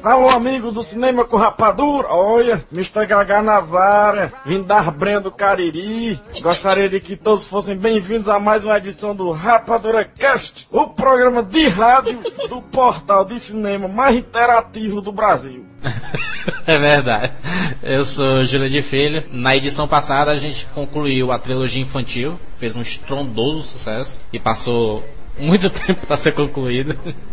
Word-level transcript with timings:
Alô, 0.00 0.28
amigo 0.28 0.70
do 0.70 0.80
cinema 0.80 1.24
com 1.24 1.36
rapadura. 1.36 2.06
Olha, 2.08 2.64
Mr. 2.72 3.04
Gaga 3.04 3.42
Nazara, 3.42 4.32
vindo 4.46 4.62
da 4.62 4.80
Brenha 4.82 5.18
do 5.18 5.32
Cariri. 5.32 6.20
Gostaria 6.40 6.88
de 6.88 7.00
que 7.00 7.16
todos 7.16 7.44
fossem 7.44 7.76
bem-vindos 7.76 8.28
a 8.28 8.38
mais 8.38 8.64
uma 8.64 8.78
edição 8.78 9.12
do 9.12 9.32
Rapadura 9.32 10.04
Cast, 10.04 10.68
o 10.70 10.86
programa 10.88 11.42
de 11.42 11.66
rádio 11.66 12.20
do 12.48 12.62
portal 12.62 13.24
de 13.24 13.40
cinema 13.40 13.88
mais 13.88 14.18
interativo 14.18 15.00
do 15.00 15.10
Brasil. 15.10 15.64
é 16.64 16.78
verdade. 16.78 17.32
Eu 17.82 18.04
sou 18.04 18.44
Júlia 18.44 18.70
de 18.70 18.82
Filho. 18.82 19.24
Na 19.32 19.56
edição 19.56 19.88
passada 19.88 20.30
a 20.30 20.38
gente 20.38 20.64
concluiu 20.66 21.32
a 21.32 21.40
trilogia 21.40 21.82
infantil, 21.82 22.38
fez 22.56 22.76
um 22.76 22.82
estrondoso 22.82 23.64
sucesso 23.64 24.20
e 24.32 24.38
passou 24.38 25.04
muito 25.38 25.70
tempo 25.70 26.06
para 26.06 26.16
ser 26.16 26.32
concluído. 26.32 26.96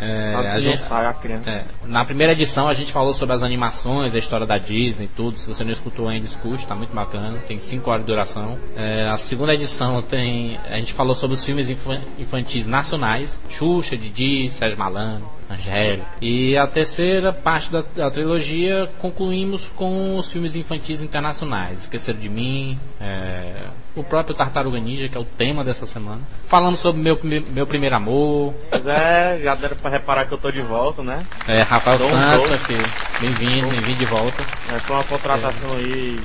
É, 0.00 0.34
a 0.34 0.60
gente, 0.60 0.80
a 0.92 1.12
criança. 1.12 1.50
É, 1.50 1.64
na 1.86 2.04
primeira 2.04 2.32
edição 2.32 2.68
a 2.68 2.74
gente 2.74 2.92
falou 2.92 3.12
sobre 3.12 3.34
as 3.34 3.42
animações, 3.42 4.14
a 4.14 4.18
história 4.18 4.46
da 4.46 4.56
Disney 4.56 5.08
tudo. 5.08 5.36
Se 5.36 5.48
você 5.48 5.64
não 5.64 5.72
escutou 5.72 6.08
ainda, 6.08 6.24
escute, 6.24 6.66
tá 6.66 6.74
muito 6.74 6.94
bacana. 6.94 7.36
Tem 7.48 7.58
5 7.58 7.90
horas 7.90 8.04
de 8.04 8.12
duração. 8.12 8.56
É, 8.76 9.08
a 9.08 9.16
segunda 9.16 9.52
edição 9.52 10.00
tem. 10.00 10.58
A 10.68 10.76
gente 10.76 10.92
falou 10.92 11.14
sobre 11.14 11.34
os 11.34 11.44
filmes 11.44 11.68
infantis 12.18 12.66
nacionais: 12.66 13.40
Xuxa, 13.48 13.96
Didi, 13.96 14.48
Sérgio 14.50 14.78
Malandro. 14.78 15.38
Angélica. 15.50 16.06
E 16.20 16.56
a 16.58 16.66
terceira 16.66 17.32
parte 17.32 17.72
da, 17.72 17.82
da, 17.96 18.10
trilogia 18.10 18.88
concluímos 19.00 19.68
com 19.68 20.16
os 20.16 20.30
filmes 20.30 20.54
infantis 20.54 21.02
internacionais. 21.02 21.82
Esqueceram 21.82 22.18
de 22.18 22.28
mim, 22.28 22.78
é, 23.00 23.56
o 23.96 24.04
próprio 24.04 24.34
Tartaruga 24.36 24.78
Ninja, 24.78 25.08
que 25.08 25.16
é 25.16 25.20
o 25.20 25.24
tema 25.24 25.64
dessa 25.64 25.86
semana. 25.86 26.20
Falando 26.44 26.76
sobre 26.76 27.00
meu, 27.00 27.18
meu 27.50 27.66
primeiro 27.66 27.96
amor. 27.96 28.54
Pois 28.68 28.86
é, 28.86 29.40
já 29.42 29.54
deram 29.54 29.76
pra 29.76 29.87
reparar 29.88 30.26
que 30.26 30.32
eu 30.32 30.38
tô 30.38 30.50
de 30.50 30.60
volta, 30.60 31.02
né? 31.02 31.24
É, 31.46 31.62
Rafael 31.62 31.98
Dom 31.98 32.08
Santos, 32.08 32.48
meu 32.48 32.58
filho. 32.58 32.86
Bem-vindo, 33.20 33.68
bem-vindo 33.68 33.98
de 33.98 34.06
volta. 34.06 34.42
É, 34.74 34.78
foi 34.78 34.96
uma 34.96 35.04
contratação 35.04 35.70
é. 35.70 35.76
aí. 35.76 36.20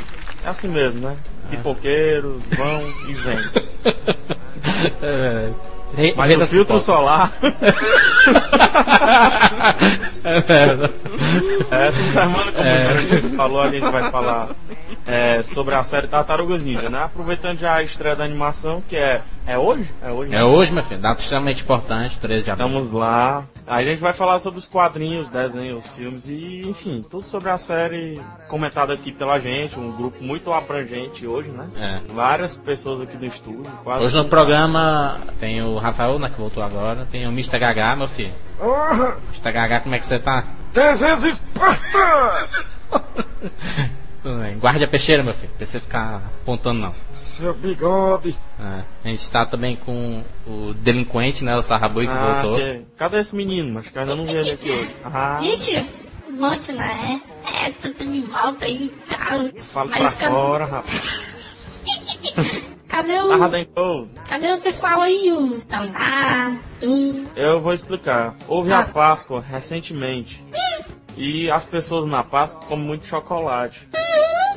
É 0.45 0.50
assim 0.50 0.67
mesmo, 0.67 1.02
né? 1.02 1.16
É. 1.52 1.56
Pipoqueiros, 1.56 2.44
vão 2.45 2.94
e 3.08 3.14
vêm. 3.14 3.39
é. 5.02 5.50
Re 5.95 6.14
Mas 6.17 6.36
o 6.36 6.47
filtro 6.47 6.80
solar. 6.80 7.31
é 10.23 10.39
verdade. 10.39 10.94
Essa 11.69 12.03
semana, 12.03 12.52
como 12.52 12.67
é. 12.67 12.88
a 12.88 12.97
gente 12.97 13.36
falou, 13.36 13.61
a 13.61 13.69
gente 13.69 13.91
vai 13.91 14.09
falar 14.09 14.50
é, 15.06 15.44
sobre 15.44 15.75
a 15.75 15.84
série 15.84 16.08
Tartarugas 16.08 16.64
Ninja, 16.64 16.89
né? 16.89 17.03
Aproveitando 17.03 17.59
já 17.59 17.75
a 17.75 17.84
estreia 17.84 18.16
da 18.16 18.23
animação, 18.23 18.81
que 18.89 18.95
é. 18.95 19.22
É 19.45 19.56
hoje? 19.58 19.88
É 20.02 20.11
hoje, 20.11 20.31
né? 20.31 20.38
É 20.38 20.44
hoje, 20.44 20.73
meu 20.73 20.84
filho. 20.84 21.00
Data 21.00 21.22
extremamente 21.22 21.61
importante, 21.61 22.17
13 22.19 22.44
de 22.44 22.52
abril. 22.52 22.67
Estamos 22.67 22.91
lá. 22.91 23.45
Aí 23.66 23.86
a 23.86 23.89
gente 23.89 24.02
vai 24.02 24.14
falar 24.14 24.39
sobre 24.39 24.59
os 24.59 24.67
quadrinhos, 24.67 25.30
desenhos, 25.30 25.95
filmes 25.95 26.28
e, 26.28 26.67
enfim, 26.67 27.02
tudo 27.09 27.23
sobre 27.23 27.50
a 27.50 27.58
série 27.58 28.19
comentado 28.47 28.92
aqui 28.92 29.11
pela 29.11 29.39
gente. 29.39 29.80
Um 29.80 29.92
grupo 29.92 30.23
muito 30.23 30.52
abrangente 30.52 31.25
hoje, 31.25 31.50
né? 31.50 31.67
É. 31.75 32.14
Várias 32.14 32.56
pessoas 32.56 33.02
aqui 33.02 33.17
do 33.17 33.25
estúdio. 33.25 33.64
hoje 33.86 34.16
no 34.16 34.25
programa 34.25 35.19
tem 35.39 35.61
o 35.61 35.78
Rafael, 35.78 36.19
né, 36.19 36.30
que 36.30 36.38
voltou 36.38 36.64
agora. 36.64 37.06
Tem 37.06 37.25
o 37.25 37.31
Mr. 37.31 37.59
Gaga, 37.59 37.95
meu 37.95 38.08
filho. 38.08 38.34
Oh. 38.59 39.14
Mr. 39.31 39.52
Gaga, 39.52 39.80
como 39.81 39.95
é 39.95 40.00
que 40.00 40.06
você 40.06 40.19
tá? 40.19 40.45
Esparta! 41.25 42.50
Guarde 44.59 44.85
a 44.85 44.88
peixeira, 44.88 45.21
meu 45.21 45.33
filho, 45.33 45.52
pra 45.57 45.66
você 45.66 45.79
ficar 45.79 46.21
apontando 46.41 46.79
não. 46.79 46.91
Seu 47.11 47.53
bigode. 47.53 48.38
É, 48.59 48.83
a 49.03 49.07
gente 49.09 49.29
tá 49.29 49.45
também 49.45 49.75
com 49.75 50.23
o 50.47 50.73
delinquente, 50.73 51.43
né, 51.43 51.55
o 51.55 51.61
Sarrabui 51.61 52.07
que 52.07 52.13
ah, 52.13 52.41
voltou. 52.41 52.59
Que... 52.59 52.85
Cadê 52.97 53.19
esse 53.19 53.35
menino? 53.35 53.73
Mas 53.73 53.89
que 53.89 53.99
ainda 53.99 54.16
não 54.16 54.25
vi 54.25 54.35
ele 54.35 54.51
aqui 54.51 54.69
hoje. 54.69 54.95
Ah. 55.03 55.39
Gente, 55.41 55.85
monte, 56.29 56.72
né? 56.72 57.22
É, 57.62 57.69
tudo 57.72 58.06
me 58.06 58.22
volta 58.22 58.66
aí, 58.66 58.91
tá? 59.09 59.39
Fala 59.59 59.89
Mas 59.89 60.16
pra 60.16 60.29
fora, 60.29 60.66
rapaz. 60.66 61.03
Cadê 62.88 63.19
o. 63.19 64.07
Cadê 64.29 64.53
o 64.53 64.62
pessoal 64.62 65.01
aí? 65.01 65.31
O 65.31 65.59
Tandá? 65.62 66.56
Eu 67.35 67.59
vou 67.59 67.73
explicar. 67.73 68.35
Houve 68.47 68.72
ah. 68.72 68.81
a 68.81 68.85
Páscoa 68.85 69.41
recentemente. 69.41 70.45
e 71.17 71.50
as 71.50 71.66
pessoas 71.66 72.06
na 72.06 72.23
Páscoa 72.23 72.62
comem 72.67 72.85
muito 72.85 73.07
chocolate. 73.07 73.88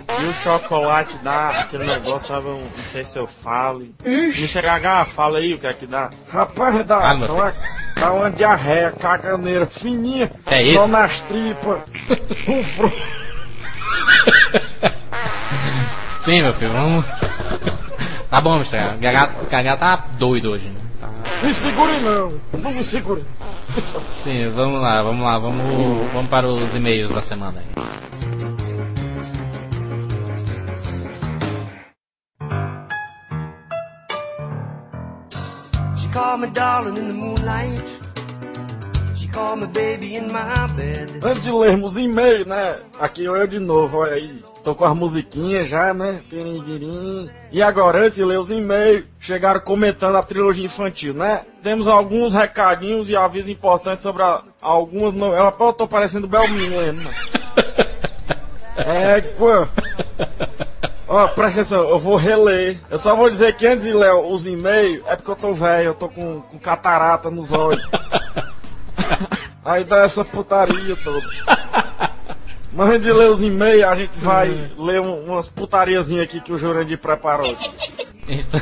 E 0.08 0.24
o 0.26 0.32
chocolate 0.34 1.16
dá 1.22 1.48
aquele 1.48 1.84
negócio, 1.84 2.28
sabe? 2.28 2.46
Não 2.46 2.62
sei 2.76 3.04
se 3.04 3.18
eu 3.18 3.26
falo. 3.26 3.82
Me 4.04 4.32
chega 4.32 5.00
a 5.00 5.04
fala 5.04 5.38
aí 5.38 5.54
o 5.54 5.58
que 5.58 5.66
é 5.66 5.72
que 5.72 5.86
dá. 5.86 6.10
Rapaz, 6.30 6.84
dá, 6.84 7.10
ah, 7.10 7.14
dá, 7.14 7.32
uma, 7.32 7.54
dá 7.96 8.12
uma 8.12 8.30
diarreia, 8.30 8.92
caganeira 8.92 9.66
fininha. 9.66 10.30
É 10.46 10.62
isso? 10.62 10.86
nas 10.86 11.20
tripas. 11.22 11.80
um 12.48 12.62
fro... 12.62 12.92
Sim, 16.24 16.42
meu 16.42 16.54
filho, 16.54 16.72
vamos. 16.72 17.04
Tá 18.30 18.40
bom, 18.40 18.56
Mr. 18.56 18.96
O 18.96 19.48
Gagá 19.48 19.76
tá 19.76 19.96
doido 20.18 20.52
hoje, 20.52 20.66
né? 20.66 20.80
Tá... 21.00 21.08
Me 21.42 21.52
segure 21.52 21.92
não, 22.00 22.40
não 22.58 22.72
me 22.72 22.82
segure. 22.82 23.24
Sim, 24.24 24.50
vamos 24.54 24.80
lá, 24.80 25.02
vamos 25.02 25.24
lá, 25.24 25.38
vamos, 25.38 26.12
vamos 26.12 26.28
para 26.28 26.48
os 26.48 26.74
e-mails 26.74 27.12
da 27.12 27.22
semana 27.22 27.60
aí. 27.60 28.65
Antes 41.22 41.42
de 41.42 41.52
lermos 41.52 41.98
e-mail, 41.98 42.48
né? 42.48 42.78
Aqui 42.98 43.24
eu 43.24 43.46
de 43.46 43.58
novo, 43.58 43.98
olha 43.98 44.14
aí. 44.14 44.42
Tô 44.64 44.74
com 44.74 44.86
as 44.86 44.96
musiquinhas 44.96 45.68
já, 45.68 45.92
né? 45.92 46.22
E 47.52 47.62
agora, 47.62 48.06
antes 48.06 48.16
de 48.16 48.24
ler 48.24 48.38
os 48.38 48.50
e-mails, 48.50 49.04
chegaram 49.20 49.60
comentando 49.60 50.16
a 50.16 50.22
trilogia 50.22 50.64
infantil, 50.64 51.12
né? 51.12 51.42
Temos 51.62 51.86
alguns 51.86 52.32
recadinhos 52.32 53.10
e 53.10 53.14
avisos 53.14 53.50
importantes 53.50 54.00
sobre 54.00 54.22
a, 54.22 54.42
algumas 54.62 55.12
novelas. 55.12 55.52
Eu 55.60 55.72
tô 55.74 55.86
parecendo 55.86 56.26
Belminho 56.26 56.70
mesmo, 56.70 57.02
né? 57.02 57.10
É, 58.78 59.20
pô. 59.20 59.66
Ó, 61.16 61.28
presta 61.28 61.62
atenção, 61.62 61.88
eu 61.88 61.98
vou 61.98 62.14
reler. 62.14 62.78
Eu 62.90 62.98
só 62.98 63.16
vou 63.16 63.30
dizer 63.30 63.56
que 63.56 63.66
antes 63.66 63.84
de 63.84 63.92
ler 63.94 64.12
os 64.12 64.46
e-mails, 64.46 65.02
é 65.06 65.16
porque 65.16 65.30
eu 65.30 65.36
tô 65.36 65.54
velho, 65.54 65.86
eu 65.86 65.94
tô 65.94 66.10
com, 66.10 66.42
com 66.42 66.58
catarata 66.58 67.30
nos 67.30 67.50
olhos. 67.52 67.82
Aí 69.64 69.82
dá 69.82 70.02
essa 70.02 70.22
putaria 70.22 70.94
toda. 71.02 71.26
Mas 72.70 72.88
antes 72.90 73.02
de 73.04 73.12
ler 73.14 73.30
os 73.30 73.42
e-mails, 73.42 73.84
a 73.84 73.94
gente 73.94 74.18
vai 74.18 74.50
hum. 74.50 74.84
ler 74.84 75.00
um, 75.00 75.24
umas 75.24 75.48
putariazinhas 75.48 76.24
aqui 76.24 76.38
que 76.38 76.52
o 76.52 76.58
Jurandir 76.58 76.98
preparou. 76.98 77.56
Então, 78.28 78.60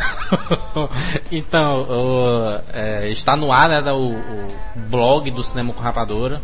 então 1.33 1.81
o, 1.91 2.61
é, 2.73 3.09
está 3.11 3.35
no 3.35 3.51
ar 3.51 3.69
né, 3.69 3.93
o, 3.93 4.11
o 4.11 4.49
blog 4.77 5.29
do 5.33 5.43
Cinema 5.43 5.73
com 5.73 5.83
Rapadora 5.83 6.41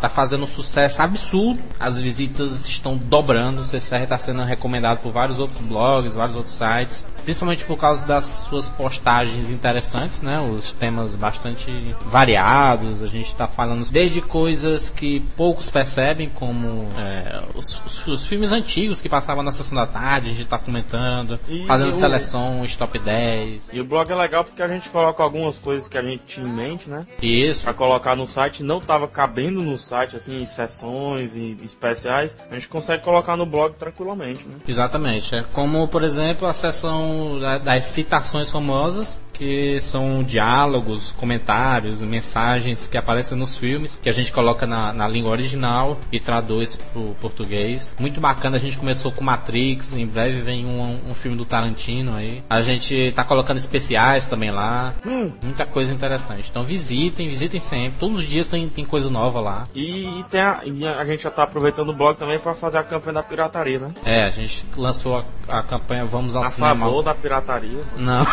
tá 0.00 0.08
fazendo 0.08 0.44
um 0.44 0.48
sucesso 0.48 1.02
absurdo. 1.02 1.60
As 1.78 2.00
visitas 2.00 2.66
estão 2.68 2.96
dobrando. 2.96 3.62
O 3.62 3.64
CCR 3.64 4.02
está 4.02 4.18
sendo 4.18 4.42
recomendado 4.44 4.98
por 4.98 5.12
vários 5.12 5.38
outros 5.38 5.60
blogs, 5.60 6.14
vários 6.14 6.36
outros 6.36 6.54
sites, 6.54 7.04
principalmente 7.24 7.64
por 7.64 7.76
causa 7.76 8.06
das 8.06 8.24
suas 8.24 8.68
postagens 8.68 9.50
interessantes, 9.50 10.22
né? 10.22 10.40
Os 10.40 10.72
temas 10.72 11.16
bastante 11.16 11.94
variados. 12.06 13.02
A 13.02 13.06
gente 13.06 13.26
está 13.26 13.46
falando 13.46 13.88
desde 13.90 14.20
coisas 14.20 14.90
que 14.90 15.20
poucos 15.36 15.70
percebem, 15.70 16.28
como 16.28 16.88
é, 16.98 17.42
os, 17.54 17.82
os, 17.84 18.06
os, 18.06 18.26
filmes 18.26 18.52
antigos 18.52 19.00
que 19.00 19.08
passavam 19.08 19.42
na 19.42 19.52
sessão 19.52 19.76
da 19.76 19.86
tarde. 19.86 20.28
A 20.28 20.32
gente 20.32 20.42
está 20.42 20.58
comentando, 20.58 21.38
e 21.48 21.66
fazendo 21.66 21.90
o... 21.90 21.92
seleções, 21.92 22.76
top 22.76 22.98
10. 22.98 23.70
E 23.72 23.80
o 23.80 23.84
blog 23.84 24.10
é 24.10 24.14
legal 24.14 24.44
porque 24.44 24.62
a 24.62 24.68
gente 24.68 24.88
coloca 24.88 25.22
algumas 25.22 25.58
coisas 25.58 25.88
que 25.88 25.98
a 25.98 26.02
gente 26.02 26.24
tinha 26.24 26.46
em 26.46 26.50
mente, 26.50 26.88
né? 26.88 27.06
Isso. 27.22 27.62
Pra 27.62 27.74
colocar 27.74 28.14
no 28.16 28.26
site, 28.26 28.62
não 28.62 28.80
tava 28.80 29.08
cabendo 29.08 29.62
no 29.62 29.76
site, 29.76 29.87
assim, 29.96 30.44
sessões 30.44 31.36
e 31.36 31.56
especiais, 31.62 32.36
a 32.50 32.54
gente 32.54 32.68
consegue 32.68 33.02
colocar 33.02 33.36
no 33.36 33.46
blog 33.46 33.76
tranquilamente, 33.76 34.46
né? 34.46 34.56
Exatamente. 34.66 35.34
É 35.34 35.42
como, 35.52 35.86
por 35.88 36.04
exemplo, 36.04 36.46
a 36.46 36.52
seção 36.52 37.38
das 37.64 37.84
citações 37.86 38.50
famosas, 38.50 39.18
que 39.38 39.80
são 39.80 40.22
diálogos, 40.22 41.12
comentários, 41.12 42.02
mensagens 42.02 42.88
que 42.88 42.98
aparecem 42.98 43.38
nos 43.38 43.56
filmes, 43.56 44.00
que 44.02 44.08
a 44.08 44.12
gente 44.12 44.32
coloca 44.32 44.66
na, 44.66 44.92
na 44.92 45.06
língua 45.06 45.30
original 45.30 45.96
e 46.10 46.18
traduz 46.18 46.74
pro 46.74 47.14
português. 47.20 47.94
Muito 48.00 48.20
bacana, 48.20 48.56
a 48.56 48.60
gente 48.60 48.76
começou 48.76 49.12
com 49.12 49.22
Matrix, 49.22 49.94
em 49.94 50.06
breve 50.06 50.40
vem 50.40 50.66
um, 50.66 50.98
um 51.08 51.14
filme 51.14 51.36
do 51.36 51.44
Tarantino 51.44 52.16
aí. 52.16 52.42
A 52.50 52.60
gente 52.60 53.12
tá 53.12 53.22
colocando 53.22 53.58
especiais 53.58 54.26
também 54.26 54.50
lá. 54.50 54.92
Hum. 55.06 55.30
Muita 55.42 55.64
coisa 55.64 55.92
interessante. 55.92 56.48
Então 56.50 56.64
visitem, 56.64 57.28
visitem 57.28 57.60
sempre. 57.60 57.98
Todos 58.00 58.18
os 58.18 58.24
dias 58.24 58.48
tem, 58.48 58.68
tem 58.68 58.84
coisa 58.84 59.08
nova 59.08 59.40
lá. 59.40 59.64
E, 59.78 60.20
e 60.20 60.24
tem 60.24 60.40
a, 60.40 60.60
e 60.64 60.84
a 60.84 61.04
gente 61.04 61.22
já 61.22 61.30
tá 61.30 61.44
aproveitando 61.44 61.90
o 61.90 61.94
blog 61.94 62.16
também 62.16 62.36
para 62.36 62.52
fazer 62.52 62.78
a 62.78 62.82
campanha 62.82 63.14
da 63.14 63.22
pirataria, 63.22 63.78
né? 63.78 63.94
É, 64.04 64.24
a 64.24 64.30
gente 64.30 64.66
lançou 64.76 65.24
a, 65.48 65.58
a 65.58 65.62
campanha 65.62 66.04
Vamos 66.04 66.34
ao 66.34 66.42
a 66.42 66.48
Cinema. 66.48 66.72
A 66.72 66.88
favor 66.88 67.02
da 67.04 67.14
pirataria. 67.14 67.80
Não. 67.96 68.26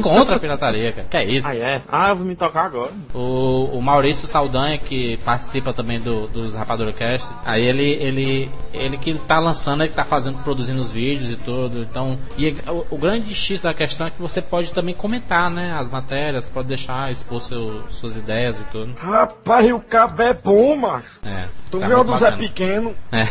Contra 0.00 0.36
a 0.36 0.40
pirataria, 0.40 0.92
cara. 0.92 1.06
Que 1.08 1.16
é 1.16 1.24
isso? 1.24 1.46
Ah, 1.46 1.56
é? 1.56 1.82
Ah, 1.88 2.08
eu 2.10 2.16
vou 2.16 2.26
me 2.26 2.34
tocar 2.34 2.66
agora. 2.66 2.90
O, 3.14 3.70
o 3.72 3.82
Maurício 3.82 4.26
Saldanha, 4.26 4.78
que 4.78 5.16
participa 5.18 5.72
também 5.72 6.00
do, 6.00 6.26
dos 6.28 6.54
Rapadura 6.54 6.92
Cast, 6.92 7.28
aí 7.44 7.64
ele, 7.64 7.92
ele, 7.92 8.50
ele 8.72 8.96
que 8.96 9.14
tá 9.20 9.38
lançando, 9.38 9.82
ele 9.82 9.90
que 9.90 9.96
tá 9.96 10.04
fazendo, 10.04 10.38
produzindo 10.42 10.80
os 10.80 10.90
vídeos 10.90 11.30
e 11.30 11.36
tudo. 11.36 11.80
Então, 11.80 12.16
e 12.36 12.56
o, 12.66 12.94
o 12.94 12.98
grande 12.98 13.34
X 13.34 13.60
da 13.60 13.74
questão 13.74 14.06
é 14.06 14.10
que 14.10 14.20
você 14.20 14.40
pode 14.40 14.72
também 14.72 14.94
comentar, 14.94 15.50
né? 15.50 15.76
As 15.78 15.90
matérias, 15.90 16.46
pode 16.46 16.68
deixar, 16.68 17.10
expor 17.10 17.40
seu, 17.40 17.84
suas 17.90 18.16
ideias 18.16 18.60
e 18.60 18.64
tudo. 18.64 18.94
Rapaz, 18.98 19.70
o 19.72 19.80
cabo 19.80 20.22
é 20.22 20.34
bom, 20.34 20.76
macho. 20.76 21.20
É. 21.24 21.46
Tu 21.70 21.78
tá 21.78 21.86
viu 21.86 22.00
o 22.00 22.04
do 22.04 22.16
Zé. 22.16 22.30
Pequeno? 22.32 22.94
É. 23.12 23.26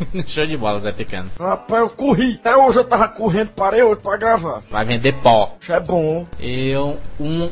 Show 0.26 0.46
de 0.46 0.56
bola, 0.56 0.80
Zé 0.80 0.92
Pequeno. 0.92 1.30
Rapaz, 1.38 1.82
eu 1.82 1.90
corri. 1.90 2.34
Até 2.34 2.56
hoje 2.56 2.78
eu 2.78 2.84
tava 2.84 3.08
correndo, 3.08 3.50
parei 3.50 3.82
hoje 3.82 4.00
pra 4.00 4.16
gravar. 4.16 4.60
Vai 4.70 4.84
vender 4.84 5.12
pó. 5.22 5.56
Isso 5.60 5.72
é 5.72 5.80
bom. 5.80 6.26
E 6.40 6.76
um, 6.76 6.96
um, 7.20 7.42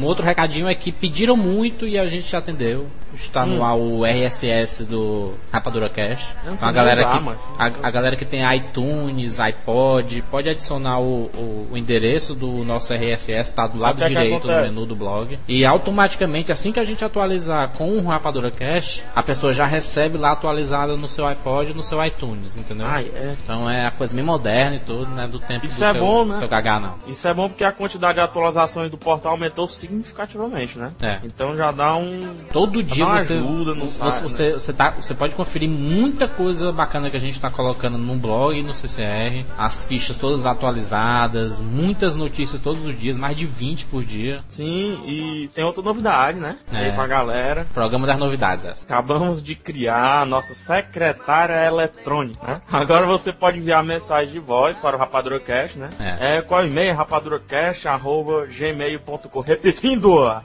um- 0.00 0.04
outro 0.04 0.24
recadinho 0.24 0.68
é 0.68 0.74
que 0.74 0.90
pediram 0.92 1.36
muito 1.36 1.86
e 1.86 1.98
a 1.98 2.06
gente 2.06 2.34
atendeu. 2.34 2.86
Está 3.20 3.44
no 3.46 3.64
ar 3.64 3.76
o 3.76 4.04
RSS 4.04 4.84
do 4.84 5.34
Rapadura 5.52 5.88
Cash. 5.88 6.34
A 6.62 6.72
galera, 6.72 7.00
usar, 7.08 7.18
que, 7.18 7.24
mas- 7.24 7.38
a, 7.58 7.88
a 7.88 7.90
galera 7.90 8.16
que 8.16 8.24
tem 8.24 8.42
iTunes, 8.56 9.40
iPod, 9.40 10.22
pode 10.30 10.48
adicionar 10.48 11.00
o, 11.00 11.30
o, 11.36 11.68
o 11.72 11.76
endereço 11.76 12.34
do 12.34 12.64
nosso 12.64 12.92
RSS, 12.92 13.52
tá 13.52 13.66
do 13.66 13.78
lado 13.78 13.96
que 13.96 14.02
que 14.02 14.08
direito 14.08 14.36
acontece? 14.36 14.68
menu 14.68 14.86
do 14.86 14.94
blog. 14.94 15.38
E 15.48 15.64
automaticamente, 15.64 16.52
assim 16.52 16.72
que 16.72 16.80
a 16.80 16.84
gente 16.84 17.04
atualizar 17.04 17.70
com 17.76 17.96
o 17.98 18.06
Rapadura 18.06 18.50
Cash, 18.50 19.02
a 19.14 19.22
pessoa 19.22 19.52
já 19.52 19.66
recebe 19.66 20.18
lá 20.18 20.32
atualizada 20.32 20.96
no 20.96 21.08
seu 21.08 21.26
iPod 21.26 21.74
no 21.74 21.82
seu 21.82 22.04
iTunes, 22.04 22.56
entendeu? 22.56 22.86
Ah, 22.86 23.02
é. 23.02 23.36
Então 23.42 23.68
é 23.70 23.86
a 23.86 23.90
coisa 23.90 24.14
bem 24.14 24.24
moderna 24.24 24.76
e 24.76 24.80
tudo, 24.80 25.06
né? 25.06 25.26
Do 25.26 25.38
tempo 25.38 25.64
Isso 25.66 25.78
do 25.78 25.84
é 25.84 25.92
seu, 25.92 26.00
bom, 26.00 26.24
né? 26.24 26.38
seu 26.38 26.48
não. 26.80 26.94
Isso 27.06 27.26
é 27.28 27.34
bom 27.34 27.48
porque 27.48 27.64
a 27.64 27.72
quantidade 27.72 28.14
de 28.14 28.20
atualizações 28.20 28.90
do 28.90 28.98
portal 28.98 29.32
aumentou 29.32 29.66
significativamente, 29.68 30.78
né? 30.78 30.92
É. 31.02 31.20
Então 31.24 31.56
já 31.56 31.70
dá 31.70 31.94
um. 31.96 32.34
Todo 32.52 32.82
dia 32.82 33.05
uma 33.06 33.20
você, 33.20 33.34
ajuda 33.34 33.74
no 33.74 33.84
você, 33.86 33.98
site, 33.98 34.22
você, 34.22 34.44
né? 34.44 34.50
você, 34.50 34.72
tá, 34.72 34.90
você 34.90 35.14
pode 35.14 35.34
conferir 35.34 35.68
muita 35.68 36.28
coisa 36.28 36.72
bacana 36.72 37.10
que 37.10 37.16
a 37.16 37.20
gente 37.20 37.34
está 37.34 37.50
colocando 37.50 37.98
no 37.98 38.14
blog 38.16 38.58
e 38.58 38.62
no 38.62 38.74
CCR. 38.74 39.44
As 39.58 39.84
fichas 39.84 40.16
todas 40.16 40.46
atualizadas, 40.46 41.60
muitas 41.60 42.16
notícias 42.16 42.60
todos 42.60 42.84
os 42.84 42.98
dias, 42.98 43.16
mais 43.16 43.36
de 43.36 43.46
20 43.46 43.86
por 43.86 44.04
dia. 44.04 44.38
Sim, 44.48 45.00
e 45.06 45.48
tem 45.54 45.64
outra 45.64 45.82
novidade, 45.82 46.40
né? 46.40 46.56
É. 46.72 46.86
Aí 46.86 46.92
pra 46.92 47.06
galera. 47.06 47.66
Programa 47.72 48.06
das 48.06 48.18
novidades 48.18 48.64
essa. 48.64 48.84
Acabamos 48.84 49.42
de 49.42 49.54
criar 49.54 50.22
a 50.22 50.26
nossa 50.26 50.54
secretária 50.54 51.64
eletrônica, 51.64 52.44
né? 52.46 52.60
Agora 52.70 53.06
você 53.06 53.32
pode 53.32 53.58
enviar 53.58 53.82
mensagem 53.84 54.32
de 54.32 54.40
voz 54.40 54.76
para 54.76 54.96
o 54.96 54.98
Rapadura 54.98 55.38
Cash, 55.38 55.76
né? 55.76 55.90
É. 55.98 56.36
É, 56.36 56.42
qual 56.42 56.60
é 56.60 56.64
o 56.64 56.66
e-mail? 56.66 56.96
rapaduracast.gmail.com 56.96 59.40
Repetindo, 59.40 60.14
ó, 60.14 60.40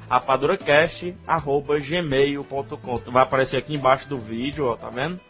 rapaduracast.gmail.com 2.52 3.12
Vai 3.12 3.24
aparecer 3.24 3.58
aqui 3.58 3.76
embaixo 3.76 4.08
do 4.10 4.20
vídeo, 4.20 4.68
ó, 4.68 4.76
tá 4.76 4.90
vendo? 4.90 5.20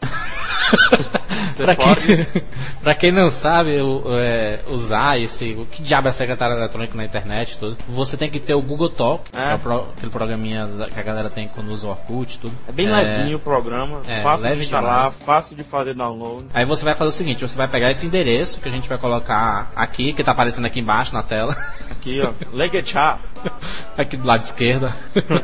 Você 1.50 1.64
Pra 1.64 1.74
pode... 1.74 2.00
quem, 2.06 2.26
pra 2.82 2.94
quem 2.94 3.12
não 3.12 3.30
sabe 3.30 3.78
o- 3.82 4.02
é, 4.16 4.60
usar 4.70 5.20
esse. 5.20 5.52
O 5.52 5.66
que 5.66 5.82
diabo 5.82 6.08
é 6.08 6.12
secretário 6.12 6.56
eletrônico 6.56 6.96
na 6.96 7.04
internet 7.04 7.58
tudo, 7.58 7.76
você 7.88 8.16
tem 8.16 8.30
que 8.30 8.40
ter 8.40 8.54
o 8.54 8.62
Google 8.62 8.88
Talk, 8.88 9.30
que 9.30 9.36
é 9.36 9.54
o 9.54 9.58
pro- 9.58 9.88
aquele 9.94 10.10
programinha 10.10 10.66
que 10.92 10.98
a 10.98 11.02
galera 11.02 11.28
tem 11.28 11.48
quando 11.48 11.70
usa 11.72 11.88
o 11.88 11.90
Orkut 11.90 12.36
e 12.36 12.38
tudo. 12.38 12.54
É 12.66 12.72
bem 12.72 12.88
levinho 12.90 13.36
o 13.36 13.40
programa, 13.40 14.00
é, 14.08 14.20
fácil 14.22 14.56
de 14.56 14.62
instalar, 14.62 14.96
demais. 15.10 15.22
fácil 15.22 15.54
de 15.56 15.62
fazer 15.62 15.92
download. 15.94 16.46
Aí 16.54 16.64
você 16.64 16.84
vai 16.86 16.94
fazer 16.94 17.10
o 17.10 17.12
seguinte, 17.12 17.46
você 17.46 17.56
vai 17.56 17.68
pegar 17.68 17.90
esse 17.90 18.06
endereço 18.06 18.58
que 18.58 18.68
a 18.68 18.72
gente 18.72 18.88
vai 18.88 18.96
colocar 18.96 19.70
aqui, 19.76 20.14
que 20.14 20.24
tá 20.24 20.32
aparecendo 20.32 20.64
aqui 20.64 20.80
embaixo 20.80 21.12
na 21.12 21.22
tela. 21.22 21.54
Aqui, 21.90 22.22
ó, 22.22 22.32
Leguechá. 22.50 23.18
aqui 23.96 24.16
do 24.16 24.26
lado 24.26 24.42
esquerdo. 24.42 24.92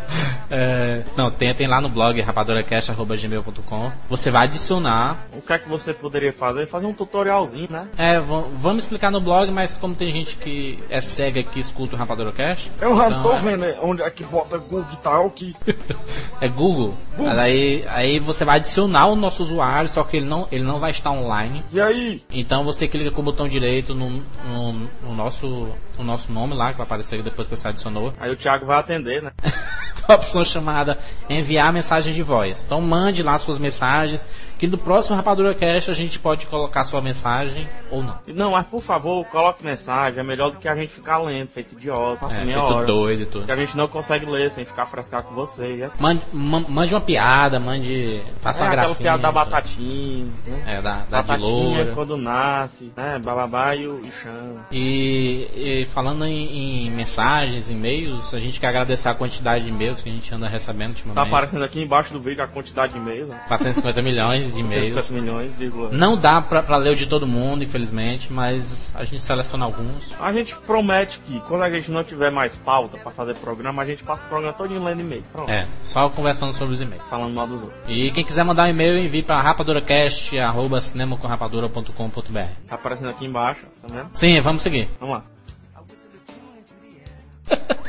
É, 0.51 1.05
não, 1.15 1.31
tem, 1.31 1.55
tem 1.55 1.67
lá 1.67 1.79
no 1.79 1.91
blog 1.91 2.19
rapadoracast.gmail.com. 2.23 3.93
Você 4.09 4.31
vai 4.31 4.45
adicionar. 4.45 5.27
O 5.35 5.43
que 5.43 5.53
é 5.53 5.59
que 5.59 5.69
você 5.69 5.93
poderia 5.93 6.33
fazer? 6.33 6.65
Fazer 6.67 6.87
um 6.87 6.93
tutorialzinho, 6.95 7.69
né? 7.71 7.87
É, 7.99 8.19
va- 8.19 8.45
vamos 8.59 8.85
explicar 8.85 9.11
no 9.11 9.21
blog, 9.21 9.51
mas 9.51 9.75
como 9.75 9.95
tem 9.95 10.11
gente 10.11 10.37
que 10.37 10.79
é 10.89 11.03
cega 11.03 11.43
que 11.43 11.61
escuta 11.61 11.97
o 11.97 11.99
Rapadura 11.99 12.33
Cast. 12.33 12.71
Eu 12.81 12.95
então 12.95 13.23
tô 13.23 13.33
é- 13.35 13.37
vendo 13.39 13.65
onde 13.83 14.01
é 14.03 14.11
que 14.11 14.25
bota 14.25 14.57
Google 14.57 14.87
e 14.91 14.97
tal, 14.97 15.31
que 15.31 15.55
É 16.41 16.49
Google. 16.49 16.95
Google. 17.17 17.39
Aí, 17.39 17.85
aí 17.89 18.19
você 18.19 18.43
vai 18.45 18.57
adicionar 18.57 19.07
o 19.09 19.15
nosso 19.17 19.43
usuário, 19.43 19.89
só 19.89 20.03
que 20.03 20.17
ele 20.17 20.27
não, 20.27 20.49
ele 20.51 20.65
não 20.65 20.81
vai 20.81 20.93
estar 20.93 21.11
online. 21.11 21.63
E 21.73 21.79
aí? 21.79 22.23
Então 22.33 22.65
você 22.65 22.89
clica 22.89 23.11
com 23.11 23.21
o 23.21 23.25
botão 23.25 23.47
direito 23.47 23.95
no, 23.95 24.09
no, 24.47 24.73
no 25.03 25.15
nosso, 25.15 25.69
no 25.99 26.05
nosso 26.05 26.33
nome 26.33 26.55
lá, 26.55 26.71
que 26.71 26.77
vai 26.79 26.87
aparecer 26.87 27.23
depois 27.23 27.49
que 27.49 27.57
você 27.57 27.69
adicionou. 27.69 28.13
Aí 28.19 28.31
o 28.31 28.37
Thiago 28.37 28.65
vai 28.67 28.79
atender, 28.79 29.23
né? 29.23 29.33
a 30.09 30.15
opção 30.15 30.43
chamada 30.43 30.97
enviar 31.29 31.71
mensagem 31.71 32.15
de 32.15 32.23
voz. 32.23 32.65
Então 32.65 32.81
mande 32.81 33.23
lá 33.23 33.37
suas 33.37 33.59
mensagens, 33.59 34.27
que 34.59 34.67
no 34.67 34.79
próximo 34.79 35.15
Rapadura 35.17 35.55
Cast 35.55 35.91
a 35.91 35.95
gente 35.95 36.19
pode 36.19 36.47
colocar 36.47 36.83
sua 36.85 37.03
mensagem 37.03 37.69
ou 37.91 38.03
não. 38.03 38.19
Não, 38.29 38.51
mas 38.53 38.67
por 38.67 38.81
favor, 38.83 39.23
coloque 39.27 39.63
mensagem. 39.63 40.19
É 40.19 40.23
melhor 40.23 40.51
do 40.51 40.57
que 40.57 40.67
a 40.67 40.75
gente 40.75 40.89
ficar 40.91 41.19
lendo, 41.19 41.49
feito 41.49 41.75
idiota, 41.75 42.21
passa 42.21 42.41
É, 42.41 42.45
meia 42.45 42.59
feito 42.59 42.75
hora. 42.75 42.87
doido 42.87 43.23
e 43.23 43.27
tudo. 43.27 43.45
Que 43.45 43.53
a 43.53 43.57
gente 43.57 43.77
não 43.77 43.87
consegue 43.87 44.25
ler 44.25 44.51
sem 44.51 44.65
ficar 44.65 44.87
frescar 44.87 45.23
com 45.23 45.35
você. 45.35 45.83
É 45.83 45.91
Mande, 46.01 46.23
ma- 46.33 46.65
mande 46.67 46.95
uma 46.95 47.01
piada, 47.03 47.61
mande. 47.61 48.23
Faça 48.41 48.65
é 48.65 48.67
uma 48.67 48.73
gracinha. 48.73 48.97
piada 48.99 49.23
da 49.23 49.31
batatinha, 49.31 50.25
né? 50.47 50.63
É, 50.67 50.81
da, 50.81 50.97
da 51.11 51.23
Batatinha 51.23 51.87
quando 51.95 52.17
nasce, 52.17 52.93
né? 52.97 53.21
Bababá 53.23 53.75
e 53.77 53.87
o 53.87 54.01
e 54.03 54.11
chão. 54.11 54.57
E, 54.73 55.51
e 55.83 55.85
falando 55.89 56.25
em, 56.25 56.87
em 56.87 56.91
mensagens, 56.91 57.71
e-mails, 57.71 58.33
a 58.35 58.39
gente 58.39 58.61
quer 58.61 58.69
agradecer 58.69 59.09
a 59.09 59.15
quantidade 59.15 59.65
de 59.65 59.71
e-mails 59.71 60.01
que 60.01 60.09
a 60.09 60.13
gente 60.13 60.33
anda 60.35 60.47
recebendo 60.49 60.89
Tá 60.93 60.95
ultimamente. 60.95 61.29
aparecendo 61.29 61.65
aqui 61.65 61.83
embaixo 61.83 62.13
do 62.13 62.21
vídeo 62.21 62.43
a 62.43 62.47
quantidade 62.47 62.93
de 62.93 62.99
e-mails, 62.99 63.31
ó. 63.31 63.35
450 63.49 64.03
milhões 64.03 64.53
de 64.53 64.61
e-mails. 64.61 64.89
150 64.89 65.21
milhões, 65.21 65.53
vírgula. 65.57 65.91
Não 65.91 66.17
dá 66.17 66.41
pra, 66.41 66.63
pra 66.63 66.77
ler 66.77 66.93
o 66.93 66.97
de 66.97 67.07
todo 67.07 67.27
mundo, 67.27 67.65
infelizmente, 67.65 68.33
mas 68.33 68.89
a 68.95 69.05
gente 69.05 69.21
seleciona 69.21 69.65
alguns. 69.65 70.15
A 70.21 70.33
gente 70.33 70.55
promete 70.57 71.21
que 71.21 71.41
quando 71.41 71.63
a 71.63 71.71
gente 71.71 71.91
não 71.91 72.05
tiver 72.05 72.31
mais 72.31 72.57
pauta 72.57 72.97
pra 72.99 73.11
fazer 73.11 73.35
programa, 73.37 73.83
a 73.83 73.87
gente 73.87 74.05
passa 74.05 74.25
o 74.25 74.29
programa 74.29 74.53
todo 74.55 74.69
lendo 74.83 75.01
e-mail. 75.01 75.25
Pronto. 75.33 75.51
É, 75.51 75.67
só 75.85 76.09
conversando 76.11 76.53
sobre 76.53 76.75
os 76.75 76.81
e-mails. 76.81 77.03
Falando 77.09 77.35
mal 77.35 77.47
dos 77.47 77.63
outros. 77.63 77.81
E 77.89 78.11
quem 78.13 78.25
quiser 78.25 78.45
mandar 78.45 78.67
um 78.67 78.71
e-mail, 78.71 78.99
envie 78.99 79.23
para 79.23 79.41
rapaduracast.com.br. 79.41 82.39
Tá 82.67 82.75
aparecendo 82.75 83.11
aqui 83.11 83.25
embaixo, 83.27 83.67
tá 83.81 83.89
vendo? 83.95 84.11
Sim, 84.13 84.41
vamos 84.41 84.63
seguir. 84.63 84.89
Vamos 85.01 85.17
lá. 85.17 85.38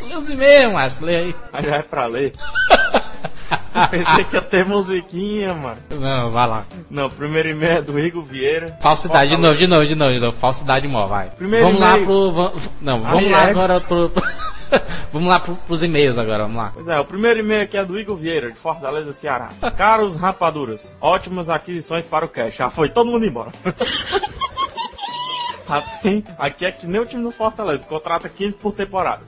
Lê 0.10 0.16
os 0.16 0.30
e-mails, 0.30 0.74
macho, 0.74 1.06
lê 1.06 1.16
aí. 1.16 1.36
Aí 1.54 1.66
já 1.66 1.75
é 1.78 1.82
pra 1.84 2.06
ler. 2.08 2.34
Pensei 3.92 4.24
que 4.25 4.36
ia 4.36 4.42
ter 4.42 4.66
musiquinha, 4.66 5.54
mano. 5.54 5.78
Não, 5.92 6.32
vai 6.32 6.48
lá. 6.48 6.63
Não, 6.89 7.10
primeiro 7.10 7.50
e-mail 7.50 7.78
é 7.78 7.82
do 7.82 7.98
Igor 8.00 8.24
Vieira. 8.24 8.78
Falsidade, 8.82 9.30
de 9.36 9.38
novo, 9.42 9.56
de 9.56 9.68
novo, 9.68 9.86
de 9.86 9.96
novo, 9.96 10.13
de 10.13 10.20
novo. 10.20 10.38
Falsidade 10.38 10.88
mó, 10.88 11.06
vai. 11.06 11.30
Primeiro 11.30 11.66
vamos 11.66 11.80
lá 11.80 11.98
pro. 11.98 12.32
va- 12.32 12.54
Não, 12.82 13.01
vamos 13.01 13.24
Aí 13.24 13.30
lá 13.30 13.48
é. 13.48 13.50
agora 13.51 13.80
pro. 13.80 14.12
vamos 15.13 15.30
lá 15.30 15.39
pro, 15.39 15.56
pros 15.56 15.84
e-mails 15.84 16.18
agora, 16.18 16.44
vamos 16.44 16.58
lá. 16.58 16.72
Pois 16.74 16.88
é, 16.88 17.00
o 17.00 17.06
primeiro 17.06 17.39
e-mail 17.39 17.63
aqui 17.63 17.78
é 17.78 17.86
do 17.86 17.98
Igor 18.00 18.16
Vieira, 18.16 18.51
de 18.51 18.58
Fortaleza, 18.58 19.13
Ceará. 19.13 19.50
Caros 19.78 20.16
rapaduras, 20.16 20.96
ótimas 21.00 21.50
aquisições 21.50 22.06
para 22.06 22.25
o 22.25 22.30
cash. 22.30 22.56
Já 22.56 22.70
foi 22.70 22.89
todo 22.89 23.12
mundo 23.12 23.25
embora. 23.25 23.51
Rapaz, 25.70 26.24
Aqui 26.38 26.66
é 26.66 26.72
que 26.72 26.88
nem 26.88 27.00
o 27.00 27.06
time 27.06 27.22
do 27.24 27.32
Fortaleza, 27.32 27.86
contrata 27.86 28.28
15 28.28 28.56
por 28.56 28.74
temporada. 28.74 29.22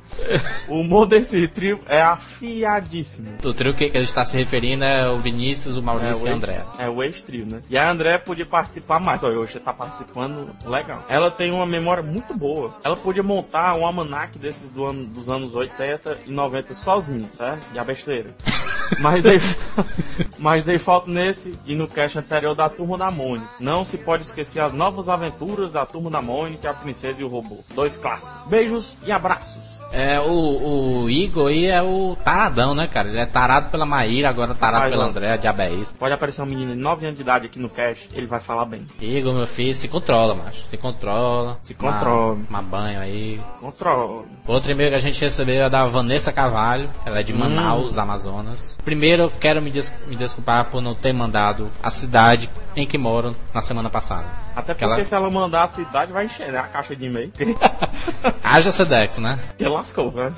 O 0.68 0.80
humor 0.80 1.06
desse 1.06 1.48
trio 1.48 1.80
é 1.88 2.02
afiadíssimo. 2.02 3.28
O 3.44 3.54
trio 3.54 3.74
que, 3.74 3.84
ele 3.86 4.04
está 4.06 4.26
se 4.26 4.36
referindo 4.36 4.84
é 4.84 5.08
o 5.08 5.18
Vinícius, 5.18 5.78
o 5.78 5.84
Maurício 5.84 6.22
e 6.22 6.24
o 6.24 6.28
ex- 6.28 6.36
André. 6.38 6.64
É 6.80 6.90
o 6.90 7.04
ex-trio, 7.04 7.46
né? 7.46 7.62
E 7.70 7.78
a 7.78 7.90
André 7.90 8.18
podia 8.18 8.46
participar 8.46 9.00
mais. 9.00 9.24
Olha, 9.24 9.38
hoje 9.38 9.60
tá 9.60 9.72
participando 9.72 10.48
legal. 10.66 11.04
Ela 11.08 11.30
tem 11.30 11.52
uma 11.52 11.66
memória 11.66 12.02
muito 12.02 12.36
boa. 12.36 12.72
Ela 12.84 12.98
podia 12.98 13.22
montar 13.24 13.76
um 13.76 13.86
almanac 13.86 14.38
desses 14.40 14.70
do 14.70 14.86
ano, 14.86 15.06
dos 15.06 15.30
anos 15.30 15.56
80 15.56 16.18
e 16.26 16.32
90 16.32 16.74
sozinho, 16.74 17.30
tá? 17.38 17.60
E 17.74 17.78
a 17.80 17.84
besteira. 17.84 18.30
Mas 19.00 19.24
dei, 19.24 19.40
mas 20.38 20.64
dei 20.66 20.78
falta 20.78 21.10
nesse 21.10 21.58
e 21.66 21.74
no 21.76 21.88
cast 21.88 22.20
anterior 22.20 22.54
da 22.54 22.68
Turma 22.68 22.98
da 22.98 23.10
Mônica. 23.10 23.48
Não 23.58 23.86
se 23.86 23.98
pode 23.98 24.24
esquecer 24.24 24.60
as 24.60 24.74
novas 24.74 25.08
aventuras 25.08 25.72
da 25.72 25.86
Turma 25.86 26.10
da 26.10 26.22
Mônica, 26.22 26.31
a 26.68 26.74
Princesa 26.74 27.22
e 27.22 27.24
o 27.24 27.28
Robô. 27.28 27.60
Dois 27.74 27.98
clássicos. 27.98 28.48
Beijos 28.48 28.98
e 29.06 29.12
abraços. 29.12 29.82
É, 29.92 30.20
o, 30.22 31.04
o 31.04 31.10
Igor 31.10 31.50
aí 31.50 31.66
é 31.66 31.82
o 31.82 32.16
taradão, 32.24 32.74
né, 32.74 32.88
cara? 32.88 33.10
Ele 33.10 33.20
é 33.20 33.26
tarado 33.26 33.70
pela 33.70 33.86
Maíra, 33.86 34.30
agora 34.30 34.56
tarado 34.56 34.90
pela 34.90 35.06
ó. 35.06 35.10
André, 35.10 35.38
diabo 35.38 35.62
é 35.62 35.74
isso. 35.74 35.94
Pode 35.96 36.14
aparecer 36.14 36.42
um 36.42 36.46
menino 36.46 36.74
de 36.74 36.80
9 36.80 37.06
anos 37.06 37.18
de 37.18 37.22
idade 37.24 37.46
aqui 37.48 37.60
no 37.60 37.70
cast, 37.70 38.08
ele 38.14 38.26
vai 38.26 38.40
falar 38.40 38.66
bem. 38.66 38.86
Igor, 39.02 39.34
meu 39.34 39.46
filho, 39.48 39.76
se 39.76 39.88
controla, 39.90 40.34
macho. 40.34 40.64
Se 40.70 40.78
controla. 40.78 41.58
Se 41.62 41.74
controla. 41.74 42.38
Uma 42.50 42.62
banho 42.62 43.02
aí. 43.02 43.42
Controla. 43.60 44.24
Outro 44.48 44.72
e-mail 44.72 44.92
que 44.92 44.96
a 44.96 45.02
gente 45.02 45.20
recebeu 45.22 45.66
é 45.66 45.70
da 45.70 45.86
Vanessa 45.86 46.32
Carvalho. 46.32 46.90
Ela 47.06 47.20
é 47.20 47.24
de 47.24 47.34
Manaus, 47.34 47.98
Amazonas. 47.98 48.78
Primeiro, 48.86 49.24
eu 49.24 49.30
quero 49.32 49.62
me 49.62 49.70
des 49.72 49.92
me 50.08 50.16
desculpar 50.16 50.66
por 50.66 50.82
não 50.82 50.96
ter 50.96 51.12
mandado 51.12 51.70
a 51.84 51.90
cidade 51.90 52.50
em 52.76 52.88
que 52.88 52.98
moram 52.98 53.32
na 53.54 53.62
semana 53.62 53.90
passada. 53.90 54.26
Até 54.56 54.74
porque 54.74 54.86
Aquela- 54.86 55.04
se 55.06 55.14
ela 55.14 55.30
mandar 55.30 55.64
a 55.64 55.68
cidade, 55.68 56.12
vai 56.14 56.21
encher, 56.24 56.52
né? 56.52 56.60
A 56.60 56.64
caixa 56.64 56.96
de 56.96 57.06
e-mail. 57.06 57.32
Haja 58.44 58.72
Sedex, 58.72 59.18
né? 59.18 59.40
Que 59.58 59.66
lascou, 59.68 60.12
né? 60.12 60.32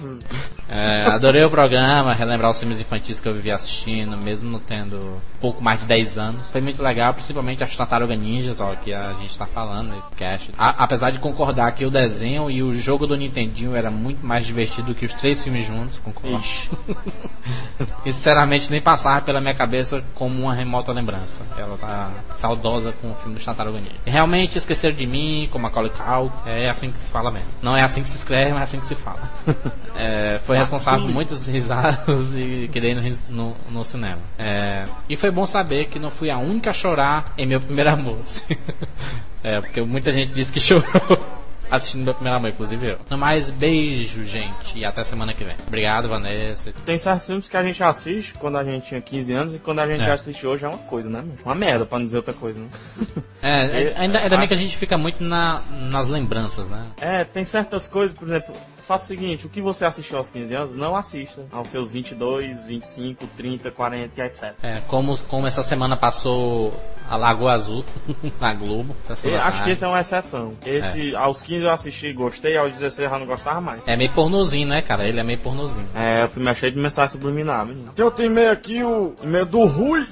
É, 0.69 1.03
adorei 1.07 1.43
o 1.43 1.49
programa, 1.49 2.13
relembrar 2.13 2.51
os 2.51 2.59
filmes 2.59 2.79
infantis 2.79 3.19
que 3.19 3.27
eu 3.27 3.33
vivi 3.33 3.51
assistindo, 3.51 4.15
mesmo 4.17 4.49
não 4.49 4.59
tendo 4.59 5.21
pouco 5.41 5.61
mais 5.63 5.79
de 5.79 5.85
10 5.85 6.17
anos. 6.17 6.49
Foi 6.51 6.61
muito 6.61 6.81
legal, 6.81 7.13
principalmente 7.13 7.63
as 7.63 7.75
Tartaruga 7.75 8.15
Ninjas, 8.15 8.59
ó, 8.59 8.73
que 8.75 8.93
a 8.93 9.13
gente 9.13 9.37
tá 9.37 9.45
falando 9.45 9.89
nesse 9.95 10.11
cast. 10.15 10.51
A- 10.57 10.75
apesar 10.83 11.11
de 11.11 11.19
concordar 11.19 11.71
que 11.73 11.85
o 11.85 11.91
desenho 11.91 12.49
e 12.49 12.61
o 12.63 12.73
jogo 12.73 13.05
do 13.07 13.15
Nintendinho 13.17 13.75
era 13.75 13.89
muito 13.91 14.25
mais 14.25 14.45
divertido 14.45 14.87
do 14.87 14.95
que 14.95 15.05
os 15.05 15.13
três 15.13 15.43
filmes 15.43 15.65
juntos, 15.65 15.99
concordo. 15.99 16.37
E 18.05 18.13
sinceramente 18.13 18.71
nem 18.71 18.81
passava 18.81 19.21
pela 19.21 19.41
minha 19.41 19.53
cabeça 19.53 20.03
como 20.15 20.41
uma 20.43 20.53
remota 20.53 20.91
lembrança. 20.91 21.41
Ela 21.57 21.77
tá 21.77 22.09
saudosa 22.35 22.91
com 23.01 23.09
o 23.11 23.15
filme 23.15 23.37
do 23.37 23.43
Tartaruga 23.43 23.79
Ninja. 23.79 23.91
Realmente 24.05 24.57
esqueceram 24.57 24.95
de 24.95 25.05
mim, 25.05 25.47
como 25.51 25.67
a 25.67 25.71
Culkin 25.73 26.31
é 26.45 26.69
assim 26.69 26.91
que 26.91 26.99
se 26.99 27.11
fala 27.11 27.31
mesmo. 27.31 27.47
Não 27.61 27.75
é 27.75 27.81
assim 27.81 28.01
que 28.03 28.09
se 28.09 28.17
escreve, 28.17 28.51
mas 28.51 28.61
é 28.61 28.63
assim 28.63 28.79
que 28.79 28.85
se 28.85 28.95
fala. 28.95 29.19
É, 29.95 30.39
foi 30.43 30.57
responsável 30.57 31.05
por 31.05 31.13
muitas 31.13 31.45
risadas 31.45 32.33
e 32.35 32.67
que 32.73 32.81
dei 32.81 32.95
no, 32.95 33.01
ris- 33.01 33.29
no, 33.29 33.55
no 33.69 33.85
cinema. 33.85 34.17
É, 34.39 34.85
e 35.07 35.15
foi 35.15 35.29
bom 35.29 35.45
saber 35.45 35.85
que 35.85 35.99
não 35.99 36.09
fui 36.09 36.31
a 36.31 36.37
única 36.39 36.71
a 36.71 36.73
chorar 36.73 37.25
em 37.37 37.45
meu 37.45 37.61
primeiro 37.61 37.91
amor. 37.91 38.17
é, 39.43 39.59
porque 39.61 39.81
muita 39.83 40.11
gente 40.11 40.31
disse 40.31 40.51
que 40.51 40.59
chorou. 40.59 40.83
Assistindo 41.73 42.03
meu 42.03 42.13
primeiro 42.13 42.37
amor, 42.37 42.51
inclusive 42.51 42.85
eu. 42.85 42.99
No 43.09 43.17
mais, 43.17 43.49
beijo, 43.49 44.23
gente, 44.25 44.77
e 44.77 44.85
até 44.85 45.03
semana 45.03 45.33
que 45.33 45.43
vem. 45.43 45.55
Obrigado, 45.65 46.07
Vanessa. 46.07 46.71
Tem 46.85 46.95
certos 46.99 47.25
filmes 47.25 47.47
que 47.49 47.57
a 47.57 47.63
gente 47.63 47.83
assiste 47.83 48.35
quando 48.35 48.59
a 48.59 48.63
gente 48.63 48.85
tinha 48.85 49.01
15 49.01 49.33
anos 49.33 49.55
e 49.55 49.59
quando 49.59 49.79
a 49.79 49.87
gente 49.87 50.07
É. 50.07 50.11
assiste 50.11 50.45
hoje 50.45 50.65
é 50.65 50.69
uma 50.69 50.77
coisa, 50.77 51.09
né? 51.09 51.23
Uma 51.43 51.55
merda, 51.55 51.83
pra 51.83 51.97
não 51.97 52.05
dizer 52.05 52.17
outra 52.17 52.33
coisa, 52.33 52.59
né? 52.59 52.67
É, 53.41 53.81
É, 53.89 53.93
ainda, 53.97 54.19
ainda 54.19 54.37
bem 54.37 54.47
que 54.47 54.53
a 54.53 54.57
gente 54.57 54.77
fica 54.77 54.97
muito 54.97 55.21
na, 55.21 55.61
nas 55.89 56.07
lembranças, 56.07 56.69
né? 56.69 56.85
É, 57.01 57.25
tem 57.25 57.43
certas 57.43 57.87
coisas, 57.89 58.17
por 58.17 58.25
exemplo, 58.27 58.55
faça 58.83 59.05
o 59.05 59.07
seguinte, 59.07 59.45
o 59.45 59.49
que 59.49 59.61
você 59.61 59.85
assistiu 59.85 60.17
aos 60.17 60.29
15 60.29 60.55
anos, 60.55 60.75
não 60.75 60.95
assista 60.95 61.45
aos 61.51 61.69
seus 61.69 61.91
22, 61.91 62.65
25, 62.65 63.27
30, 63.37 63.71
40 63.71 64.21
e 64.21 64.25
etc. 64.25 64.53
É, 64.61 64.81
como, 64.87 65.17
como 65.23 65.47
essa 65.47 65.63
semana 65.63 65.95
passou 65.95 66.73
a 67.09 67.15
Lagoa 67.15 67.53
Azul 67.53 67.83
na 68.39 68.53
Globo. 68.53 68.95
Eu 69.23 69.41
acho 69.41 69.63
que 69.63 69.71
esse 69.71 69.83
é 69.83 69.87
uma 69.87 69.99
exceção. 69.99 70.53
Esse, 70.65 71.15
aos 71.15 71.41
15 71.41 71.65
eu 71.65 71.71
assisti 71.71 72.07
e 72.07 72.13
gostei, 72.13 72.57
aos 72.57 72.73
16 72.73 72.99
eu 72.99 73.09
já 73.09 73.19
não 73.19 73.25
gostava 73.25 73.61
mais. 73.61 73.81
É 73.85 73.95
meio 73.95 74.11
pornozinho, 74.11 74.67
né, 74.67 74.81
cara? 74.81 75.07
Ele 75.07 75.19
é 75.19 75.23
meio 75.23 75.39
pornozinho. 75.39 75.87
É, 75.95 76.25
o 76.25 76.29
filme 76.29 76.49
é 76.49 76.53
cheio 76.53 76.71
de 76.71 76.79
mensagem 76.79 77.11
subliminar, 77.11 77.65
menino. 77.65 77.91
Tem 77.93 78.03
outro 78.03 78.25
e-mail 78.25 78.51
aqui, 78.51 78.83
o 78.83 79.13
e-mail 79.21 79.45
do 79.45 79.65
Rui, 79.65 80.07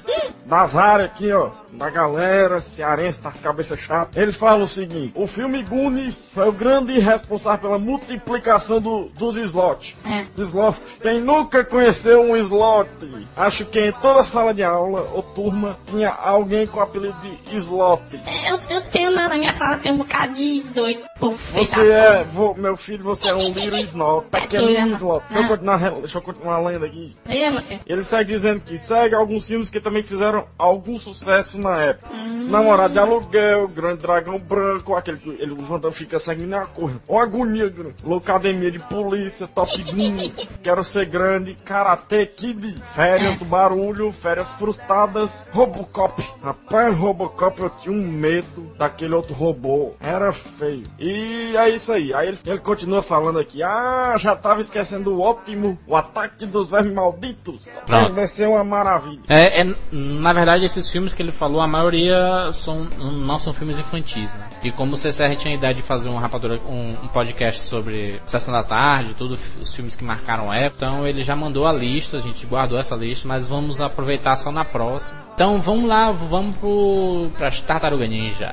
das 0.46 0.76
áreas 0.76 1.10
aqui, 1.10 1.32
ó, 1.32 1.50
da 1.72 1.90
galera 1.90 2.58
cearense, 2.60 3.22
das 3.22 3.40
cabeças 3.40 3.78
chatas. 3.78 4.16
Ele 4.16 4.32
fala 4.32 4.64
o 4.64 4.68
seguinte, 4.68 5.12
o 5.14 5.26
filme 5.26 5.62
Goonies 5.62 6.28
foi 6.32 6.48
o 6.48 6.52
grande 6.52 6.98
responsável 6.98 7.60
pela 7.60 7.78
multiplicação 7.78 8.61
do, 8.68 9.10
dos 9.10 9.36
slots. 9.36 9.94
É. 10.04 10.24
Slot. 10.38 10.78
Quem 11.00 11.20
nunca 11.20 11.64
conheceu 11.64 12.20
um 12.22 12.36
slot? 12.36 12.88
Acho 13.36 13.64
que 13.64 13.80
em 13.80 13.92
toda 13.92 14.22
sala 14.22 14.52
de 14.54 14.62
aula 14.62 15.08
ou 15.12 15.22
turma 15.22 15.78
tinha 15.86 16.10
alguém 16.10 16.66
com 16.66 16.78
o 16.78 16.82
apelido 16.82 17.16
de 17.20 17.56
slot. 17.56 18.02
Eu, 18.48 18.58
eu 18.76 18.90
tenho 18.90 19.10
na 19.10 19.28
minha 19.28 19.52
sala 19.54 19.78
tem 19.78 19.92
um 19.92 19.98
bocado 19.98 20.34
de 20.34 20.62
doido 20.74 21.11
Você 21.52 21.90
é, 21.90 22.24
meu 22.56 22.76
filho, 22.76 23.04
você 23.04 23.28
é 23.28 23.34
um 23.34 23.52
little 23.52 23.78
slot, 23.80 24.26
pequenino 24.30 24.94
slot. 24.96 25.24
Deixa 25.30 25.38
eu 25.40 25.44
Ah. 25.44 25.48
continuar, 25.48 25.90
deixa 25.92 26.18
eu 26.18 26.22
continuar 26.22 26.58
lendo 26.60 26.84
aqui. 26.84 27.16
É. 27.28 27.52
Ele 27.86 28.02
segue 28.04 28.32
dizendo 28.32 28.60
que 28.60 28.78
segue 28.78 29.14
alguns 29.14 29.46
filmes 29.46 29.70
que 29.70 29.80
também 29.80 30.02
fizeram 30.02 30.46
algum 30.58 30.96
sucesso 30.96 31.58
na 31.58 31.80
época. 31.80 32.12
Namorado 32.48 32.92
de 32.92 32.98
Aluguel, 32.98 33.68
Grande 33.68 34.02
Dragão 34.02 34.38
Branco, 34.38 34.94
aquele 34.94 35.18
que 35.18 35.30
ele 35.30 35.54
levanta 35.54 35.90
fica 35.92 36.18
sanguíneo 36.18 36.50
na 36.50 36.66
cor. 36.66 36.92
Uma 37.08 37.22
agonia. 37.22 37.72
Loucademia 38.02 38.70
de 38.70 38.78
Polícia, 38.80 39.46
Top 39.46 39.70
Gun, 39.82 40.32
Quero 40.62 40.82
Ser 40.82 41.06
Grande, 41.06 41.56
Karate 41.64 42.26
Kid, 42.26 42.74
Férias 42.94 43.36
do 43.36 43.44
Barulho, 43.44 44.10
Férias 44.12 44.52
Frustradas, 44.52 45.48
Robocop. 45.52 46.22
Rapaz, 46.42 46.96
Robocop 46.96 47.60
eu 47.60 47.70
tinha 47.70 47.94
um 47.94 48.02
medo 48.02 48.72
daquele 48.76 49.14
outro 49.14 49.34
robô. 49.34 49.92
Era 50.00 50.32
feio. 50.32 50.84
E 50.98 51.11
é 51.56 51.68
isso 51.70 51.92
aí. 51.92 52.12
Aí 52.14 52.28
ele, 52.28 52.38
ele 52.46 52.58
continua 52.58 53.02
falando 53.02 53.38
aqui. 53.38 53.62
Ah, 53.62 54.14
já 54.18 54.34
tava 54.36 54.60
esquecendo 54.60 55.14
o 55.14 55.20
ótimo, 55.20 55.78
o 55.86 55.96
ataque 55.96 56.46
dos 56.46 56.70
vermes 56.70 56.92
malditos. 56.92 57.68
Pronto. 57.86 58.12
Vai 58.12 58.26
ser 58.26 58.48
uma 58.48 58.64
maravilha. 58.64 59.22
É, 59.28 59.60
é, 59.60 59.74
na 59.90 60.32
verdade, 60.32 60.64
esses 60.64 60.90
filmes 60.90 61.14
que 61.14 61.22
ele 61.22 61.32
falou, 61.32 61.60
a 61.60 61.66
maioria 61.66 62.50
são, 62.52 62.84
não 62.98 63.38
são 63.38 63.52
filmes 63.52 63.78
infantis, 63.78 64.34
né? 64.34 64.48
E 64.62 64.72
como 64.72 64.94
o 64.94 64.96
CCR 64.96 65.36
tinha 65.36 65.54
a 65.54 65.56
ideia 65.56 65.74
de 65.74 65.82
fazer 65.82 66.08
um, 66.08 66.16
rapadura, 66.16 66.60
um, 66.66 66.90
um 67.02 67.08
podcast 67.08 67.60
sobre 67.60 68.20
Sessão 68.26 68.52
da 68.52 68.62
Tarde, 68.62 69.14
tudo, 69.14 69.38
os 69.60 69.74
filmes 69.74 69.96
que 69.96 70.04
marcaram 70.04 70.50
a 70.50 70.56
época, 70.56 70.86
então 70.86 71.06
ele 71.06 71.22
já 71.22 71.36
mandou 71.36 71.66
a 71.66 71.72
lista, 71.72 72.16
a 72.16 72.20
gente 72.20 72.46
guardou 72.46 72.78
essa 72.78 72.94
lista, 72.94 73.26
mas 73.26 73.46
vamos 73.46 73.80
aproveitar 73.80 74.36
só 74.36 74.50
na 74.50 74.64
próxima. 74.64 75.18
Então 75.34 75.60
vamos 75.60 75.88
lá, 75.88 76.10
vamos 76.12 76.56
pro, 76.56 77.30
pras 77.36 77.60
Tartaruga 77.60 78.06
Ninja. 78.06 78.50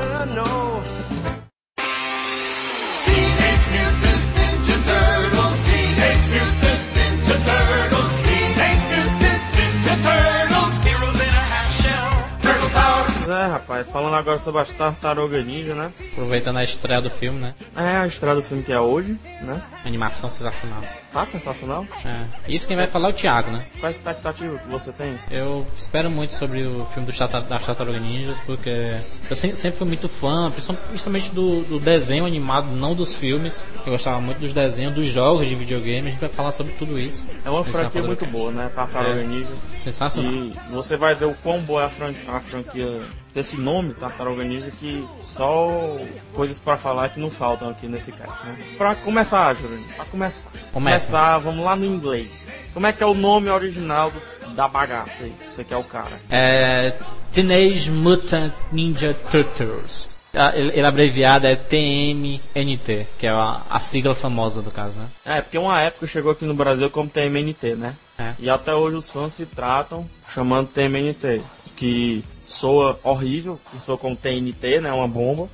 É, 13.39 13.45
rapaz. 13.45 13.87
Falando 13.87 14.15
agora 14.15 14.37
sobre 14.37 14.61
as 14.61 14.73
Tartaruga 14.73 15.41
Ninja, 15.41 15.75
né? 15.75 15.91
Aproveitando 16.11 16.57
a 16.57 16.63
estreia 16.63 16.99
do 16.99 17.09
filme, 17.09 17.39
né? 17.39 17.53
É 17.75 17.97
a 17.97 18.07
estreia 18.07 18.35
do 18.35 18.41
filme 18.41 18.63
que 18.63 18.73
é 18.73 18.79
hoje, 18.79 19.17
né? 19.41 19.61
Animação 19.85 20.31
sensacional. 20.31 20.81
Tá 21.11 21.25
sensacional. 21.25 21.87
É. 22.05 22.25
Isso 22.53 22.67
quem 22.67 22.77
vai 22.77 22.85
falar 22.85 23.07
é 23.07 23.11
o 23.11 23.13
Thiago, 23.13 23.49
né? 23.49 23.63
Qual 23.79 23.87
a 23.87 23.89
expectativa 23.89 24.57
que 24.59 24.67
você 24.67 24.91
tem? 24.91 25.17
Eu 25.31 25.65
espero 25.75 26.09
muito 26.09 26.33
sobre 26.33 26.61
o 26.63 26.85
filme 26.93 27.11
do 27.11 27.17
Tata- 27.17 27.41
das 27.41 27.65
Tartaruga 27.65 27.99
Ninjas, 27.99 28.37
porque 28.45 28.97
eu 29.29 29.35
sempre, 29.35 29.57
sempre 29.57 29.77
fui 29.79 29.87
muito 29.87 30.07
fã, 30.07 30.51
principal- 30.51 30.77
principalmente 30.87 31.31
do, 31.31 31.61
do 31.63 31.79
desenho 31.79 32.25
animado, 32.25 32.67
não 32.67 32.93
dos 32.93 33.15
filmes. 33.15 33.65
Eu 33.85 33.93
gostava 33.93 34.21
muito 34.21 34.37
dos 34.39 34.53
desenhos, 34.53 34.93
dos 34.93 35.05
jogos 35.05 35.47
de 35.47 35.55
videogame. 35.55 36.09
A 36.09 36.11
gente 36.11 36.19
vai 36.19 36.29
falar 36.29 36.51
sobre 36.51 36.73
tudo 36.73 36.99
isso. 36.99 37.25
É 37.43 37.49
uma 37.49 37.63
franquia 37.63 38.03
muito 38.03 38.25
boa, 38.27 38.51
né? 38.51 38.69
Tartaruga 38.75 39.21
É. 39.21 39.23
Ninja. 39.23 39.49
Sensacional. 39.83 40.31
E 40.31 40.53
você 40.69 40.95
vai 40.95 41.15
ver 41.15 41.25
o 41.25 41.33
quão 41.41 41.59
boa 41.61 41.81
é 41.81 41.85
a, 41.85 41.89
fran 41.89 42.13
a 42.27 42.39
franquia 42.39 43.01
desse 43.39 43.57
nome, 43.57 43.93
Tartaruga 43.93 44.43
Ninja, 44.43 44.69
que 44.79 45.05
só 45.21 45.95
coisas 46.33 46.59
pra 46.59 46.75
falar 46.77 47.09
que 47.09 47.19
não 47.19 47.29
faltam 47.29 47.69
aqui 47.69 47.87
nesse 47.87 48.11
cast, 48.11 48.45
né? 48.45 48.57
Pra 48.77 48.95
começar, 48.95 49.53
Júlio, 49.55 49.79
pra 49.95 50.05
começar. 50.05 50.49
Começa. 50.51 50.69
Começar, 50.73 51.37
vamos 51.37 51.63
lá 51.63 51.75
no 51.75 51.85
inglês. 51.85 52.29
Como 52.73 52.85
é 52.85 52.91
que 52.93 53.01
é 53.01 53.05
o 53.05 53.13
nome 53.13 53.49
original 53.49 54.11
do- 54.11 54.53
da 54.55 54.67
bagaça 54.67 55.23
aí? 55.23 55.33
Você 55.47 55.63
que 55.63 55.73
é 55.73 55.77
o 55.77 55.83
cara. 55.83 56.19
É, 56.29 56.93
Teenage 57.31 57.89
Mutant 57.89 58.53
Ninja 58.71 59.15
Turtles. 59.31 60.13
Ah, 60.35 60.51
Ele, 60.55 60.69
ele 60.77 60.85
abreviado 60.85 61.47
é 61.47 61.55
TMNT, 61.55 63.07
que 63.17 63.25
é 63.25 63.29
a, 63.31 63.61
a 63.69 63.79
sigla 63.79 64.13
famosa 64.13 64.61
do 64.61 64.69
caso, 64.69 64.93
né? 64.93 65.05
É, 65.25 65.41
porque 65.41 65.57
uma 65.57 65.81
época 65.81 66.05
chegou 66.05 66.31
aqui 66.31 66.45
no 66.45 66.53
Brasil 66.53 66.89
como 66.89 67.09
TMNT, 67.09 67.75
né? 67.75 67.95
É. 68.17 68.33
E 68.37 68.49
até 68.49 68.73
hoje 68.75 68.95
os 68.97 69.09
fãs 69.09 69.33
se 69.33 69.45
tratam 69.47 70.07
chamando 70.31 70.67
TMNT, 70.67 71.41
que 71.75 72.23
soa 72.49 72.99
horrível, 73.03 73.59
que 73.71 73.81
soa 73.81 73.97
como 73.97 74.15
TNT, 74.15 74.81
né? 74.81 74.91
Uma 74.91 75.07
bomba. 75.07 75.47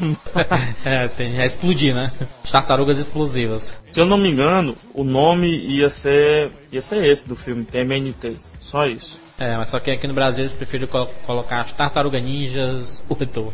é, 0.84 1.08
tem, 1.08 1.40
é 1.40 1.46
explodir, 1.46 1.94
né? 1.94 2.10
Tartarugas 2.50 2.98
explosivas. 2.98 3.72
Se 3.90 4.00
eu 4.00 4.06
não 4.06 4.16
me 4.16 4.30
engano, 4.30 4.76
o 4.94 5.02
nome 5.02 5.48
ia 5.66 5.90
ser 5.90 6.52
ia 6.70 6.80
ser 6.80 7.04
esse 7.04 7.28
do 7.28 7.34
filme, 7.34 7.64
TMNT. 7.64 8.36
Só 8.60 8.86
isso. 8.86 9.18
É, 9.38 9.56
mas 9.56 9.70
só 9.70 9.80
que 9.80 9.90
aqui 9.90 10.06
no 10.06 10.14
Brasil 10.14 10.44
eles 10.44 10.52
preferem 10.52 10.86
colo- 10.86 11.10
colocar 11.26 11.62
as 11.62 11.72
Tartaruga 11.72 12.20
Ninjas, 12.20 13.04
o 13.08 13.14
retorno. 13.14 13.52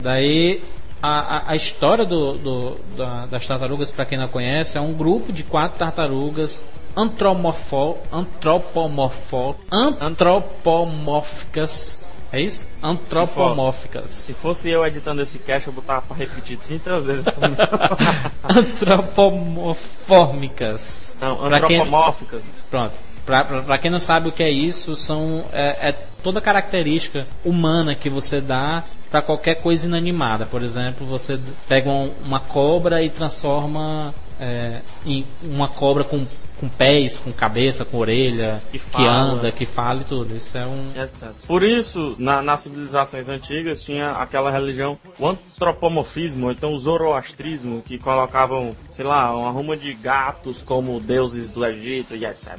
Daí, 0.00 0.60
a, 1.00 1.36
a, 1.36 1.50
a 1.52 1.56
história 1.56 2.04
do, 2.04 2.32
do- 2.32 2.76
da- 2.96 3.26
das 3.26 3.46
tartarugas, 3.46 3.92
para 3.92 4.04
quem 4.04 4.18
não 4.18 4.26
conhece, 4.26 4.76
é 4.76 4.80
um 4.80 4.92
grupo 4.94 5.32
de 5.32 5.44
quatro 5.44 5.78
tartarugas 5.78 6.64
antromorfo, 6.96 7.98
antropomorfo, 8.10 9.54
antropomórficas. 10.00 12.02
É 12.32 12.40
isso? 12.40 12.66
Antropomórficas. 12.82 14.04
Se 14.04 14.32
fosse 14.32 14.70
eu 14.70 14.86
editando 14.86 15.20
esse 15.20 15.38
cast, 15.40 15.68
eu 15.68 15.74
botava 15.74 16.00
pra 16.00 16.16
repetir 16.16 16.56
30 16.56 17.00
vezes 17.00 17.26
essa 17.26 17.40
Antropomorfórmicas. 18.48 21.14
Não, 21.20 21.36
Pra 21.36 21.60
quem- 21.60 21.76
antropomórficas. 21.78 22.40
Pronto. 22.70 22.94
Pra, 23.26 23.44
pra, 23.44 23.60
pra 23.62 23.78
quem 23.78 23.90
não 23.90 24.00
sabe 24.00 24.28
o 24.28 24.32
que 24.32 24.42
é 24.42 24.50
isso, 24.50 24.96
são 24.96 25.44
é, 25.52 25.90
é 25.90 25.94
toda 26.24 26.40
característica 26.40 27.24
humana 27.44 27.94
que 27.94 28.10
você 28.10 28.40
dá 28.40 28.82
pra 29.10 29.22
qualquer 29.22 29.56
coisa 29.56 29.86
inanimada. 29.86 30.44
Por 30.44 30.60
exemplo, 30.62 31.06
você 31.06 31.38
pega 31.68 31.88
um- 31.88 32.12
uma 32.26 32.40
cobra 32.40 33.00
e 33.02 33.08
transforma 33.10 34.12
é, 34.40 34.80
em 35.06 35.24
uma 35.44 35.68
cobra 35.68 36.02
com, 36.02 36.26
com 36.62 36.68
pés, 36.68 37.18
com 37.18 37.32
cabeça, 37.32 37.84
com 37.84 37.96
orelha, 37.98 38.60
Que 38.70 38.78
que, 38.78 38.84
fala. 38.84 39.10
anda, 39.10 39.50
que 39.50 39.66
fala 39.66 40.00
e 40.00 40.04
tudo. 40.04 40.36
Isso 40.36 40.56
é 40.56 40.64
um. 40.64 40.84
etc. 41.02 41.30
Por 41.44 41.64
isso, 41.64 42.14
na- 42.20 42.40
nas 42.40 42.60
civilizações 42.60 43.28
antigas 43.28 43.82
tinha 43.82 44.12
aquela 44.12 44.48
religião, 44.48 44.96
o 45.18 45.26
antropomorfismo, 45.26 46.52
então 46.52 46.72
o 46.72 46.78
zoroastrismo, 46.78 47.82
que 47.82 47.98
colocavam, 47.98 48.76
sei 48.92 49.04
lá, 49.04 49.34
uma 49.36 49.50
ruma 49.50 49.76
de 49.76 49.92
gatos 49.94 50.62
como 50.62 51.00
deuses 51.00 51.50
do 51.50 51.66
Egito 51.66 52.14
e 52.14 52.24
etc. 52.24 52.52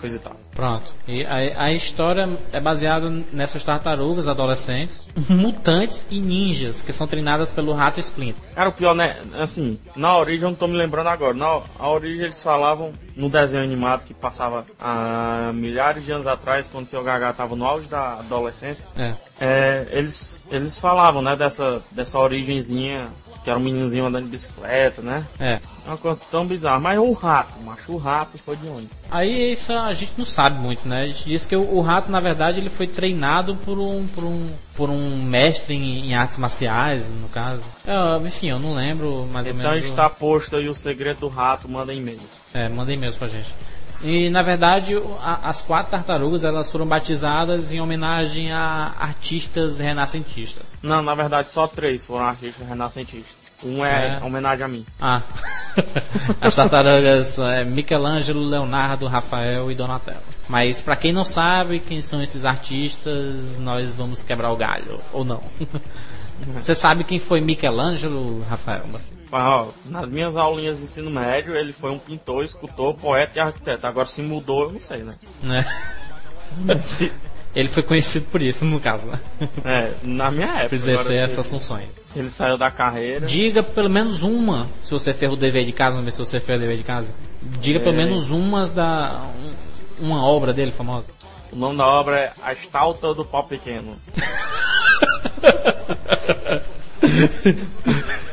Coisa 0.00 0.16
e 0.16 0.18
tal. 0.18 0.36
Pronto. 0.54 0.94
E 1.06 1.24
a, 1.26 1.64
a 1.64 1.72
história 1.72 2.26
é 2.52 2.60
baseada 2.60 3.10
nessas 3.30 3.62
tartarugas 3.62 4.26
adolescentes, 4.26 5.10
mutantes 5.28 6.06
e 6.10 6.18
ninjas, 6.18 6.80
que 6.80 6.92
são 6.94 7.06
treinadas 7.06 7.50
pelo 7.50 7.72
rato 7.74 8.00
Splinter. 8.00 8.42
Cara, 8.54 8.70
o 8.70 8.72
pior, 8.72 8.94
né? 8.94 9.16
Assim, 9.38 9.78
na 9.94 10.16
origem 10.16 10.44
eu 10.44 10.48
não 10.50 10.54
tô 10.56 10.66
me 10.66 10.76
lembrando 10.76 11.08
agora. 11.08 11.34
Na 11.34 11.60
origem 11.88 12.24
eles 12.24 12.42
falavam 12.42 12.92
no 13.16 13.28
desenho 13.34 13.64
animado 13.64 14.04
que 14.04 14.14
passava 14.14 14.64
há 14.80 15.50
milhares 15.52 16.04
de 16.04 16.12
anos 16.12 16.26
atrás, 16.26 16.68
quando 16.70 16.84
o 16.84 16.88
seu 16.88 17.02
Gaga 17.02 17.32
tava 17.32 17.56
no 17.56 17.66
auge 17.66 17.88
da 17.88 18.20
adolescência. 18.20 18.88
É. 18.96 19.14
É, 19.40 19.88
eles, 19.90 20.42
eles 20.50 20.78
falavam, 20.78 21.20
né, 21.20 21.34
dessa, 21.36 21.82
dessa 21.90 22.18
origenzinha, 22.18 23.08
que 23.44 23.50
era 23.50 23.58
um 23.58 23.62
meninozinho 23.62 24.06
andando 24.06 24.24
de 24.24 24.30
bicicleta, 24.30 25.02
né? 25.02 25.24
É. 25.38 25.60
É 25.86 25.88
uma 25.90 25.98
coisa 25.98 26.18
tão 26.30 26.46
bizarra. 26.46 26.80
Mas 26.80 26.98
o 26.98 27.12
rato, 27.12 27.60
macho, 27.62 27.92
o 27.92 27.98
rato 27.98 28.38
foi 28.38 28.56
de 28.56 28.66
onde? 28.68 28.88
Aí 29.10 29.52
isso 29.52 29.70
a 29.72 29.92
gente 29.92 30.12
não 30.16 30.24
sabe 30.24 30.58
muito, 30.58 30.88
né? 30.88 31.02
A 31.02 31.06
gente 31.06 31.24
diz 31.24 31.44
que 31.44 31.54
o, 31.54 31.74
o 31.76 31.80
rato, 31.82 32.10
na 32.10 32.20
verdade, 32.20 32.58
ele 32.58 32.70
foi 32.70 32.86
treinado 32.86 33.54
por 33.56 33.78
um, 33.78 34.06
por 34.06 34.24
um, 34.24 34.50
por 34.74 34.88
um 34.90 35.22
mestre 35.22 35.74
em, 35.74 36.06
em 36.10 36.14
artes 36.14 36.38
marciais, 36.38 37.06
no 37.20 37.28
caso. 37.28 37.60
É, 37.86 38.26
enfim, 38.26 38.48
eu 38.48 38.58
não 38.58 38.72
lembro 38.74 39.28
mais 39.30 39.46
ou 39.46 39.52
Então 39.52 39.70
menos. 39.72 39.86
o- 39.86 39.90
está 39.90 40.08
posto 40.08 40.56
aí 40.56 40.66
o 40.68 40.74
segredo 40.74 41.20
do 41.20 41.28
rato, 41.28 41.68
manda 41.68 41.92
e-mails. 41.92 42.22
É, 42.54 42.66
manda 42.70 42.90
e-mails 42.92 43.16
pra 43.16 43.28
gente. 43.28 43.52
E 44.04 44.28
na 44.28 44.42
verdade, 44.42 44.94
a- 45.22 45.48
as 45.48 45.62
quatro 45.62 45.90
tartarugas 45.92 46.44
elas 46.44 46.70
foram 46.70 46.86
batizadas 46.86 47.72
em 47.72 47.80
homenagem 47.80 48.52
a 48.52 48.92
artistas 49.00 49.78
renascentistas. 49.78 50.74
Não, 50.82 51.00
na 51.02 51.14
verdade 51.14 51.48
só 51.50 51.66
três 51.66 52.04
foram 52.04 52.26
artistas 52.26 52.68
renascentistas. 52.68 53.52
Um 53.64 53.82
é, 53.84 54.18
É. 54.20 54.24
homenagem 54.24 54.64
a 54.64 54.68
mim. 54.68 54.84
Ah, 55.00 55.22
as 56.40 56.54
tartarugas 56.54 57.38
é 57.38 57.64
Michelangelo, 57.64 58.42
Leonardo, 58.46 59.06
Rafael 59.06 59.70
e 59.72 59.74
Donatello. 59.74 60.18
Mas 60.50 60.82
pra 60.82 60.96
quem 60.96 61.10
não 61.12 61.24
sabe 61.24 61.78
quem 61.80 62.02
são 62.02 62.22
esses 62.22 62.44
artistas, 62.44 63.58
nós 63.58 63.94
vamos 63.94 64.22
quebrar 64.22 64.52
o 64.52 64.56
galho 64.56 65.00
ou 65.14 65.24
não. 65.24 65.40
Você 66.62 66.74
sabe 66.74 67.04
quem 67.04 67.18
foi 67.18 67.40
Michelangelo, 67.40 68.40
Rafael? 68.42 68.84
Ó, 69.36 69.66
nas 69.86 70.08
minhas 70.08 70.36
aulinhas 70.36 70.78
de 70.78 70.84
ensino 70.84 71.10
médio, 71.10 71.56
ele 71.56 71.72
foi 71.72 71.90
um 71.90 71.98
pintor, 71.98 72.44
escultor, 72.44 72.94
poeta 72.94 73.32
e 73.36 73.40
arquiteto. 73.40 73.86
Agora 73.86 74.06
se 74.06 74.22
mudou, 74.22 74.64
eu 74.64 74.72
não 74.72 74.80
sei, 74.80 74.98
né? 75.02 75.14
Né? 75.42 75.66
Ele 77.54 77.68
foi 77.68 77.82
conhecido 77.82 78.26
por 78.30 78.40
isso, 78.42 78.64
no 78.64 78.78
caso, 78.80 79.06
né? 79.06 79.18
é, 79.64 79.92
na 80.02 80.30
minha 80.30 80.46
época. 80.46 80.68
Por 80.68 80.74
exercer 80.76 81.16
essas 81.16 81.48
funções. 81.48 81.88
Se 82.02 82.18
ele 82.20 82.30
saiu 82.30 82.56
da 82.56 82.70
carreira. 82.70 83.26
Diga 83.26 83.62
pelo 83.62 83.90
menos 83.90 84.22
uma, 84.22 84.66
se 84.84 84.90
você 84.92 85.12
fez 85.12 85.32
o 85.32 85.36
dever 85.36 85.64
de 85.64 85.72
casa, 85.72 85.90
vamos 85.92 86.04
ver 86.04 86.12
se 86.12 86.18
você 86.18 86.38
fez 86.40 86.58
o 86.58 86.60
dever 86.60 86.76
de 86.76 86.84
casa. 86.84 87.08
Diga 87.60 87.80
pelo 87.80 87.94
É. 87.94 88.04
menos 88.04 88.30
umas 88.30 88.70
da. 88.70 89.20
um- 89.40 89.54
uma 90.06 90.24
obra 90.24 90.52
dele 90.52 90.72
famosa. 90.72 91.08
O 91.52 91.56
nome 91.56 91.78
da 91.78 91.86
obra 91.86 92.18
é 92.18 92.32
A 92.42 92.52
Estalta 92.52 93.14
do 93.14 93.24
Pau 93.24 93.44
Pequeno. 93.44 93.96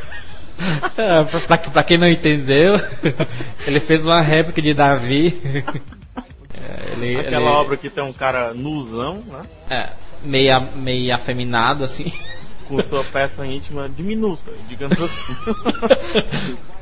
É, 0.98 1.24
pra, 1.48 1.58
pra- 1.58 1.84
quem 1.84 1.98
não 1.98 2.08
entendeu, 2.08 2.76
ele 3.66 3.80
fez 3.80 4.06
uma 4.06 4.22
réplica 4.22 4.62
de 4.62 4.74
Davi. 4.74 5.40
É, 6.64 6.92
ele- 6.94 7.18
Aquela 7.20 7.48
ele- 7.48 7.56
obra 7.56 7.76
que 7.78 7.90
tem 7.90 8.04
um 8.04 8.14
cara 8.14 8.54
nuzão, 8.54 9.24
né? 9.28 9.42
É, 9.70 9.90
meio, 10.24 10.62
meio 10.76 11.14
afeminado, 11.16 11.84
assim. 11.84 12.12
Com 12.68 12.82
sua 12.84 13.04
peça 13.04 13.46
íntima 13.48 13.90
diminuta, 13.90 14.52
digamos 14.70 15.02
assim. 15.02 15.22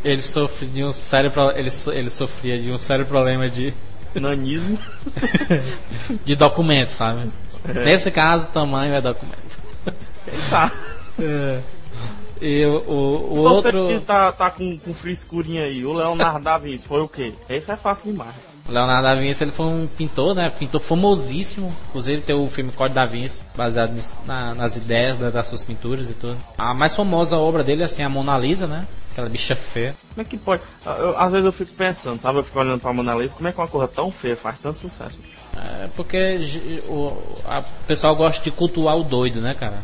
Ele 0.03 0.21
sofre 0.21 0.65
de 0.67 0.83
um 0.83 0.91
sério 0.91 1.31
pro- 1.31 1.51
ele, 1.51 1.71
so- 1.71 1.93
ele 1.93 2.09
sofria 2.09 2.57
de 2.59 2.71
um 2.71 2.77
sério 2.77 3.05
problema 3.05 3.49
de, 3.49 3.73
Nanismo. 4.13 4.77
de 6.25 6.35
documento, 6.35 6.89
sabe? 6.89 7.29
Nesse 7.65 8.11
caso, 8.11 8.47
tamanho 8.47 8.93
é 8.93 9.01
documento. 9.01 9.59
Quem 10.29 10.41
sabe? 10.41 10.73
E 12.41 12.65
o, 12.65 12.77
o, 12.87 12.93
o 13.39 13.43
outro. 13.43 13.87
que 13.87 13.99
tá, 13.99 14.31
tá 14.31 14.49
com, 14.49 14.77
com 14.77 14.93
frescurinha 14.93 15.63
aí, 15.63 15.85
o 15.85 15.91
Leonardo 15.93 16.39
da 16.43 16.57
Vinci 16.57 16.87
foi 16.87 17.01
o 17.01 17.07
quê? 17.07 17.33
Esse 17.49 17.69
é 17.71 17.75
fácil 17.75 18.11
demais. 18.11 18.33
Leonardo 18.67 19.03
da 19.07 19.15
Vinci 19.15 19.43
ele 19.43 19.51
foi 19.51 19.65
um 19.65 19.87
pintor, 19.87 20.35
né? 20.35 20.49
Pintor 20.57 20.79
famosíssimo. 20.79 21.75
Inclusive 21.89 22.21
tem 22.21 22.35
o 22.35 22.47
filme 22.49 22.71
Código 22.71 22.95
da 22.95 23.05
Vinci, 23.05 23.43
baseado 23.55 23.91
nisso- 23.93 24.13
na- 24.25 24.53
nas 24.53 24.75
ideias 24.75 25.17
da- 25.17 25.29
das 25.31 25.47
suas 25.47 25.63
pinturas 25.63 26.09
e 26.09 26.13
tudo. 26.13 26.37
A 26.57 26.73
mais 26.73 26.95
famosa 26.95 27.35
obra 27.37 27.63
dele 27.63 27.81
é 27.81 27.85
assim, 27.85 28.03
a 28.03 28.09
Mona 28.09 28.37
Lisa, 28.37 28.67
né? 28.67 28.87
Aquela 29.11 29.27
bicha 29.27 29.55
feia. 29.55 29.95
Como 30.13 30.21
é 30.21 30.23
que 30.23 30.37
pode? 30.37 30.61
Eu- 30.85 31.17
às 31.19 31.31
vezes 31.31 31.45
eu 31.45 31.51
fico 31.51 31.73
pensando, 31.73 32.19
sabe? 32.21 32.37
Eu 32.39 32.43
fico 32.43 32.59
olhando 32.59 32.79
pra 32.79 32.93
Mona 32.93 33.15
Lisa, 33.15 33.33
como 33.35 33.49
é 33.49 33.51
que 33.51 33.57
uma 33.59 33.67
coisa 33.67 33.87
tão 33.87 34.11
feia 34.11 34.37
faz 34.37 34.59
tanto 34.59 34.77
sucesso? 34.79 35.19
É 35.57 35.89
porque 35.95 36.39
o 36.87 37.17
a- 37.49 37.59
o 37.59 37.85
pessoal 37.87 38.15
gosta 38.15 38.41
de 38.43 38.51
cultuar 38.51 38.95
o 38.97 39.03
doido, 39.03 39.41
né, 39.41 39.55
cara? 39.59 39.79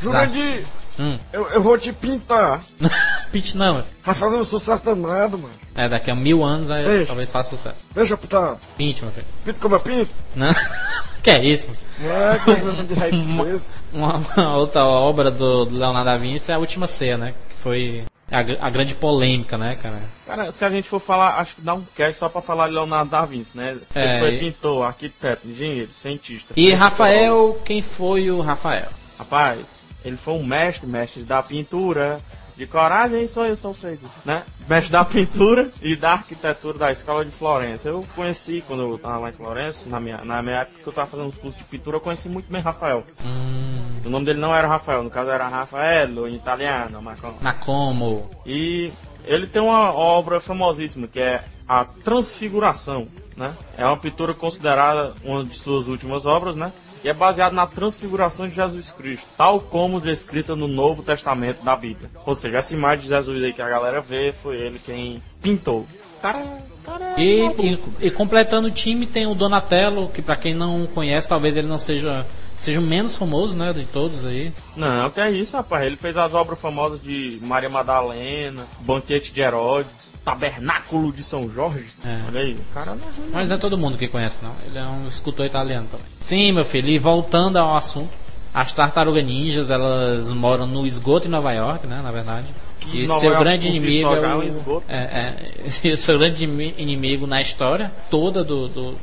Jurandir, 0.00 0.64
Hum. 0.98 1.18
eu, 1.32 1.48
eu 1.50 1.60
vou 1.62 1.76
te 1.76 1.92
pintar. 1.92 2.62
Pitch 3.32 3.54
não. 3.54 3.82
Vai 4.04 4.14
fazer 4.14 4.36
um 4.36 4.44
sucesso 4.44 4.84
danado, 4.84 5.38
mano. 5.38 5.54
É, 5.74 5.88
daqui 5.88 6.10
a 6.10 6.14
mil 6.14 6.44
anos 6.44 6.70
aí 6.70 7.04
talvez 7.06 7.30
faça 7.30 7.56
sucesso. 7.56 7.84
Deixa 7.94 8.14
eu 8.14 8.18
pintar. 8.18 8.56
Pinte, 8.76 9.02
meu 9.02 9.12
filho. 9.12 9.26
Pinto 9.44 9.60
como 9.60 9.74
eu 9.74 9.80
pinto. 9.80 10.12
Não? 10.36 10.54
que 11.22 11.30
é 11.30 11.44
isso? 11.44 11.68
É, 12.00 12.94
raiz 12.98 13.32
fresca. 13.36 13.74
Uma, 13.92 14.22
uma 14.36 14.56
outra 14.56 14.84
obra 14.84 15.30
do, 15.30 15.64
do 15.64 15.76
Leonardo 15.78 16.04
da 16.04 16.16
Vinci 16.16 16.52
é 16.52 16.54
a 16.54 16.58
Última 16.58 16.86
Ceia, 16.86 17.16
né? 17.16 17.34
Que 17.48 17.56
foi 17.56 18.04
a, 18.30 18.66
a 18.66 18.70
grande 18.70 18.94
polêmica, 18.94 19.56
né, 19.56 19.76
cara? 19.76 20.00
Cara, 20.26 20.52
se 20.52 20.64
a 20.64 20.70
gente 20.70 20.88
for 20.88 21.00
falar, 21.00 21.38
acho 21.38 21.56
que 21.56 21.62
dá 21.62 21.74
um 21.74 21.84
cast 21.94 22.18
só 22.18 22.28
pra 22.28 22.40
falar 22.40 22.68
de 22.68 22.74
Leonardo 22.74 23.10
da 23.10 23.24
Vinci, 23.24 23.56
né? 23.56 23.76
É, 23.94 24.10
Ele 24.10 24.18
foi 24.18 24.34
e- 24.34 24.38
pintor, 24.38 24.84
arquiteto, 24.84 25.48
engenheiro, 25.48 25.90
cientista. 25.92 26.54
E. 26.56 26.72
Rafael, 26.72 27.60
quem 27.64 27.80
foi 27.80 28.30
o 28.30 28.40
Rafael? 28.40 28.88
Rapaz, 29.18 29.83
ele 30.04 30.16
foi 30.16 30.34
um 30.34 30.44
mestre, 30.44 30.86
mestre 30.86 31.22
da 31.22 31.42
pintura, 31.42 32.20
de 32.56 32.66
coragem 32.66 33.26
sou 33.26 33.44
eu, 33.46 33.56
sou 33.56 33.74
feito, 33.74 34.08
né? 34.24 34.42
Mestre 34.68 34.92
da 34.92 35.04
pintura 35.04 35.68
e 35.82 35.96
da 35.96 36.12
arquitetura 36.12 36.78
da 36.78 36.92
escola 36.92 37.24
de 37.24 37.30
Florença. 37.32 37.88
Eu 37.88 38.04
conheci 38.14 38.62
quando 38.66 38.82
eu 38.82 38.98
tava 38.98 39.18
lá 39.18 39.28
em 39.30 39.32
Florença, 39.32 39.88
na 39.88 39.98
minha, 39.98 40.18
na 40.24 40.40
minha 40.42 40.58
época 40.58 40.78
que 40.82 40.86
eu 40.88 40.92
tava 40.92 41.08
fazendo 41.10 41.28
os 41.28 41.36
cursos 41.36 41.58
de 41.58 41.64
pintura, 41.64 41.96
eu 41.96 42.00
conheci 42.00 42.28
muito 42.28 42.50
bem 42.50 42.62
Rafael. 42.62 43.04
Hum, 43.24 43.74
O 44.04 44.08
nome 44.10 44.24
dele 44.26 44.38
não 44.38 44.54
era 44.54 44.68
Rafael, 44.68 45.02
no 45.02 45.10
caso 45.10 45.30
era 45.30 45.48
Raffaello, 45.48 46.28
em 46.28 46.34
italiano, 46.36 47.00
mas 47.02 47.18
com- 47.20 47.34
na 47.40 47.52
Como. 47.54 48.30
E 48.46 48.92
ele 49.24 49.46
tem 49.46 49.60
uma 49.62 49.92
obra 49.92 50.38
famosíssima 50.40 51.08
que 51.08 51.18
é 51.18 51.42
a 51.66 51.84
Transfiguração, 51.84 53.08
né? 53.36 53.52
É 53.76 53.84
uma 53.86 53.96
pintura 53.96 54.32
considerada 54.34 55.14
uma 55.24 55.44
de 55.44 55.54
suas 55.54 55.86
últimas 55.88 56.24
obras, 56.26 56.54
né? 56.56 56.72
E 57.04 57.08
é 57.08 57.12
baseada 57.12 57.54
na 57.54 57.66
transfiguração 57.66 58.48
de 58.48 58.54
Jesus 58.54 58.90
Cristo, 58.90 59.26
tal 59.36 59.60
como 59.60 60.00
descrita 60.00 60.56
no 60.56 60.66
Novo 60.66 61.02
Testamento 61.02 61.62
da 61.62 61.76
Bíblia. 61.76 62.10
Ou 62.24 62.34
seja, 62.34 62.56
essa 62.56 62.72
imagem 62.72 63.02
de 63.02 63.08
Jesus 63.08 63.44
aí 63.44 63.52
que 63.52 63.60
a 63.60 63.68
galera 63.68 64.00
vê 64.00 64.32
foi 64.32 64.56
ele 64.56 64.78
quem 64.78 65.22
pintou. 65.42 65.86
Cara, 66.22 66.42
cara. 66.82 67.14
E, 67.18 67.42
e, 67.58 68.06
e 68.06 68.10
completando 68.10 68.68
o 68.68 68.70
time 68.70 69.06
tem 69.06 69.26
o 69.26 69.34
Donatello, 69.34 70.08
que 70.08 70.22
pra 70.22 70.34
quem 70.34 70.54
não 70.54 70.86
conhece, 70.86 71.28
talvez 71.28 71.54
ele 71.58 71.68
não 71.68 71.78
seja 71.78 72.26
seja 72.58 72.80
o 72.80 72.82
menos 72.82 73.16
famoso, 73.16 73.54
né, 73.54 73.72
de 73.74 73.84
todos 73.84 74.24
aí. 74.24 74.50
Não, 74.74 75.10
que 75.10 75.20
é 75.20 75.30
isso, 75.30 75.56
rapaz. 75.56 75.84
Ele 75.84 75.96
fez 75.96 76.16
as 76.16 76.32
obras 76.32 76.58
famosas 76.58 77.02
de 77.02 77.38
Maria 77.42 77.68
Madalena, 77.68 78.64
Banquete 78.80 79.32
de 79.32 79.40
Herodes, 79.42 80.03
Tabernáculo 80.24 81.12
de 81.12 81.22
São 81.22 81.50
Jorge. 81.50 81.84
É. 82.04 82.20
Olha 82.28 82.40
aí, 82.40 82.54
o 82.54 82.74
cara 82.74 82.94
não 82.94 83.02
é 83.06 83.10
ruim. 83.16 83.30
Mas 83.32 83.48
não 83.48 83.56
é 83.56 83.58
todo 83.58 83.76
mundo 83.76 83.98
que 83.98 84.08
conhece, 84.08 84.38
não. 84.42 84.52
Ele 84.66 84.78
é 84.78 84.82
um 84.84 85.06
escultor 85.08 85.44
italiano 85.46 85.86
também. 85.90 86.06
Sim, 86.20 86.52
meu 86.52 86.64
filho, 86.64 86.88
e 86.88 86.98
voltando 86.98 87.58
ao 87.58 87.76
assunto, 87.76 88.08
as 88.52 88.72
tartarugas 88.72 89.24
ninjas, 89.24 89.70
elas 89.70 90.30
moram 90.30 90.66
no 90.66 90.86
esgoto 90.86 91.26
em 91.26 91.30
Nova 91.30 91.52
York, 91.52 91.86
né, 91.86 92.00
na 92.02 92.10
verdade. 92.10 92.46
E 92.92 93.06
Nova 93.06 93.20
seu 93.20 93.30
York 93.30 93.44
grande 93.44 93.68
inimigo 93.68 94.14
é 94.14 94.18
é 94.18 94.34
o, 94.34 94.42
esgoto. 94.42 94.84
é, 94.88 94.96
é, 94.96 95.66
e 95.88 95.96
seu 95.96 96.18
grande 96.18 96.44
imi- 96.44 96.74
inimigo 96.76 97.26
na 97.26 97.40
história 97.40 97.90
toda 98.10 98.44
do, 98.44 98.68
do, 98.68 98.92
do 98.92 98.96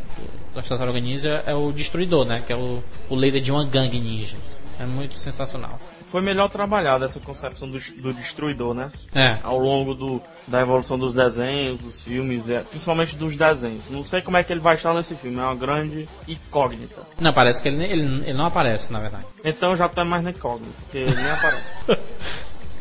das 0.53 0.67
tartarugas 0.67 1.01
ninja 1.01 1.43
é 1.47 1.55
o 1.55 1.71
destruidor, 1.71 2.25
né, 2.25 2.43
que 2.45 2.51
é 2.51 2.55
o, 2.55 2.84
o 3.10 3.15
líder 3.15 3.39
de 3.41 3.51
uma 3.51 3.63
gangue 3.63 3.99
ninja. 3.99 4.36
É 4.79 4.86
muito 4.86 5.17
sensacional. 5.17 5.79
Foi 6.12 6.21
melhor 6.21 6.50
trabalhada 6.50 7.06
essa 7.06 7.21
concepção 7.21 7.69
do, 7.71 7.80
do 7.80 8.13
destruidor, 8.13 8.74
né? 8.74 8.91
É. 9.15 9.38
Ao 9.41 9.58
longo 9.58 9.95
do, 9.95 10.21
da 10.45 10.60
evolução 10.60 11.00
dos 11.00 11.13
desenhos, 11.13 11.80
dos 11.80 12.02
filmes, 12.02 12.50
é, 12.50 12.60
principalmente 12.60 13.15
dos 13.15 13.38
desenhos. 13.38 13.84
Não 13.89 14.04
sei 14.04 14.21
como 14.21 14.36
é 14.36 14.43
que 14.43 14.52
ele 14.52 14.60
vai 14.60 14.76
estar 14.76 14.93
nesse 14.93 15.15
filme, 15.15 15.39
é 15.39 15.43
uma 15.43 15.56
grande 15.56 16.10
incógnita. 16.28 17.02
Não, 17.17 17.32
parece 17.32 17.62
que 17.62 17.69
ele, 17.69 17.84
ele, 17.86 18.02
ele 18.26 18.34
não 18.34 18.45
aparece, 18.45 18.91
na 18.91 19.00
verdade. 19.00 19.26
Então 19.43 19.74
já 19.76 19.88
tá 19.88 20.04
mais 20.04 20.21
na 20.21 20.32
incógnita, 20.32 20.74
porque 20.82 20.97
ele 20.97 21.15
nem 21.15 21.32
aparece. 21.32 21.65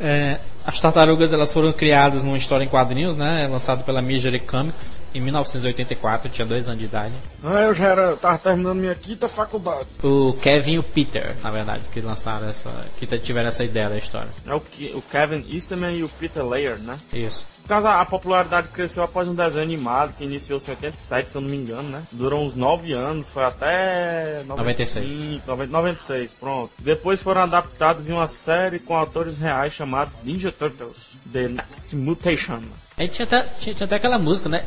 É, 0.02 0.40
As 0.66 0.78
tartarugas 0.80 1.32
elas 1.32 1.52
foram 1.52 1.72
criadas 1.72 2.22
numa 2.22 2.36
história 2.36 2.64
em 2.64 2.68
quadrinhos, 2.68 3.16
né? 3.16 3.48
Lançado 3.50 3.82
pela 3.84 4.00
Misery 4.02 4.40
Comics 4.40 5.00
em 5.14 5.20
1984, 5.20 6.28
eu 6.28 6.32
tinha 6.32 6.46
dois 6.46 6.66
anos 6.68 6.78
de 6.78 6.84
idade. 6.84 7.12
Ah, 7.42 7.60
eu 7.62 7.74
já 7.74 7.88
era, 7.88 8.16
tava 8.16 8.38
terminando 8.38 8.78
minha 8.78 8.94
quinta 8.94 9.26
faculdade. 9.28 9.86
O 10.02 10.34
Kevin 10.34 10.72
e 10.74 10.78
o 10.78 10.82
Peter, 10.82 11.34
na 11.42 11.50
verdade, 11.50 11.82
que 11.92 12.00
lançaram 12.00 12.48
essa. 12.48 12.70
que 12.98 13.06
tiveram 13.18 13.48
essa 13.48 13.64
ideia 13.64 13.88
da 13.88 13.96
história. 13.98 14.28
É 14.46 14.54
o, 14.54 14.60
Ke- 14.60 14.92
o 14.94 15.02
Kevin 15.02 15.44
Eastman 15.50 15.96
e 15.96 16.04
o 16.04 16.08
Peter 16.08 16.44
Laird, 16.44 16.82
né? 16.82 16.98
Isso. 17.12 17.44
Por 17.62 17.68
causa 17.68 17.90
a 17.90 18.04
popularidade 18.04 18.68
cresceu 18.68 19.02
após 19.04 19.28
um 19.28 19.34
desenho 19.34 19.62
animado 19.62 20.14
que 20.16 20.24
iniciou-se 20.24 20.68
em 20.68 20.74
87, 20.74 21.30
se 21.30 21.36
eu 21.36 21.40
não 21.40 21.48
me 21.48 21.56
engano, 21.56 21.88
né? 21.88 22.02
Durou 22.12 22.44
uns 22.44 22.54
9 22.54 22.92
anos, 22.92 23.28
foi 23.30 23.44
até 23.44 24.42
95, 24.44 25.46
90, 25.46 25.70
96, 25.72 26.32
pronto. 26.32 26.70
Depois 26.78 27.22
foram 27.22 27.42
adaptados 27.42 28.08
em 28.08 28.12
uma 28.12 28.26
série 28.26 28.78
com 28.80 28.96
autores 28.96 29.38
reais 29.38 29.72
chamados 29.72 30.14
Ninja 30.24 30.49
Turtles, 30.52 31.18
The 31.32 31.48
Next 31.48 31.94
Mutation. 31.96 32.60
Aí 32.96 33.08
tinha 33.08 33.24
até, 33.24 33.42
tinha, 33.42 33.74
tinha 33.74 33.86
até 33.86 33.96
aquela 33.96 34.18
música, 34.18 34.48
né? 34.48 34.64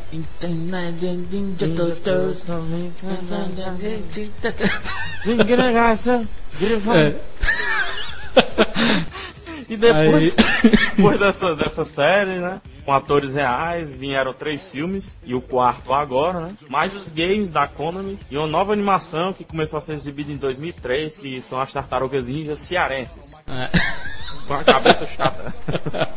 Ninja 1.32 1.68
Turtles. 1.68 2.44
É. 6.98 7.16
E 9.70 9.78
depois, 9.78 10.34
depois 10.96 11.20
dessa, 11.20 11.56
dessa 11.56 11.86
série, 11.86 12.40
né? 12.40 12.62
Com 12.86 12.94
atores 12.94 13.34
reais, 13.34 13.96
vieram 13.96 14.34
três 14.34 14.70
filmes 14.72 15.16
e 15.26 15.34
o 15.36 15.42
quarto 15.42 15.94
agora, 15.94 16.42
né? 16.42 16.52
Mais 16.70 16.94
os 16.96 17.10
games 17.10 17.52
da 17.52 17.68
Konami 17.68 18.18
e 18.30 18.38
uma 18.38 18.48
nova 18.48 18.74
animação 18.74 19.34
que 19.34 19.44
começou 19.44 19.78
a 19.78 19.82
ser 19.82 19.94
exibida 19.94 20.32
em 20.32 20.38
2003, 20.38 21.18
que 21.18 21.42
são 21.42 21.62
as 21.62 21.72
Tartarugas 21.74 22.28
Ninjas 22.28 22.60
Cearenses. 22.60 23.36
É. 23.48 23.70
Com 24.48 24.56
a 24.56 24.64
cabeça 24.64 25.08
chata. 25.08 25.54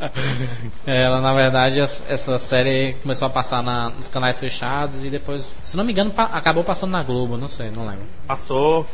Ela, 0.87 1.21
na 1.21 1.33
verdade, 1.35 1.79
es- 1.81 2.03
essa 2.09 2.39
série 2.39 2.95
começou 3.03 3.27
a 3.27 3.31
passar 3.31 3.63
na- 3.63 3.91
nos 3.91 4.09
canais 4.09 4.39
fechados 4.39 5.05
e 5.05 5.11
depois, 5.11 5.45
se 5.65 5.77
não 5.77 5.85
me 5.85 5.93
engano, 5.93 6.11
pa- 6.11 6.31
acabou 6.33 6.65
passando 6.65 6.91
na 6.93 7.03
Globo, 7.03 7.37
não 7.37 7.49
sei, 7.49 7.71
não 7.71 7.87
lembro. 7.87 8.05
Passou, 8.27 8.87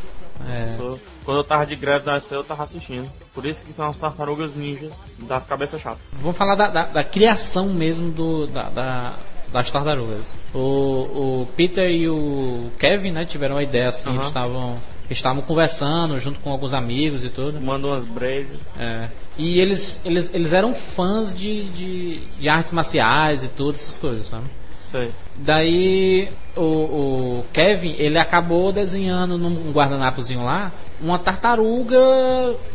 É. 0.49 0.75
Quando 1.23 1.37
eu 1.37 1.43
tava 1.43 1.65
de 1.65 1.75
greve 1.75 2.05
da 2.05 2.19
eu 2.31 2.43
tava 2.43 2.63
assistindo. 2.63 3.09
Por 3.33 3.45
isso 3.45 3.63
que 3.63 3.71
são 3.71 3.87
as 3.87 3.97
Tartarugas 3.97 4.55
Ninjas 4.55 4.99
das 5.19 5.45
cabeças 5.45 5.81
chatas. 5.81 5.99
vamos 6.13 6.37
falar 6.37 6.55
da, 6.55 6.67
da- 6.67 6.85
da 6.85 7.03
criação 7.03 7.73
mesmo 7.73 8.11
do, 8.11 8.47
da, 8.47 8.63
da- 8.69 9.13
das 9.51 9.69
tartarugas. 9.69 10.33
O, 10.53 10.59
o 10.59 11.47
Peter 11.55 11.87
e 11.89 12.09
o 12.09 12.71
Kevin, 12.79 13.11
né, 13.11 13.23
tiveram 13.23 13.55
uma 13.55 13.63
ideia 13.63 13.89
assim, 13.89 14.09
eles 14.09 14.25
estavam 14.25 14.75
estavam 15.09 15.43
conversando 15.43 16.19
junto 16.19 16.39
com 16.39 16.49
alguns 16.51 16.73
amigos 16.73 17.23
e 17.23 17.29
tudo. 17.29 17.61
Manda 17.61 17.85
umas 17.87 18.05
brejas. 18.07 18.67
É. 18.79 19.07
E 19.37 19.59
eles, 19.59 19.99
eles, 20.03 20.31
eles 20.33 20.53
eram 20.53 20.73
fãs 20.73 21.35
de, 21.35 21.61
de, 21.65 22.19
de 22.39 22.49
artes 22.49 22.71
marciais 22.71 23.43
e 23.43 23.47
tudo, 23.47 23.75
essas 23.75 23.95
coisas, 23.97 24.27
sabe? 24.27 24.45
Sei. 24.93 25.11
Daí 25.37 26.29
o, 26.55 26.61
o 26.61 27.45
Kevin, 27.51 27.95
ele 27.97 28.19
acabou 28.19 28.71
desenhando 28.71 29.39
num 29.39 29.71
guardanapozinho 29.71 30.45
lá 30.45 30.71
uma 31.01 31.17
tartaruga 31.17 31.97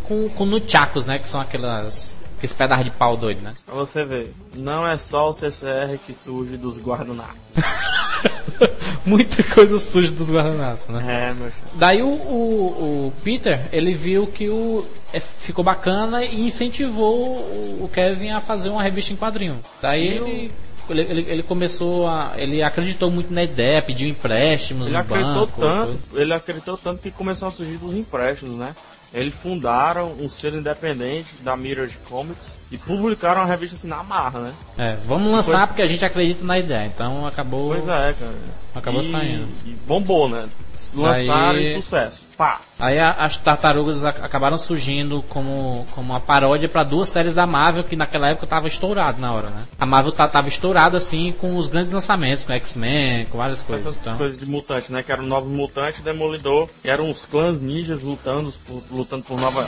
com, 0.03 0.29
com 0.31 0.45
nunchakus, 0.45 1.07
né? 1.07 1.21
Que 1.21 1.29
são 1.29 1.41
aquelas. 1.41 2.19
Aqueles 2.37 2.53
pedaços 2.53 2.85
de 2.85 2.91
pau 2.91 3.17
doido, 3.17 3.43
né? 3.43 3.53
Pra 3.65 3.75
você 3.75 4.05
ver, 4.05 4.33
não 4.57 4.87
é 4.87 4.97
só 4.97 5.29
o 5.29 5.33
CCR 5.33 5.99
que 6.05 6.15
surge 6.15 6.57
dos 6.57 6.79
guardanapos. 6.79 7.37
Muita 9.07 9.43
coisa 9.43 9.79
suja 9.79 10.13
dos 10.13 10.31
guardanapos, 10.31 10.87
né? 10.89 11.31
É, 11.31 11.35
meu 11.35 11.51
filho. 11.51 11.71
Daí 11.75 12.03
o, 12.03 12.07
o, 12.09 13.07
o 13.09 13.13
Peter, 13.25 13.61
ele 13.73 13.93
viu 13.95 14.27
que 14.27 14.49
o 14.49 14.87
é, 15.13 15.19
ficou 15.19 15.65
bacana 15.65 16.25
e 16.25 16.47
incentivou 16.47 17.37
o, 17.37 17.85
o 17.85 17.89
Kevin 17.93 18.31
a 18.31 18.41
fazer 18.41 18.69
uma 18.69 18.83
revista 18.83 19.13
em 19.13 19.17
quadrinho. 19.17 19.59
Daí 19.83 20.07
ele, 20.07 20.53
ele, 20.93 21.03
ele, 21.03 21.21
ele 21.29 21.43
começou 21.43 22.07
a. 22.09 22.33
Ele 22.37 22.63
acreditou 22.63 23.11
muito 23.11 23.33
na 23.33 23.43
ideia, 23.43 23.81
pediu 23.83 24.09
empréstimos 24.09 24.87
Ele 24.87 24.97
acreditou 24.97 25.47
banco. 25.47 25.61
tanto, 25.61 25.99
ele 26.15 26.33
acreditou 26.33 26.77
tanto 26.77 27.01
que 27.01 27.11
começou 27.11 27.49
a 27.49 27.51
surgir 27.51 27.77
dos 27.77 27.95
empréstimos, 27.95 28.57
né? 28.57 28.75
Eles 29.13 29.35
fundaram 29.35 30.13
um 30.21 30.29
selo 30.29 30.59
independente 30.59 31.37
da 31.43 31.57
Mirror 31.57 31.89
Comics 32.09 32.59
e 32.71 32.77
publicaram 32.77 33.41
a 33.41 33.45
revista 33.47 33.75
assim 33.75 33.89
na 33.89 34.03
marra, 34.03 34.41
né? 34.41 34.53
É, 34.77 34.97
vamos 35.07 35.33
lançar 35.33 35.67
porque 35.67 35.81
a 35.81 35.87
gente 35.87 36.05
acredita 36.05 36.45
na 36.45 36.59
ideia. 36.59 36.87
Então 36.87 37.27
acabou. 37.27 37.69
Pois 37.69 37.89
é, 37.89 38.13
cara. 38.13 38.35
Acabou 38.75 39.03
e, 39.03 39.11
saindo. 39.11 39.49
E 39.65 39.71
bombou, 39.87 40.29
né? 40.29 40.47
Lançaram 40.95 41.55
Daí- 41.55 41.73
em 41.73 41.75
sucesso. 41.75 42.28
Pá! 42.39 42.61
Aí 42.79 42.97
a- 43.01 43.11
as 43.11 43.37
tartarugas 43.37 44.05
ac- 44.05 44.23
acabaram 44.23 44.57
surgindo 44.57 45.23
como, 45.29 45.85
como 45.93 46.13
uma 46.13 46.21
paródia 46.21 46.69
para 46.69 46.85
duas 46.85 47.09
séries 47.09 47.35
da 47.35 47.45
Marvel 47.49 47.83
que 47.83 47.97
naquela 47.97 48.31
época 48.31 48.47
tava 48.47 48.69
estourado 48.69 49.21
na 49.21 49.33
hora, 49.33 49.49
né? 49.51 49.65
A 49.77 49.85
Marvel 49.85 50.13
tava 50.13 50.49
estourada 50.49 50.97
assim 50.97 51.33
com 51.33 51.57
os 51.57 51.67
grandes 51.67 51.91
lançamentos, 51.91 52.45
com 52.45 52.53
X-Men, 52.53 53.27
com 53.27 53.39
várias 53.39 53.61
coisas. 53.61 53.85
Essas 53.89 54.01
Então, 54.03 54.17
coisas 54.17 54.39
de 54.39 54.47
mutante, 54.47 54.93
né? 54.93 55.03
Que 55.03 55.11
era 55.11 55.21
o 55.21 55.27
novo 55.27 55.49
mutante 55.49 55.99
e 55.99 56.03
Demolidor. 56.05 56.69
E 56.85 56.89
eram 56.89 57.11
uns 57.11 57.25
clãs 57.25 57.61
ninjas 57.61 58.03
lutando 58.03 58.53
por, 58.65 58.83
lutando 58.93 59.25
por 59.25 59.41
Nova 59.41 59.67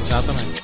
exatamente. 0.00 0.62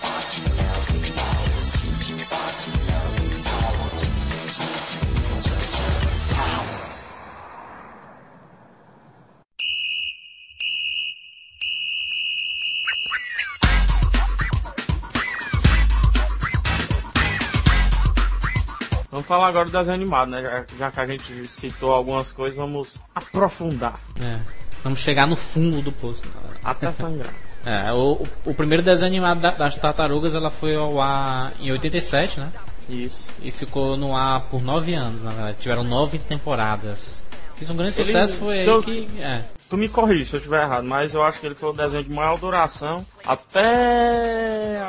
Vamos 19.18 19.26
falar 19.26 19.48
agora 19.48 19.64
do 19.64 19.72
desenho 19.72 19.96
animado, 19.96 20.28
né? 20.30 20.40
Já, 20.42 20.64
já 20.78 20.90
que 20.92 21.00
a 21.00 21.06
gente 21.06 21.48
citou 21.48 21.92
algumas 21.92 22.30
coisas, 22.30 22.56
vamos 22.56 23.00
aprofundar. 23.12 23.98
É. 24.22 24.38
Vamos 24.84 25.00
chegar 25.00 25.26
no 25.26 25.34
fundo 25.34 25.82
do 25.82 25.90
poço. 25.90 26.22
Até 26.62 26.92
sangrar. 26.92 27.34
É, 27.66 27.92
o, 27.92 28.24
o- 28.46 28.54
primeiro 28.54 28.82
desenho 28.84 29.08
animado 29.10 29.40
da- 29.40 29.50
das 29.50 29.74
tartarugas 29.74 30.32
ela 30.34 30.48
foi 30.48 30.76
ao 30.76 31.00
ar 31.02 31.52
em 31.60 31.70
87, 31.72 32.38
né? 32.38 32.50
Isso. 32.88 33.28
E 33.42 33.50
ficou 33.50 33.96
no 33.96 34.16
ar 34.16 34.42
por 34.42 34.62
nove 34.62 34.94
anos, 34.94 35.22
na 35.24 35.30
verdade. 35.30 35.58
Tiveram 35.60 35.82
nove 35.82 36.18
temporadas. 36.20 37.20
Fiz 37.58 37.68
um 37.70 37.76
grande 37.76 37.98
Ele- 37.98 38.06
sucesso, 38.06 38.36
foi 38.36 38.66
eu- 38.68 38.76
aí 38.78 38.82
que. 38.82 39.20
É. 39.20 39.44
Tu 39.68 39.76
me 39.76 39.88
corrige 39.88 40.24
se 40.24 40.34
eu 40.34 40.38
estiver 40.38 40.62
errado, 40.62 40.84
mas 40.86 41.12
eu 41.12 41.22
acho 41.22 41.38
que 41.40 41.46
ele 41.46 41.54
foi 41.54 41.68
o 41.70 41.72
desenho 41.74 42.02
de 42.04 42.10
maior 42.10 42.38
duração 42.38 43.04
até 43.26 44.80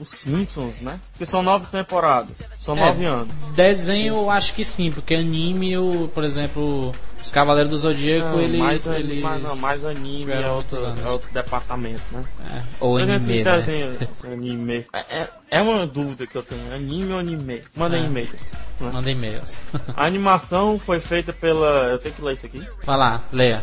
os 0.00 0.08
Simpsons, 0.10 0.80
né? 0.80 1.00
Que 1.18 1.26
são 1.26 1.42
nove 1.42 1.66
temporadas. 1.66 2.36
São 2.58 2.76
É. 2.76 2.80
nove 2.80 3.04
anos. 3.04 3.34
Desenho 3.54 4.14
eu 4.16 4.30
acho 4.30 4.54
que 4.54 4.64
sim, 4.64 4.92
porque 4.92 5.14
anime, 5.14 5.76
o, 5.76 6.08
por 6.08 6.22
exemplo, 6.24 6.92
os 7.22 7.30
Cavaleiros 7.30 7.70
do 7.70 7.76
Zodíaco, 7.78 8.28
Não, 8.28 8.40
eles. 8.40 8.58
mais, 8.58 8.86
eles 8.86 9.22
mais, 9.22 9.42
não, 9.42 9.56
mais 9.56 9.84
anime 9.84 10.32
é 10.32 10.48
outro, 10.48 10.78
é 11.04 11.08
outro 11.08 11.30
departamento, 11.32 12.00
né? 12.12 12.24
é, 12.50 12.62
ou 12.80 12.94
Mas 12.98 13.08
anime. 13.08 13.16
esses 13.16 13.44
né? 13.44 13.56
desenhos, 13.56 14.24
anime. 14.24 14.86
É, 14.92 15.18
é- 15.22 15.30
é 15.50 15.60
uma 15.62 15.86
dúvida 15.86 16.26
que 16.26 16.36
eu 16.36 16.42
tenho. 16.42 16.72
Anime 16.74 17.12
ou 17.12 17.18
anime? 17.18 17.62
Mandem 17.76 18.02
É. 18.02 18.06
e-mails. 18.06 18.52
né? 18.80 18.90
Manda 18.92 19.10
e-mails. 19.10 19.56
A 19.96 20.06
animação 20.06 20.78
foi 20.78 21.00
feita 21.00 21.32
pela. 21.32 21.88
Eu 21.90 21.98
tenho 21.98 22.14
que 22.14 22.22
ler 22.22 22.34
isso 22.34 22.46
aqui. 22.46 22.66
Vai 22.84 22.96
lá, 22.96 23.22
leia. 23.32 23.62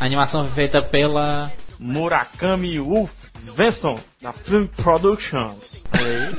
A 0.00 0.04
animação 0.04 0.42
foi 0.44 0.52
feita 0.52 0.80
pela. 0.82 1.52
Murakami 1.78 2.78
Wolf 2.80 3.12
Svensson, 3.36 4.00
da 4.22 4.32
Film 4.32 4.66
Productions. 4.66 5.84
Aí. 5.92 6.34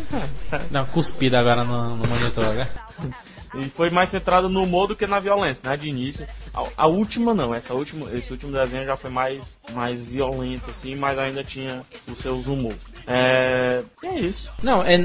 Não, 0.72 0.84
cuspida 0.88 1.40
agora 1.40 1.64
no, 1.64 1.96
no 1.96 2.08
monitor, 2.08 2.54
né? 2.56 2.68
E 3.56 3.70
foi 3.70 3.90
mais 3.90 4.10
centrado 4.10 4.50
no 4.50 4.64
humor 4.64 4.88
do 4.88 4.96
que 4.96 5.08
na 5.08 5.20
violência, 5.20 5.70
né? 5.70 5.78
De 5.78 5.88
início. 5.88 6.28
A, 6.54 6.64
a 6.78 6.88
última 6.88 7.34
não, 7.34 7.54
essa 7.54 7.74
última, 7.74 8.12
esse 8.14 8.32
último 8.32 8.52
desenho 8.52 8.86
já 8.86 8.98
foi 8.98 9.10
mais, 9.10 9.58
mais 9.74 10.06
violento, 10.06 10.70
assim, 10.70 10.96
mas 10.96 11.18
ainda 11.18 11.44
tinha 11.44 11.82
os 12.08 12.18
seus 12.18 12.48
humores. 12.48 12.94
É. 13.06 13.84
É 14.04 14.20
isso. 14.20 14.52
Não, 14.62 14.84
é, 14.84 14.98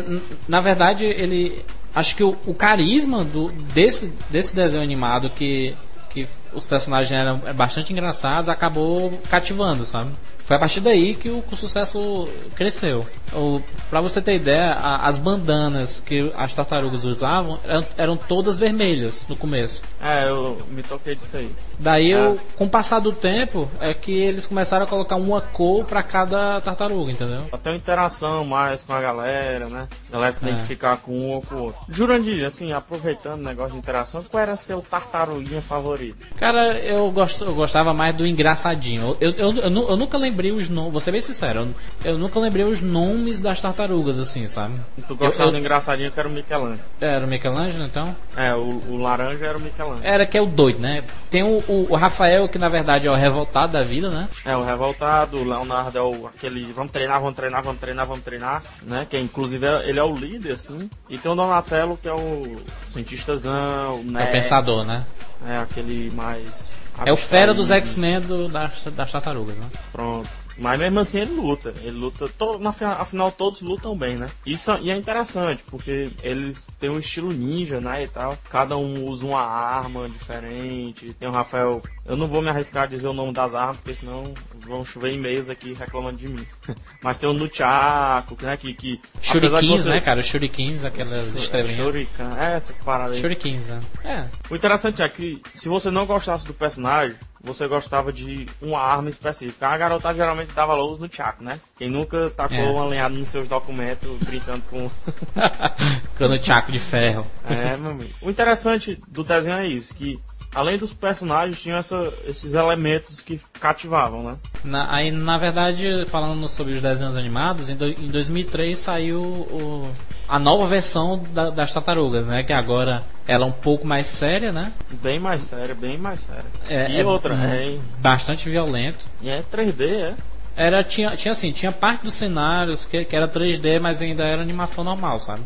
na 0.48 0.61
verdade, 0.61 1.05
ele. 1.05 1.64
Acho 1.94 2.16
que 2.16 2.24
o, 2.24 2.37
o 2.46 2.55
carisma 2.55 3.22
do, 3.22 3.52
desse, 3.52 4.07
desse 4.31 4.55
desenho 4.55 4.83
animado 4.83 5.28
que, 5.31 5.76
que 6.09 6.26
os 6.52 6.66
personagens 6.66 7.12
eram 7.12 7.38
bastante 7.55 7.92
engraçados 7.92 8.48
acabou 8.48 9.20
cativando, 9.28 9.85
sabe? 9.85 10.12
Foi 10.44 10.57
a 10.57 10.59
partir 10.59 10.81
daí 10.81 11.14
que 11.14 11.28
o, 11.28 11.42
o 11.50 11.57
sucesso 11.57 12.28
cresceu. 12.55 13.07
O, 13.33 13.61
pra 13.88 14.00
você 14.00 14.20
ter 14.20 14.35
ideia, 14.35 14.72
a- 14.72 15.07
as 15.07 15.18
bandanas 15.18 16.02
que 16.05 16.31
as 16.37 16.52
tartarugas 16.55 17.05
usavam 17.05 17.59
eram, 17.64 17.85
eram 17.96 18.16
todas 18.16 18.59
vermelhas 18.59 19.24
no 19.28 19.37
começo. 19.37 19.81
É, 20.00 20.28
eu 20.28 20.59
me 20.70 20.83
toquei 20.83 21.14
disso 21.14 21.37
aí. 21.37 21.50
Daí, 21.78 22.11
eu, 22.11 22.38
Ah. 22.38 22.52
com 22.57 22.64
o 22.64 22.68
passar 22.68 22.98
do 23.00 23.12
tempo, 23.12 23.70
é 23.81 23.94
que 23.94 24.12
eles 24.12 24.46
começaram 24.46 24.85
a 24.85 24.88
colocar 24.88 25.16
uma 25.16 25.40
cor 25.40 25.85
pra 25.85 26.02
cada 26.02 26.61
tartaruga, 26.61 27.11
entendeu? 27.12 27.42
Até 27.52 27.70
uma 27.70 27.76
interação 27.76 28.44
mais 28.44 28.83
com 28.83 28.92
a 28.92 29.00
galera, 29.00 29.66
né? 29.68 29.88
A 30.09 30.12
galera 30.12 30.33
se 30.33 30.44
É. 30.44 30.50
identificar 30.50 30.96
com 30.98 31.12
um 31.12 31.31
ou 31.31 31.42
com 31.42 31.55
o 31.55 31.62
outro. 31.64 31.81
Jurandir, 31.88 32.44
assim, 32.46 32.72
aproveitando 32.72 33.40
o 33.40 33.44
negócio 33.44 33.72
de 33.72 33.78
interação, 33.78 34.22
qual 34.24 34.42
era 34.42 34.57
seu 34.57 34.83
tartaruguinha 34.83 35.62
favorito? 35.62 36.26
Cara, 36.37 36.78
eu, 36.78 37.11
gosto, 37.11 37.44
eu 37.44 37.55
gostava 37.55 37.94
mais 37.94 38.14
do 38.16 38.26
engraçadinho. 38.26 39.16
Eu, 39.20 39.31
eu, 39.33 39.52
eu, 39.55 39.72
eu 39.88 39.96
nunca 39.96 40.16
lembrei 40.33 40.51
os 40.51 40.68
nomes, 40.68 40.92
vou 40.92 41.01
ser 41.01 41.12
bem 41.12 41.21
sincero, 41.21 41.61
eu, 42.05 42.12
eu 42.12 42.18
nunca 42.18 42.40
lembrei 42.40 42.64
os 42.64 42.81
nomes 42.81 43.38
das 43.38 43.61
tartarugas, 43.61 44.18
assim, 44.18 44.49
sabe? 44.49 44.75
Tu 45.07 45.14
gostava 45.14 45.49
Eu- 45.49 45.53
do 45.53 45.59
engraçadinho 45.59 46.11
que 46.11 46.18
era 46.18 46.29
o 46.29 46.33
Michelangelo. 46.33 46.81
Era 47.01 47.25
o 47.25 47.29
Michelangelo, 47.29 47.85
então? 47.85 48.16
É, 48.35 48.55
o, 48.55 48.83
o 48.88 48.97
laranja 48.97 49.45
era 49.47 49.59
o 49.59 49.61
Michelangelo. 49.61 50.01
Era 50.03 50.27
que 50.27 50.38
é 50.38 50.40
o 50.42 50.47
doido, 50.47 50.79
né? 50.81 51.05
Tem 51.31 51.42
o, 51.42 51.62
o, 51.68 51.87
o 51.90 51.97
Rafael, 51.97 52.49
que 52.49 52.59
na 52.59 52.68
verdade 52.68 53.07
é 53.07 53.11
o 53.11 53.14
revoltado 53.14 53.75
da 53.75 53.83
vida, 53.83 54.09
né? 54.09 54.29
É, 54.45 54.57
o 54.57 54.64
revoltado, 54.64 55.37
o 55.38 55.45
Leonardo 55.45 55.99
é 55.99 56.03
o, 56.03 56.27
aquele 56.27 56.73
vamos 56.73 56.90
treinar, 56.92 57.21
vamos 57.21 57.37
treinar, 57.37 57.62
vamos 57.62 57.81
treinar, 57.81 58.07
vamos 58.07 58.25
treinar, 58.25 58.62
né? 58.83 59.07
Que 59.09 59.18
inclusive 59.18 59.66
é- 59.66 59.88
ele 59.88 59.99
é 59.99 60.03
o 60.05 60.14
líder, 60.14 60.53
assim. 60.53 60.88
E 61.11 61.18
tem 61.18 61.31
o 61.31 61.35
Donatello, 61.35 61.99
que 62.01 62.09
é 62.09 62.12
o 62.14 62.57
cientistazão, 62.85 63.97
o 63.97 64.18
É 64.18 64.25
o 64.25 64.33
pensador, 64.33 64.85
né? 64.85 65.05
É 65.47 65.59
aquele 65.59 66.11
mais. 66.14 66.73
É 67.05 67.12
o 67.12 67.16
fera 67.16 67.55
dos. 67.55 67.70
X-Men 67.70 68.20
do- 68.20 68.48
das, 68.48 68.83
das 68.94 69.11
tartarugas, 69.12 69.57
né? 69.57 69.66
Pronto. 69.92 70.28
Mas 70.58 70.78
mesmo 70.78 71.00
assim 71.00 71.20
ele 71.20 71.32
luta. 71.34 71.74
Ele 71.82 71.92
luta. 71.98 72.28
To, 72.28 72.58
na, 72.58 72.72
fi- 72.72 72.84
afinal, 72.84 73.30
todos 73.32 73.60
lutam 73.62 73.96
bem, 73.96 74.16
né? 74.16 74.28
Isso, 74.44 74.72
e 74.82 74.90
é 74.90 74.96
interessante, 74.96 75.62
porque 75.70 76.10
eles 76.22 76.68
têm 76.78 76.90
um 76.90 76.98
estilo 76.98 77.32
ninja, 77.32 77.80
né? 77.80 78.04
E 78.04 78.08
tal. 78.08 78.36
Cada 78.50 78.76
um 78.76 79.04
usa 79.04 79.24
uma 79.26 79.40
arma 79.42 80.08
diferente. 80.08 81.12
Tem 81.18 81.28
o 81.28 81.32
Rafael. 81.32 81.82
Eu 82.04 82.16
não 82.16 82.26
vou 82.26 82.42
me 82.42 82.48
arriscar 82.50 82.84
a 82.84 82.86
dizer 82.86 83.06
o 83.08 83.12
nome 83.12 83.32
das 83.32 83.54
armas, 83.54 83.76
porque 83.78 83.94
senão 83.94 84.32
vão 84.66 84.84
chover 84.84 85.12
e-mails 85.12 85.48
aqui 85.48 85.72
reclamando 85.72 86.16
de 86.18 86.28
mim. 86.28 86.46
Mas 87.02 87.18
tem 87.18 87.28
o 87.28 87.32
Nunchaku, 87.32 88.36
né? 88.42 88.56
Que. 88.56 88.74
que 88.74 89.00
Shurikens, 89.20 89.82
você- 89.82 89.90
né, 89.90 90.00
cara? 90.00 90.20
Os 90.20 90.26
Shurikens, 90.26 90.84
aquelas 90.84 91.36
estrelinhas. 91.36 91.76
Shuriken, 91.76 92.26
é, 92.38 92.54
essas 92.54 92.78
paradas 92.78 93.16
aí. 93.16 93.20
Shurikens, 93.20 93.68
né? 93.68 93.80
É. 94.04 94.24
O 94.50 94.56
interessante 94.56 95.02
é 95.02 95.08
que 95.08 95.40
se 95.54 95.68
você 95.68 95.90
não 95.90 96.06
gostasse 96.06 96.46
do 96.46 96.54
personagem, 96.54 97.16
você 97.42 97.66
gostava 97.66 98.12
de 98.12 98.46
uma 98.61 98.81
arma 98.81 99.11
específica. 99.11 99.68
A 99.68 99.76
garotada 99.76 100.16
geralmente 100.16 100.52
dava 100.52 100.74
louros 100.74 100.98
no 100.98 101.12
Chaco, 101.12 101.42
né? 101.42 101.61
Quem 101.76 101.90
nunca 101.90 102.31
tacou 102.31 102.57
É. 102.57 102.70
um 102.70 102.83
alinhado 102.87 103.14
nos 103.14 103.28
seus 103.28 103.48
documentos 103.48 104.16
brincando 104.20 104.62
com. 104.70 104.90
Quando 106.16 106.35
o 106.35 106.42
Chaco 106.42 106.70
de 106.72 106.78
ferro. 106.78 107.26
é, 107.48 107.76
meu 107.76 107.90
amigo. 107.92 108.14
O 108.20 108.31
interessante 108.31 109.00
do 109.09 109.24
desenho 109.24 109.57
é 109.57 109.66
isso, 109.66 109.94
que 109.94 110.18
além 110.54 110.78
dos 110.78 110.92
personagens, 110.92 111.60
tinham 111.60 111.78
essa- 111.78 112.12
esses 112.26 112.54
elementos 112.54 113.20
que 113.20 113.40
cativavam, 113.60 114.22
né? 114.22 114.36
Na- 114.64 114.94
aí, 114.94 115.10
na 115.10 115.38
verdade, 115.38 116.04
falando 116.06 116.46
sobre 116.48 116.74
os 116.74 116.82
desenhos 116.82 117.16
animados, 117.16 117.68
em, 117.70 117.76
do- 117.76 117.86
em 117.88 118.06
2003 118.08 118.78
saiu 118.78 119.20
o- 119.20 119.90
a 120.28 120.38
nova 120.38 120.66
versão 120.66 121.22
da- 121.32 121.50
das 121.50 121.72
tartarugas, 121.72 122.26
né? 122.26 122.42
Que 122.42 122.52
agora 122.52 123.02
ela 123.26 123.44
é 123.44 123.48
um 123.48 123.52
pouco 123.52 123.86
mais 123.86 124.06
séria, 124.06 124.52
né? 124.52 124.72
Bem 125.02 125.18
mais 125.18 125.42
sério, 125.44 125.74
bem 125.74 125.98
mais 125.98 126.20
sério. 126.20 126.44
É- 126.68 126.90
e 126.90 127.00
é 127.00 127.04
outra, 127.04 127.34
um- 127.34 127.42
é, 127.42 127.78
Bastante 127.98 128.48
violento. 128.48 129.04
e 129.20 129.28
é 129.30 129.42
3D, 129.42 129.84
é? 129.84 130.14
Era, 130.54 130.84
tinha, 130.84 131.16
tinha 131.16 131.32
assim, 131.32 131.50
tinha 131.50 131.72
parte 131.72 132.04
dos 132.04 132.12
cenários 132.14 132.84
que, 132.84 133.04
que 133.06 133.16
era 133.16 133.26
3D, 133.26 133.78
mas 133.80 134.02
ainda 134.02 134.22
era 134.24 134.42
animação 134.42 134.84
normal, 134.84 135.18
sabe? 135.18 135.40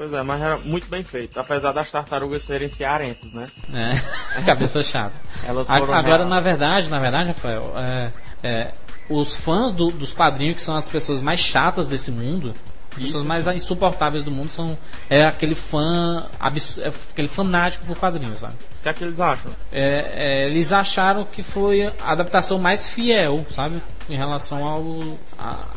Pois 0.00 0.14
é, 0.14 0.22
mas 0.22 0.40
era 0.40 0.56
muito 0.56 0.86
bem 0.88 1.04
feito, 1.04 1.38
apesar 1.38 1.72
das 1.72 1.90
tartarugas 1.90 2.42
serem 2.42 2.70
cearenses, 2.70 3.30
né? 3.34 3.46
É, 3.70 4.40
cabeça 4.40 4.82
chata. 4.82 5.12
Elas 5.46 5.66
foram 5.68 5.82
Agora, 5.92 6.00
real- 6.00 6.26
na 6.26 6.40
verdade, 6.40 6.88
na 6.88 6.98
verdade, 6.98 7.28
Rafael, 7.28 7.74
é, 7.76 8.10
é, 8.42 8.70
os 9.10 9.36
fãs 9.36 9.74
do- 9.74 9.90
dos 9.90 10.14
quadrinhos, 10.14 10.56
que 10.56 10.62
são 10.62 10.74
as 10.74 10.88
pessoas 10.88 11.20
mais 11.20 11.38
chatas 11.38 11.86
desse 11.86 12.10
mundo, 12.10 12.54
as 12.96 13.02
pessoas 13.02 13.24
mais 13.24 13.46
insuportáveis 13.48 14.24
do 14.24 14.30
mundo, 14.30 14.50
são 14.50 14.78
é 15.10 15.26
aquele 15.26 15.54
fã, 15.54 16.26
abs- 16.40 16.78
é 16.78 16.88
aquele 17.12 17.28
fanático 17.28 17.84
por 17.84 17.98
quadrinhos, 17.98 18.38
sabe? 18.38 18.54
O 18.54 18.82
que 18.82 18.88
é 18.88 18.92
que 18.94 19.04
eles 19.04 19.20
acham? 19.20 19.52
É, 19.70 20.12
é, 20.14 20.46
eles 20.48 20.72
acharam 20.72 21.26
que 21.26 21.42
foi 21.42 21.84
a 22.02 22.12
adaptação 22.12 22.58
mais 22.58 22.88
fiel, 22.88 23.44
sabe? 23.50 23.82
Em 24.10 24.16
relação 24.16 24.60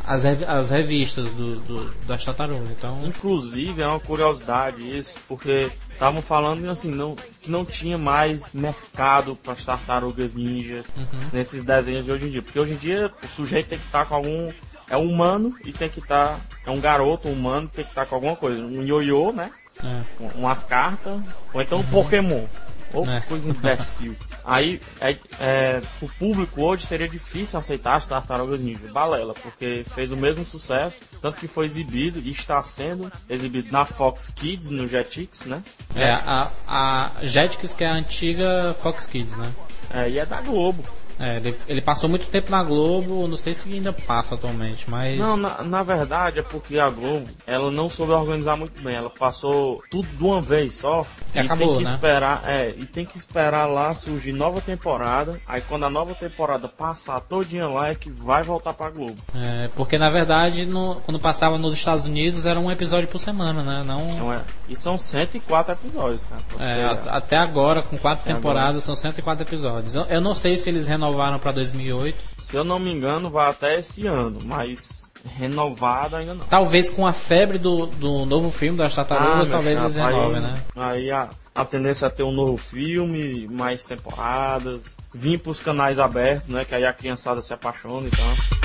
às 0.05 0.25
às 0.25 0.69
revistas 0.69 1.31
do, 1.33 1.55
do- 1.61 1.93
das 2.07 2.23
tartarugas. 2.25 2.69
Então, 2.71 3.05
Inclusive, 3.05 3.81
é 3.81 3.87
uma 3.87 3.99
curiosidade 3.99 4.81
isso, 4.97 5.15
porque 5.27 5.69
estavam 5.91 6.21
falando 6.21 6.67
assim, 6.69 6.91
não, 6.91 7.15
que 7.41 7.49
não 7.51 7.63
tinha 7.63 7.97
mais 7.97 8.51
mercado 8.53 9.35
para 9.35 9.53
as 9.53 9.63
tartarugas 9.63 10.33
ninja 10.33 10.83
nesses 11.31 11.63
desenhos 11.63 12.05
de 12.05 12.11
hoje 12.11 12.25
em 12.25 12.29
dia. 12.31 12.41
Porque 12.41 12.59
hoje 12.59 12.73
em 12.73 12.77
dia 12.77 13.11
o 13.23 13.27
sujeito 13.27 13.69
tem 13.69 13.79
que 13.79 13.85
estar 13.85 14.05
com 14.05 14.15
algum. 14.15 14.51
É 14.89 14.97
um 14.97 15.09
humano 15.09 15.55
e 15.63 15.71
tem 15.71 15.89
que 15.89 15.99
estar. 15.99 16.39
é 16.65 16.69
um 16.71 16.79
garoto 16.81 17.27
um 17.29 17.33
humano 17.33 17.69
tem 17.73 17.85
que 17.85 17.91
estar 17.91 18.05
com 18.05 18.15
alguma 18.15 18.35
coisa. 18.35 18.61
Um 18.61 18.83
ioiô, 18.83 19.31
né? 19.31 19.51
é, 19.83 20.01
Um- 20.19 20.39
Umas 20.41 20.63
cartas. 20.63 21.21
Ou 21.53 21.61
então 21.61 21.79
um 21.79 21.83
Pokémon. 21.83 22.45
Ou 22.93 23.07
É. 23.09 23.21
coisa 23.21 23.49
imbecil. 23.49 24.15
Aí, 24.45 24.79
é, 24.99 25.17
é, 25.39 25.81
o 26.01 26.09
público 26.09 26.61
hoje 26.61 26.85
seria 26.85 27.07
difícil 27.07 27.57
aceitar 27.57 27.95
as 27.95 28.07
tartarugas 28.07 28.59
ninja. 28.59 28.87
Balela, 28.91 29.33
porque 29.33 29.83
fez 29.89 30.11
o 30.11 30.17
mesmo 30.17 30.45
sucesso, 30.45 31.01
tanto 31.21 31.37
que 31.39 31.47
foi 31.47 31.65
exibido 31.65 32.19
e 32.19 32.31
está 32.31 32.61
sendo 32.61 33.11
exibido 33.29 33.71
na 33.71 33.85
Fox 33.85 34.31
Kids, 34.35 34.69
no 34.69 34.87
Jetix, 34.87 35.45
né? 35.45 35.61
é 35.95 36.15
Jetix. 36.15 36.23
a, 36.27 36.51
a 36.67 37.11
Jetix, 37.25 37.73
que 37.73 37.83
é 37.83 37.87
a 37.87 37.93
antiga 37.93 38.75
Fox 38.81 39.05
Kids, 39.05 39.37
né? 39.37 39.51
É, 39.89 40.09
e 40.09 40.19
é 40.19 40.25
da 40.25 40.41
Globo. 40.41 40.83
É, 41.23 41.37
ele, 41.37 41.55
ele 41.67 41.81
passou 41.81 42.09
muito 42.09 42.25
tempo 42.27 42.51
na 42.51 42.61
Globo, 42.63 43.27
não 43.27 43.37
sei 43.37 43.53
se 43.53 43.71
ainda 43.71 43.93
passa 43.93 44.35
atualmente, 44.35 44.89
mas. 44.89 45.17
Não, 45.17 45.37
na, 45.37 45.61
na 45.63 45.83
verdade 45.83 46.39
é 46.39 46.41
porque 46.41 46.77
a 46.79 46.89
Globo, 46.89 47.27
ela 47.47 47.71
não 47.71 47.89
soube 47.89 48.11
organizar 48.11 48.57
muito 48.57 48.81
bem. 48.81 48.95
Ela 48.95 49.09
passou 49.09 49.81
tudo 49.89 50.07
de 50.07 50.23
uma 50.23 50.41
vez 50.41 50.73
só. 50.75 51.05
E 51.33 51.37
E, 51.37 51.39
acabou, 51.39 51.67
tem 51.69 51.77
que 51.77 51.83
né? 51.85 51.91
esperar, 51.91 52.43
é, 52.45 52.69
e 52.77 52.85
tem 52.85 53.05
que 53.05 53.17
esperar 53.17 53.65
lá 53.65 53.93
surgir 53.95 54.33
nova 54.33 54.59
temporada. 54.61 55.39
Aí 55.47 55.61
quando 55.61 55.85
a 55.85 55.89
nova 55.89 56.13
temporada 56.13 56.67
passar 56.67 57.19
todinha 57.21 57.67
lá 57.67 57.89
é 57.89 57.95
que 57.95 58.09
vai 58.09 58.43
voltar 58.43 58.73
pra 58.73 58.89
Globo. 58.89 59.15
É, 59.35 59.67
porque 59.75 59.97
na 59.97 60.09
verdade, 60.09 60.65
no- 60.65 60.95
quando 61.05 61.19
passava 61.19 61.57
nos 61.57 61.73
Estados 61.73 62.05
Unidos 62.05 62.45
era 62.45 62.59
um 62.59 62.69
episódio 62.71 63.07
por 63.07 63.19
semana, 63.19 63.63
né? 63.63 63.83
Não. 63.85 64.05
Então 64.07 64.33
é, 64.33 64.41
e 64.67 64.75
são 64.75 64.97
104 64.97 65.73
episódios, 65.73 66.25
cara. 66.25 66.41
É, 66.59 66.85
até 67.09 67.37
agora, 67.37 67.81
com 67.81 67.97
quatro 67.97 68.25
temporadas, 68.25 68.83
são 68.83 68.95
104 68.95 69.43
episódios. 69.43 69.95
Eu, 69.95 70.03
eu 70.03 70.21
não 70.21 70.33
sei 70.35 70.57
se 70.57 70.69
eles 70.69 70.85
renovaram 70.85 71.12
pra 71.39 71.51
2008. 71.51 72.17
se 72.39 72.55
eu 72.55 72.63
não 72.63 72.79
me 72.79 72.91
engano, 72.91 73.29
vai 73.29 73.49
até 73.49 73.79
esse 73.79 74.05
ano, 74.07 74.39
mas 74.43 75.03
renovado 75.37 76.15
ainda 76.15 76.33
não. 76.33 76.45
Talvez 76.45 76.89
com 76.89 77.07
a 77.07 77.13
febre 77.13 77.57
do, 77.57 77.85
do 77.85 78.25
novo 78.25 78.51
filme 78.51 78.77
das 78.77 78.93
tartarugas, 78.93 79.49
meu 79.49 79.57
talvez 79.57 79.79
eles 79.79 79.95
renovem, 79.95 80.41
né? 80.41 80.55
Aí 80.75 81.11
a, 81.11 81.29
a 81.55 81.65
tendência 81.65 82.07
é 82.07 82.09
ter 82.09 82.23
um 82.23 82.31
novo 82.31 82.57
filme, 82.57 83.47
mais 83.47 83.85
temporadas, 83.85 84.97
vir 85.13 85.39
pros 85.39 85.59
canais 85.59 85.99
abertos, 85.99 86.47
né? 86.47 86.65
Que 86.65 86.75
aí 86.75 86.85
a 86.85 86.93
criançada 86.93 87.41
se 87.41 87.53
apaixona 87.53 88.07
e 88.07 88.11
tal. 88.11 88.62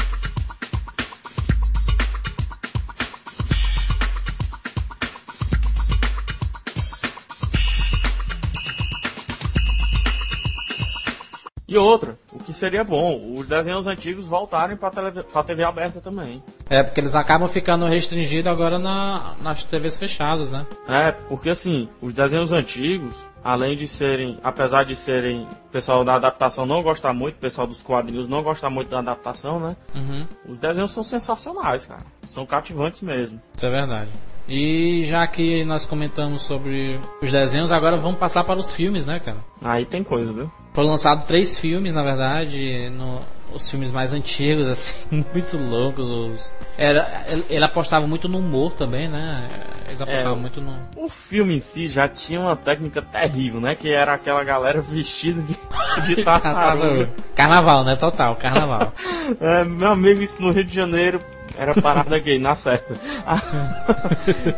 Outra, 11.79 12.19
o 12.33 12.38
que 12.38 12.53
seria 12.53 12.85
bom, 12.85 13.35
os 13.35 13.47
desenhos 13.47 13.87
antigos 13.87 14.27
voltarem 14.27 14.77
pra, 14.77 14.91
tele, 14.91 15.23
pra 15.23 15.43
TV 15.43 15.64
aberta 15.64 16.01
também. 16.01 16.43
É, 16.69 16.83
porque 16.83 17.01
eles 17.01 17.14
acabam 17.14 17.49
ficando 17.49 17.87
restringidos 17.87 18.51
agora 18.51 18.79
na, 18.79 19.37
nas 19.41 19.64
TVs 19.64 19.97
fechadas, 19.97 20.51
né? 20.51 20.67
É, 20.88 21.12
porque 21.12 21.51
assim, 21.51 21.88
os 22.01 22.12
desenhos 22.12 22.53
antigos, 22.53 23.17
além 23.43 23.77
de 23.77 23.87
serem, 23.87 24.38
apesar 24.43 24.85
de 24.85 24.95
serem, 24.95 25.45
o 25.45 25.71
pessoal 25.71 26.05
da 26.05 26.14
adaptação 26.14 26.67
não 26.67 26.83
gosta 26.83 27.12
muito, 27.12 27.37
o 27.37 27.41
pessoal 27.41 27.67
dos 27.67 27.83
quadrinhos 27.83 28.29
não 28.29 28.43
gosta 28.43 28.69
muito 28.69 28.88
da 28.88 28.99
adaptação, 28.99 29.61
né? 29.61 29.77
Uhum. 29.95 30.27
Os 30.49 30.59
desenhos 30.59 30.91
são 30.91 31.03
sensacionais, 31.03 31.87
cara. 31.87 32.03
São 32.27 32.45
cativantes 32.45 33.01
mesmo. 33.01 33.41
Isso 33.57 33.67
é 33.67 33.71
verdade. 33.71 34.11
E 34.49 35.05
já 35.05 35.27
que 35.27 35.62
nós 35.64 35.85
comentamos 35.85 36.41
sobre 36.43 36.99
os 37.21 37.31
desenhos, 37.31 37.71
agora 37.71 37.99
vamos 37.99 38.19
passar 38.19 38.45
para 38.45 38.59
os 38.59 38.73
filmes, 38.73 39.05
né, 39.05 39.21
cara? 39.21 39.37
Aí 39.62 39.85
tem 39.85 40.03
coisa, 40.03 40.33
viu? 40.33 40.51
Foram 40.79 40.91
lançados 40.91 41.25
três 41.25 41.59
filmes, 41.59 41.93
na 41.93 42.05
verdade, 42.05 42.88
no- 42.91 43.21
os 43.53 43.69
filmes 43.69 43.91
mais 43.91 44.12
antigos, 44.12 44.69
assim, 44.71 45.25
muito 45.35 45.57
loucos. 45.59 46.09
os- 46.09 46.53
era, 46.77 47.25
ele, 47.27 47.45
ele 47.51 47.64
apostava 47.64 48.07
muito 48.07 48.29
no 48.29 48.38
humor 48.38 48.75
também, 48.75 49.09
né? 49.09 49.49
Eles 49.88 50.01
apostavam 50.01 50.37
É, 50.37 50.41
muito 50.41 50.61
no. 50.61 50.79
O 50.95 51.09
filme 51.09 51.57
em 51.57 51.61
si 51.61 51.88
já 51.88 52.07
tinha 52.07 52.38
uma 52.38 52.55
técnica 52.55 53.03
terrível, 53.03 53.61
né? 53.61 53.75
Que 53.75 53.91
era 53.91 54.14
aquela 54.14 54.45
galera 54.45 54.81
vestida 54.81 55.43
de, 55.43 55.57
de 56.14 56.23
tartaruga. 56.23 57.11
Carnaval, 57.35 57.83
né? 57.83 57.97
Total, 57.97 58.37
carnaval. 58.37 58.93
É, 59.41 59.64
meu 59.64 59.88
amigo, 59.88 60.23
isso 60.23 60.41
no 60.41 60.53
Rio 60.53 60.64
de 60.64 60.73
Janeiro 60.77 61.21
era 61.57 61.75
parada 61.75 62.17
gay, 62.21 62.38
na 62.38 62.55
certa. 62.55 62.95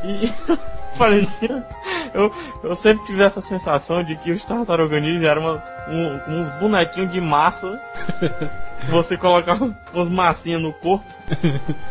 e, 0.04 0.30
Parecia. 1.00 1.66
Eu, 2.12 2.30
eu 2.62 2.74
sempre 2.76 3.06
tive 3.06 3.22
essa 3.22 3.40
sensação 3.40 4.02
de 4.04 4.14
que 4.16 4.30
os 4.30 4.44
tartaruga 4.44 5.00
ninja 5.00 5.28
eram 5.28 5.40
uma- 5.42 5.62
um- 5.88 6.40
uns 6.40 6.50
bonequinhos 6.60 7.10
de 7.10 7.20
massa. 7.20 7.80
Você 8.88 9.14
colocava 9.16 9.76
umas 9.92 10.08
massinhas 10.08 10.60
no 10.60 10.72
corpo 10.72 11.04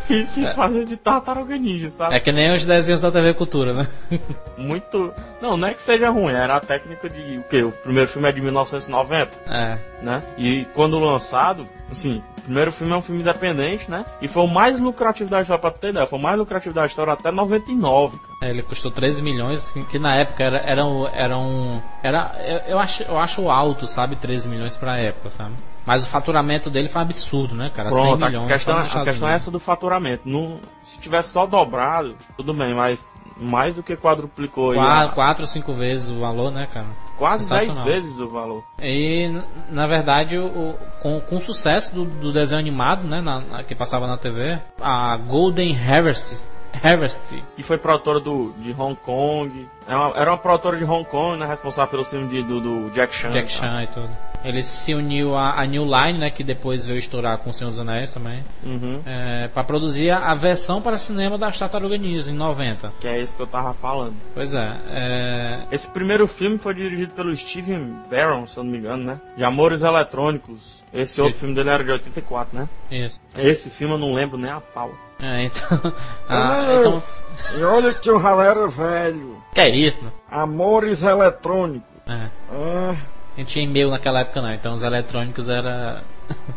e 0.08 0.26
se 0.26 0.44
fazia 0.54 0.84
de 0.84 0.96
tartaruga 0.96 1.56
ninja, 1.56 1.88
sabe? 1.88 2.16
É 2.16 2.20
que 2.20 2.32
nem 2.32 2.52
os 2.52 2.64
desenhos 2.64 3.00
da 3.00 3.12
TV 3.12 3.32
Cultura, 3.32 3.72
né? 3.72 3.88
Muito. 4.58 5.12
Não, 5.40 5.56
não 5.56 5.68
é 5.68 5.74
que 5.74 5.80
seja 5.82 6.10
ruim, 6.10 6.32
era 6.32 6.56
a 6.56 6.60
técnica 6.60 7.08
de. 7.08 7.38
O 7.38 7.42
quê? 7.44 7.62
O 7.62 7.70
primeiro 7.70 8.08
filme 8.08 8.28
é 8.28 8.32
de 8.32 8.40
1990, 8.40 9.38
É. 9.46 9.78
né? 10.02 10.22
E 10.36 10.66
quando 10.74 10.98
lançado, 10.98 11.64
assim, 11.90 12.20
o 12.40 12.44
primeiro 12.44 12.72
filme 12.72 12.92
é 12.92 12.96
um 12.96 13.02
filme 13.02 13.20
independente, 13.20 13.90
né? 13.90 14.04
E 14.20 14.26
foi 14.28 14.42
o 14.42 14.48
mais 14.48 14.78
lucrativo 14.80 15.30
da 15.30 15.40
história, 15.40 15.60
pra 15.60 15.70
ter 15.70 15.90
ideia, 15.90 16.06
foi 16.06 16.18
o 16.18 16.22
mais 16.22 16.36
lucrativo 16.38 16.74
da 16.74 16.84
história 16.86 17.12
até 17.12 17.30
99, 17.30 18.18
cara. 18.18 18.30
É, 18.42 18.50
Ele 18.50 18.62
custou 18.62 18.90
13 18.90 19.22
milhões, 19.22 19.70
que, 19.90 19.98
na 19.98 20.16
época 20.16 20.42
era, 20.42 20.58
era, 20.58 20.84
um- 20.84 21.06
era 21.08 21.38
um. 21.38 21.80
Era, 22.02 22.34
eu, 22.44 22.58
eu, 22.72 22.78
acho, 22.78 23.02
eu 23.04 23.18
acho 23.18 23.48
alto, 23.50 23.86
sabe? 23.86 24.16
13 24.16 24.48
milhões 24.48 24.76
pra 24.76 24.98
época, 24.98 25.30
sabe? 25.30 25.54
Mas 25.86 26.04
o 26.04 26.08
faturamento 26.08 26.68
dele 26.70 26.88
foi 26.88 27.00
um 27.00 27.04
absurdo, 27.04 27.54
né, 27.54 27.70
cara? 27.74 27.90
100 27.90 28.00
Pronto, 28.02 28.24
milhões. 28.26 28.44
a 28.50 28.52
questão, 28.52 28.78
nos 28.78 28.96
a 28.96 29.02
questão 29.04 29.28
é 29.28 29.34
essa 29.34 29.50
do 29.50 29.58
faturamento. 29.58 30.22
Não, 30.28 30.60
se 30.82 30.98
tivesse 31.00 31.30
só 31.30 31.46
dobrado, 31.46 32.14
tudo 32.36 32.52
bem, 32.54 32.74
mas 32.74 33.04
mais 33.40 33.74
do 33.74 33.82
que 33.82 33.96
quadruplicou 33.96 34.72
aí, 34.72 34.76
Qua- 34.78 35.04
a- 35.04 35.08
Quatro 35.08 35.42
ou 35.44 35.48
cinco 35.48 35.72
vezes 35.72 36.10
o 36.10 36.20
valor, 36.20 36.50
né, 36.52 36.68
cara? 36.72 36.86
quase 37.16 37.48
10 37.48 37.62
Sensacional. 37.62 37.84
vezes 37.92 38.18
o 38.20 38.28
valor. 38.28 38.64
E, 38.80 39.30
na 39.70 39.86
verdade, 39.86 40.38
o, 40.38 40.46
o- 40.46 40.78
com, 41.02 41.20
com 41.20 41.36
o 41.36 41.40
sucesso 41.40 41.94
do, 41.94 42.04
do 42.04 42.32
desenho 42.32 42.58
animado, 42.60 43.02
né, 43.04 43.20
na- 43.20 43.40
na- 43.40 43.62
que 43.62 43.74
passava 43.74 44.06
na 44.06 44.16
TV, 44.16 44.58
a 44.80 45.16
Golden 45.16 45.76
Harvest, 45.78 46.36
Harvest 46.82 47.20
Que 47.56 47.62
foi 47.62 47.76
produtora 47.78 48.20
do, 48.20 48.52
de 48.58 48.72
Hong 48.78 48.94
Kong. 48.94 49.68
Era 49.88 49.98
uma, 49.98 50.16
era 50.16 50.30
uma 50.30 50.38
produtora 50.38 50.76
de 50.76 50.84
Hong 50.84 51.04
Kong, 51.04 51.36
né? 51.38 51.46
Responsável 51.46 51.90
pelo 51.90 52.04
filme 52.04 52.28
de- 52.28 52.42
do, 52.42 52.60
do 52.60 52.90
Jack 52.90 53.14
Chan. 53.14 53.30
Jack 53.30 53.50
Chan 53.50 53.82
e 53.82 53.86
tudo. 53.88 54.08
Ele 54.44 54.62
se 54.62 54.94
uniu 54.94 55.36
à, 55.36 55.60
à 55.60 55.66
New 55.66 55.84
Line, 55.84 56.18
né, 56.18 56.30
que 56.30 56.42
depois 56.42 56.86
veio 56.86 56.98
estourar 56.98 57.36
com 57.38 57.50
o 57.50 57.52
Senhor 57.52 57.70
dos 57.70 57.78
Anéis 57.78 58.10
também, 58.12 58.42
Uhum. 58.64 59.00
é, 59.04 59.48
para 59.48 59.62
produzir 59.64 60.10
a, 60.10 60.30
a 60.30 60.34
versão 60.34 60.80
para 60.80 60.96
cinema 60.96 61.36
das 61.36 61.58
Tartarugas 61.58 62.00
Ninja 62.00 62.30
em 62.30 62.34
90. 62.34 62.92
Que 63.00 63.08
é 63.08 63.20
isso 63.20 63.36
que 63.36 63.42
eu 63.42 63.46
tava 63.46 63.72
falando. 63.74 64.14
Pois 64.34 64.54
é, 64.54 64.76
é, 64.90 65.60
Esse 65.70 65.88
primeiro 65.90 66.26
filme 66.26 66.58
foi 66.58 66.74
dirigido 66.74 67.12
pelo 67.14 67.34
Steven 67.36 67.94
Barron, 68.10 68.46
se 68.46 68.56
eu 68.58 68.64
não 68.64 68.70
me 68.72 68.78
engano, 68.78 69.04
né? 69.04 69.20
De 69.36 69.44
Amores 69.44 69.82
Eletrônicos. 69.82 70.84
Esse 70.92 71.20
outro 71.20 71.34
Isso. 71.34 71.40
filme 71.40 71.54
dele 71.54 71.70
era 71.70 71.84
de 71.84 71.90
84, 71.92 72.58
né? 72.58 72.68
isso. 72.90 73.20
Esse 73.36 73.70
filme 73.70 73.94
eu 73.94 73.98
não 73.98 74.12
lembro 74.14 74.36
nem 74.38 74.50
a 74.50 74.60
pau. 74.60 74.90
É, 75.22 75.44
então, 75.44 75.92
ah, 76.28 76.76
então, 76.80 77.02
E 77.58 77.62
olha 77.62 77.92
que 77.92 78.10
o 78.10 78.18
galera 78.18 78.66
velho. 78.66 79.36
que 79.54 79.60
é 79.60 79.68
isso, 79.68 80.02
né? 80.02 80.10
Amores 80.30 81.02
Eletrônicos. 81.02 81.86
É. 82.08 82.28
Ah, 82.50 82.94
Gente 83.36 83.46
tinha 83.48 83.64
e-mail 83.64 83.90
naquela 83.90 84.20
época 84.20 84.42
não, 84.42 84.52
então 84.52 84.74
os 84.74 84.82
eletrônicos 84.82 85.48
era, 85.48 86.02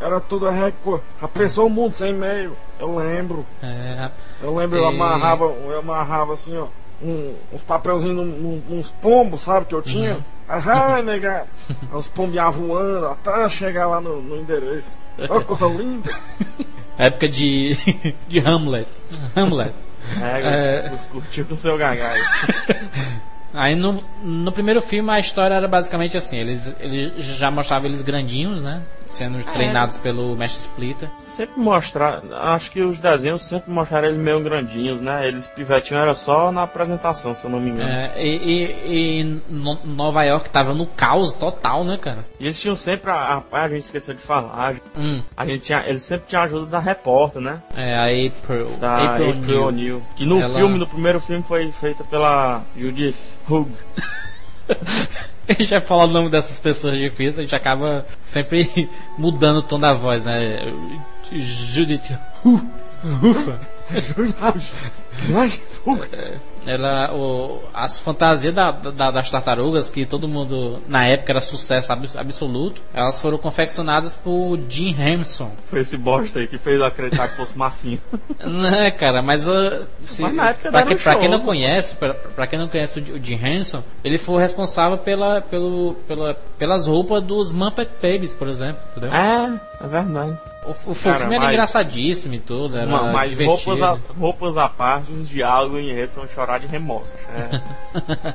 era 0.01 0.19
tudo 0.19 0.47
a 0.47 0.51
reco... 0.51 1.01
A 1.21 1.27
pessoa 1.27 1.67
o 1.67 1.69
mundo 1.69 1.93
sem 1.95 2.09
e-mail. 2.11 2.57
Eu 2.79 2.95
lembro. 2.95 3.45
é, 3.61 4.09
Eu 4.41 4.55
lembro, 4.55 4.77
eu 4.79 4.83
E- 4.85 4.87
amarrava, 4.95 5.45
eu 5.45 5.79
amarrava 5.79 6.33
assim, 6.33 6.57
ó, 6.57 6.67
um- 7.01 7.35
uns 7.53 7.61
papelzinhos 7.61 8.15
num- 8.15 8.25
num- 8.25 8.79
uns 8.79 8.89
pombos, 8.91 9.41
sabe, 9.41 9.65
que 9.67 9.75
eu 9.75 9.81
tinha. 9.81 10.17
Aham, 10.49 11.03
nega. 11.03 11.45
Os 11.93 12.07
pombos 12.07 12.35
iam 12.35 12.51
voando 12.51 13.05
até 13.07 13.47
chegar 13.49 13.87
lá 13.87 14.01
no, 14.01 14.21
no 14.21 14.35
endereço. 14.37 15.07
Ó, 15.29 15.39
coisa 15.41 15.65
linda. 15.67 16.11
época 16.97 17.29
de, 17.29 17.75
de 18.27 18.39
Hamlet. 18.39 18.87
Hamlet. 19.35 19.73
É, 20.21 20.91
curtiu 21.11 21.45
com 21.45 21.53
o 21.53 21.57
seu 21.57 21.77
gagai. 21.77 22.19
Aí 23.53 23.75
no, 23.75 24.03
no 24.23 24.51
primeiro 24.51 24.81
filme 24.81 25.11
a 25.11 25.19
história 25.19 25.53
era 25.53 25.67
basicamente 25.67 26.17
assim, 26.17 26.37
eles, 26.37 26.73
eles 26.79 27.23
já 27.25 27.51
mostravam 27.51 27.87
eles 27.87 28.01
grandinhos, 28.01 28.63
né? 28.63 28.81
Sendo 29.13 29.43
treinados 29.43 29.97
pelo 29.97 30.35
Mestre 30.35 30.59
Splitter. 30.61 31.07
Sempre 31.19 31.59
mostrar, 31.59 32.23
acho 32.31 32.71
que 32.71 32.81
os 32.81 32.99
desenhos 32.99 33.43
sempre 33.43 33.71
mostraram 33.71 34.07
eles 34.07 34.17
meio 34.17 34.41
grandinhos, 34.41 34.99
né? 35.01 35.27
Eles 35.27 35.47
pivetinhos 35.47 36.01
era 36.01 36.15
só 36.15 36.51
na 36.51 36.63
apresentação, 36.63 37.35
se 37.35 37.45
eu 37.45 37.51
não 37.51 37.59
me 37.59 37.69
engano. 37.69 37.89
É, 37.91 38.11
e, 38.17 38.35
e- 38.35 39.19
e 39.21 39.41
no- 39.47 39.79
Nova 39.85 40.23
York 40.23 40.49
tava 40.49 40.73
no 40.73 40.87
caos 40.87 41.31
total, 41.33 41.83
né, 41.83 41.95
cara? 41.97 42.25
E 42.39 42.45
eles 42.45 42.59
tinham 42.59 42.75
sempre, 42.75 43.11
a, 43.11 43.43
a, 43.51 43.61
a 43.61 43.69
gente 43.69 43.83
esqueceu 43.83 44.15
de 44.15 44.21
falar, 44.21 44.75
Hum, 44.97 45.21
a 45.37 45.45
gente 45.45 45.65
tinha, 45.65 45.83
eles 45.85 46.01
sempre 46.01 46.25
tinham 46.27 46.41
a 46.41 46.45
ajuda 46.45 46.65
da 46.65 46.79
repórter, 46.79 47.39
né? 47.39 47.61
é, 47.75 47.95
a 47.95 48.05
April, 48.27 48.65
Da 48.79 48.95
April, 49.13 49.29
April 49.29 49.63
O'Neil. 49.63 49.67
O'Neil. 49.67 50.03
Que 50.15 50.25
no 50.25 50.41
Ela- 50.41 50.55
filme, 50.55 50.79
no 50.79 50.87
primeiro 50.87 51.21
filme, 51.21 51.43
foi 51.43 51.71
feita 51.71 52.03
pela 52.03 52.63
Judith 52.75 53.37
Hugh. 53.47 53.69
A 55.47 55.53
gente 55.53 55.69
vai 55.69 55.81
falar 55.81 56.05
o 56.05 56.07
nome 56.07 56.29
dessas 56.29 56.59
pessoas 56.59 56.97
difíceis, 56.97 57.39
a 57.39 57.41
gente 57.43 57.55
acaba 57.55 58.05
sempre 58.23 58.89
mudando 59.17 59.57
o 59.57 59.61
tom 59.61 59.79
da 59.79 59.93
voz, 59.93 60.23
né? 60.25 60.59
Judith 61.31 62.17
Hu- 62.43 62.61
Ufa. 63.29 63.59
Ela, 66.65 67.13
o, 67.13 67.61
as 67.73 67.99
fantasias 67.99 68.53
da- 68.53 68.71
da- 68.71 69.11
das 69.11 69.29
tartarugas, 69.29 69.89
que 69.89 70.05
todo 70.05 70.27
mundo 70.27 70.79
na 70.87 71.05
época 71.05 71.31
era 71.33 71.41
sucesso 71.41 71.91
abs- 71.91 72.15
absoluto, 72.15 72.81
elas 72.93 73.21
foram 73.21 73.37
confeccionadas 73.37 74.15
por 74.15 74.57
Jim 74.69 74.95
Henson. 74.99 75.51
Foi 75.65 75.79
esse 75.81 75.97
bosta 75.97 76.39
aí 76.39 76.47
que 76.47 76.57
fez 76.57 76.79
eu 76.79 76.85
acreditar 76.85 77.27
que 77.29 77.35
fosse 77.35 77.57
massinha. 77.57 77.99
Né, 78.45 78.91
cara, 78.91 79.21
mas, 79.21 79.47
uh, 79.47 79.85
se, 80.05 80.21
Mas 80.21 80.33
na 80.33 80.49
época 80.49 80.69
pra, 80.71 80.81
que- 80.83 80.95
pra 80.95 81.11
show. 81.13 81.21
quem 81.21 81.29
não 81.29 81.39
conhece, 81.41 81.95
pra, 81.95 82.13
pra 82.13 82.47
quem 82.47 82.59
não 82.59 82.67
conhece 82.67 82.99
o, 82.99 83.23
Jim 83.23 83.39
Henson, 83.43 83.83
ele 84.03 84.17
foi 84.17 84.41
responsável 84.41 84.97
pela, 84.97 85.41
pelo, 85.41 85.93
pela, 86.07 86.33
pelas 86.57 86.85
roupas 86.87 87.23
dos 87.23 87.53
Muppet 87.53 87.89
Babies, 88.01 88.33
por 88.33 88.47
exemplo, 88.49 88.81
entendeu? 88.91 89.13
É, 89.13 89.59
é 89.81 89.87
verdade. 89.87 90.37
O, 90.65 90.71
o, 90.91 90.95
Cara, 90.95 91.19
filme 91.19 91.35
era 91.35 91.43
mas- 91.45 91.53
engraçadíssimo 91.53 92.33
e 92.35 92.39
tudo, 92.39 92.77
era 92.77 92.87
Ma- 92.89 93.11
Mas 93.11 93.29
divertido. 93.31 93.69
roupas 93.71 93.81
a, 93.81 93.99
roupas 94.17 94.57
à 94.57 94.69
parte, 94.69 95.11
os 95.11 95.27
diálogos 95.27 95.79
em 95.81 95.93
rede 95.93 96.13
são 96.13 96.27
chorar 96.27 96.59
de 96.59 96.67
remorso. 96.67 97.15
É. 97.29 98.33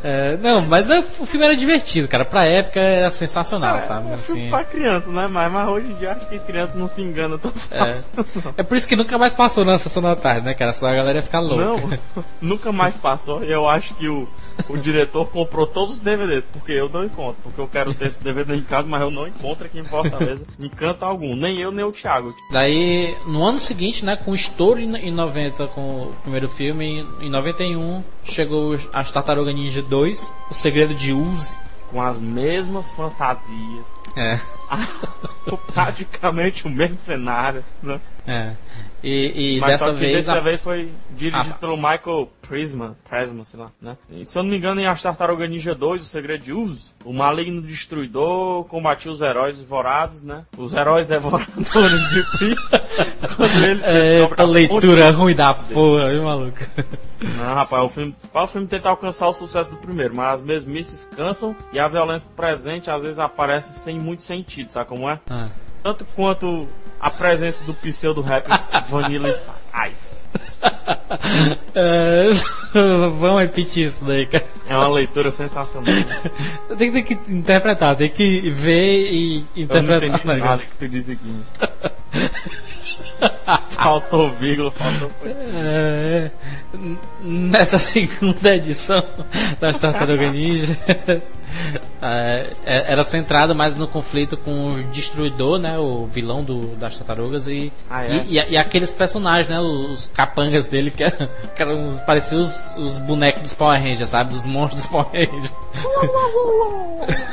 É, 0.03 0.37
não, 0.37 0.61
mas 0.67 0.91
é- 0.91 0.99
o 1.19 1.25
filme 1.25 1.47
era 1.47 1.57
divertido, 1.57 2.07
cara. 2.09 2.25
Pra 2.27 2.45
época 2.45 2.79
era 2.81 3.11
sensacional, 3.11 3.81
sabe? 3.87 4.13
É 4.13 4.17
filme 4.19 4.41
Assim, 4.43 4.51
pra 4.51 4.65
criança, 4.65 5.11
né? 5.11 5.27
Mas, 5.31 5.51
mas 5.51 5.69
hoje 5.69 5.87
em 5.89 5.95
dia 5.95 6.13
acho 6.13 6.29
que 6.29 6.39
criança 6.41 6.77
não 6.77 6.87
se 6.87 7.01
engana 7.01 7.39
tão 7.39 7.51
fácil. 7.51 8.11
é 8.57 8.63
por 8.63 8.77
isso 8.77 8.87
que 8.87 8.97
nunca 8.97 9.17
mais 9.17 9.33
passou 9.33 9.65
na 9.65 9.79
sessão 9.79 10.03
da 10.03 10.15
tarde, 10.15 10.45
né, 10.45 10.53
cara? 10.55 10.73
Senão 10.75 10.91
a 10.91 10.95
galera 10.95 11.19
ia 11.19 11.23
ficar 11.23 11.41
louca. 11.41 11.65
Não, 11.65 12.25
nunca 12.43 12.71
mais 12.71 12.95
passou. 12.97 13.43
E 13.45 13.51
eu 13.51 13.67
acho 13.67 13.95
que 13.95 14.07
o, 14.09 14.29
o 14.69 14.77
diretor 14.77 15.27
comprou 15.31 15.67
todos 15.67 15.95
os 15.95 15.99
DVDs, 16.01 16.45
porque 16.53 16.73
eu 16.73 16.89
não 16.91 17.05
encontro. 17.05 17.37
Porque 17.43 17.61
eu 17.61 17.69
quero 17.69 17.95
ter 17.95 18.09
esse 18.09 18.23
DVD 18.23 18.57
em 18.57 18.63
casa, 18.63 18.87
mas 18.87 19.01
eu 19.01 19.11
não 19.11 19.27
encontro 19.27 19.65
aqui 19.65 19.79
em 19.79 19.85
Fortaleza. 19.85 20.45
em 20.61 20.69
canto 20.69 21.05
algum. 21.05 21.35
Nem 21.35 21.59
eu, 21.61 21.73
nem 21.73 21.85
o 21.85 21.93
Thiago. 21.93 22.35
Daí, 22.51 23.17
no 23.27 23.43
ano 23.43 23.59
seguinte, 23.61 24.05
né, 24.05 24.17
com 24.17 24.33
o 24.33 24.35
estouro 24.35 24.81
em 24.81 24.95
em 24.95 25.13
90 25.15 25.67
com 25.69 25.81
o 26.03 26.13
primeiro 26.23 26.49
filme, 26.49 26.85
em- 27.21 27.27
em 27.27 27.31
91 27.45 28.03
chegou 28.25 28.75
as 28.93 29.11
Tartaruga 29.11 29.53
Ninja 29.53 29.83
2, 29.83 30.33
O 30.51 30.55
Segredo 30.55 30.95
de 30.95 31.13
Uzi. 31.13 31.57
Com 31.91 32.01
as 32.01 32.19
mesmas 32.21 32.91
fantasias. 32.93 33.85
É. 34.17 34.39
praticamente 35.75 36.67
o 36.67 36.71
mesmo 36.71 36.97
cenário, 36.97 37.65
né? 37.83 38.01
É. 38.27 38.53
E, 39.03 39.57
e 39.57 39.61
Mas 39.61 39.73
dessa 39.73 39.85
só 39.87 39.91
que 39.93 39.99
vez. 39.99 40.17
dessa 40.17 40.39
a- 40.39 40.41
vez 40.41 40.61
foi 40.63 40.91
dirigido 41.11 41.51
Ah. 41.55 41.59
pelo 41.59 41.77
Michael 41.77 42.31
Prisma, 42.41 42.97
Prisma, 43.09 43.45
sei 43.45 43.61
lá, 43.61 43.67
né? 43.83 43.99
E, 44.11 44.25
se 44.25 44.39
eu 44.39 44.43
não 44.43 44.51
me 44.51 44.57
engano, 44.57 44.81
em 44.81 44.87
As 44.87 45.03
Tartarugas 45.03 45.51
Ninja 45.51 45.75
2, 45.75 46.01
O 46.01 46.05
Segredo 46.05 46.43
de 46.43 46.53
Uso, 46.53 46.93
o 47.05 47.13
maligno 47.13 47.61
destruidor 47.61 48.65
combatia 48.65 49.11
os 49.13 49.21
heróis 49.21 49.59
devorados, 49.59 50.23
né? 50.23 50.45
Os 50.57 50.73
heróis 50.73 51.07
devoradores 51.09 52.09
de 52.09 52.39
pizza, 52.39 52.83
quando 53.37 53.65
eles 53.65 53.85
É, 53.85 54.29
a 54.39 54.45
leitura 54.45 55.11
ruim 55.11 55.35
da 55.35 55.53
porra, 55.53 56.09
viu, 56.11 56.23
maluco? 56.25 56.59
Não, 57.37 57.55
rapaz, 57.55 57.83
o 57.83 57.89
filme, 57.89 58.15
para 58.33 58.43
o 58.43 58.47
filme 58.47 58.67
tentar 58.67 58.91
alcançar 58.91 59.29
o 59.29 59.33
sucesso 59.33 59.71
do 59.71 59.77
primeiro, 59.77 60.15
mas 60.15 60.41
as 60.41 60.43
mesmices 60.43 61.09
cansam 61.17 61.55
e 61.73 61.79
a 61.79 61.89
violência 61.89 62.29
presente 62.37 62.91
às 62.91 63.03
vezes 63.03 63.19
aparece 63.19 63.73
sem 63.73 63.99
muito 63.99 64.23
sentido, 64.23 64.71
sabe 64.71 64.89
como 64.89 65.09
é? 65.09 65.19
Ah. 65.31 65.49
Tanto 65.83 66.05
quanto 66.15 66.69
a 67.01 67.11
presença 67.11 67.65
do 67.65 67.75
pseudo 67.75 68.21
rap 68.23 68.47
Vanilla 68.89 69.29
Ice. 69.91 70.23
É, 71.75 72.31
vamos 72.73 73.41
repetir 73.41 73.87
isso 73.89 74.05
daí, 74.05 74.27
cara. 74.27 74.45
É 74.67 74.77
uma 74.77 74.89
leitura 74.89 75.31
sensacional. 75.31 75.93
Tem 76.79 76.91
que, 76.91 77.03
tem 77.03 77.17
que 77.17 77.33
interpretar, 77.33 77.95
tem 77.97 78.09
que 78.11 78.51
ver 78.51 79.13
e 79.13 79.39
Eu 79.39 79.45
não 79.45 79.63
interpretar. 79.65 80.09
entendi 80.09 80.27
né, 80.27 80.37
nada 80.37 80.63
que 80.63 80.77
tu 80.77 80.89
disse 80.89 81.13
aqui. 81.13 81.41
faltou 83.69 84.33
vírgula, 84.33 84.71
faltou. 84.71 85.11
É, 85.25 86.31
n- 86.75 86.99
nessa 87.23 87.79
segunda 87.81 88.57
edição 88.57 89.05
das 89.61 89.79
Tartaruga 89.79 90.31
Ninja, 90.31 90.77
É, 90.87 91.13
é- 91.13 91.23
era 92.65 93.03
centrado 93.05 93.55
mais 93.55 93.75
no 93.77 93.87
conflito 93.89 94.37
com 94.37 94.69
o 94.69 94.83
Destruidor, 94.85 95.59
né? 95.59 95.79
O 95.79 96.07
vilão 96.07 96.43
do, 96.45 96.61
das 96.77 96.97
tartarugas 96.99 97.49
e, 97.49 97.73
Ah, 97.89 98.05
é? 98.05 98.25
e, 98.27 98.39
e- 98.39 98.51
e 98.53 98.57
aqueles 98.57 98.93
personagens, 98.93 99.49
né? 99.49 99.61
Os 99.61 100.11
capangas 100.15 100.67
dele 100.67 100.91
que, 100.91 101.05
eram- 101.05 101.29
que 101.55 101.63
eram, 101.63 102.01
pareciam 102.07 102.43
os, 102.43 102.75
os 102.77 102.99
bonecos 102.99 103.43
dos 103.43 103.55
Power 103.55 103.81
Rangers, 103.81 104.11
sabe? 104.11 104.33
Dos 104.35 104.45
monstros 104.45 104.83
dos 104.83 104.91
Power 104.91 105.07
Rangers. 105.13 105.53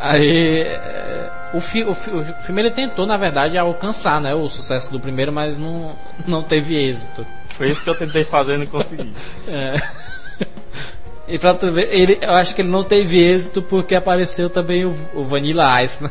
Aí 0.00 0.62
é, 0.62 1.30
o, 1.54 1.60
fi- 1.60 1.84
o 1.84 1.94
fi- 1.94 2.10
o 2.10 2.24
filme 2.42 2.62
ele 2.62 2.70
tentou, 2.70 3.06
na 3.06 3.16
verdade, 3.16 3.58
alcançar 3.58 4.20
né, 4.20 4.34
o 4.34 4.48
sucesso 4.48 4.90
do 4.90 4.98
primeiro, 4.98 5.32
mas 5.32 5.58
não, 5.58 5.94
não 6.26 6.42
teve 6.42 6.74
êxito. 6.76 7.26
Foi 7.48 7.68
isso 7.70 7.82
que 7.84 7.90
eu 7.90 7.94
tentei 7.98 8.24
fazer 8.24 8.54
e 8.54 8.58
não 8.58 8.66
consegui. 8.66 9.12
É. 9.48 9.76
E 11.30 11.38
pra 11.38 11.54
tu 11.54 11.70
ver, 11.72 11.88
ele, 11.94 12.18
eu 12.20 12.32
acho 12.32 12.54
que 12.54 12.62
ele 12.62 12.68
não 12.70 12.82
teve 12.84 13.18
êxito 13.22 13.62
porque 13.62 13.94
apareceu 13.94 14.50
também 14.50 14.84
o, 14.84 14.94
o 15.14 15.24
Vanilla 15.24 15.82
Ice, 15.82 16.02
né? 16.02 16.10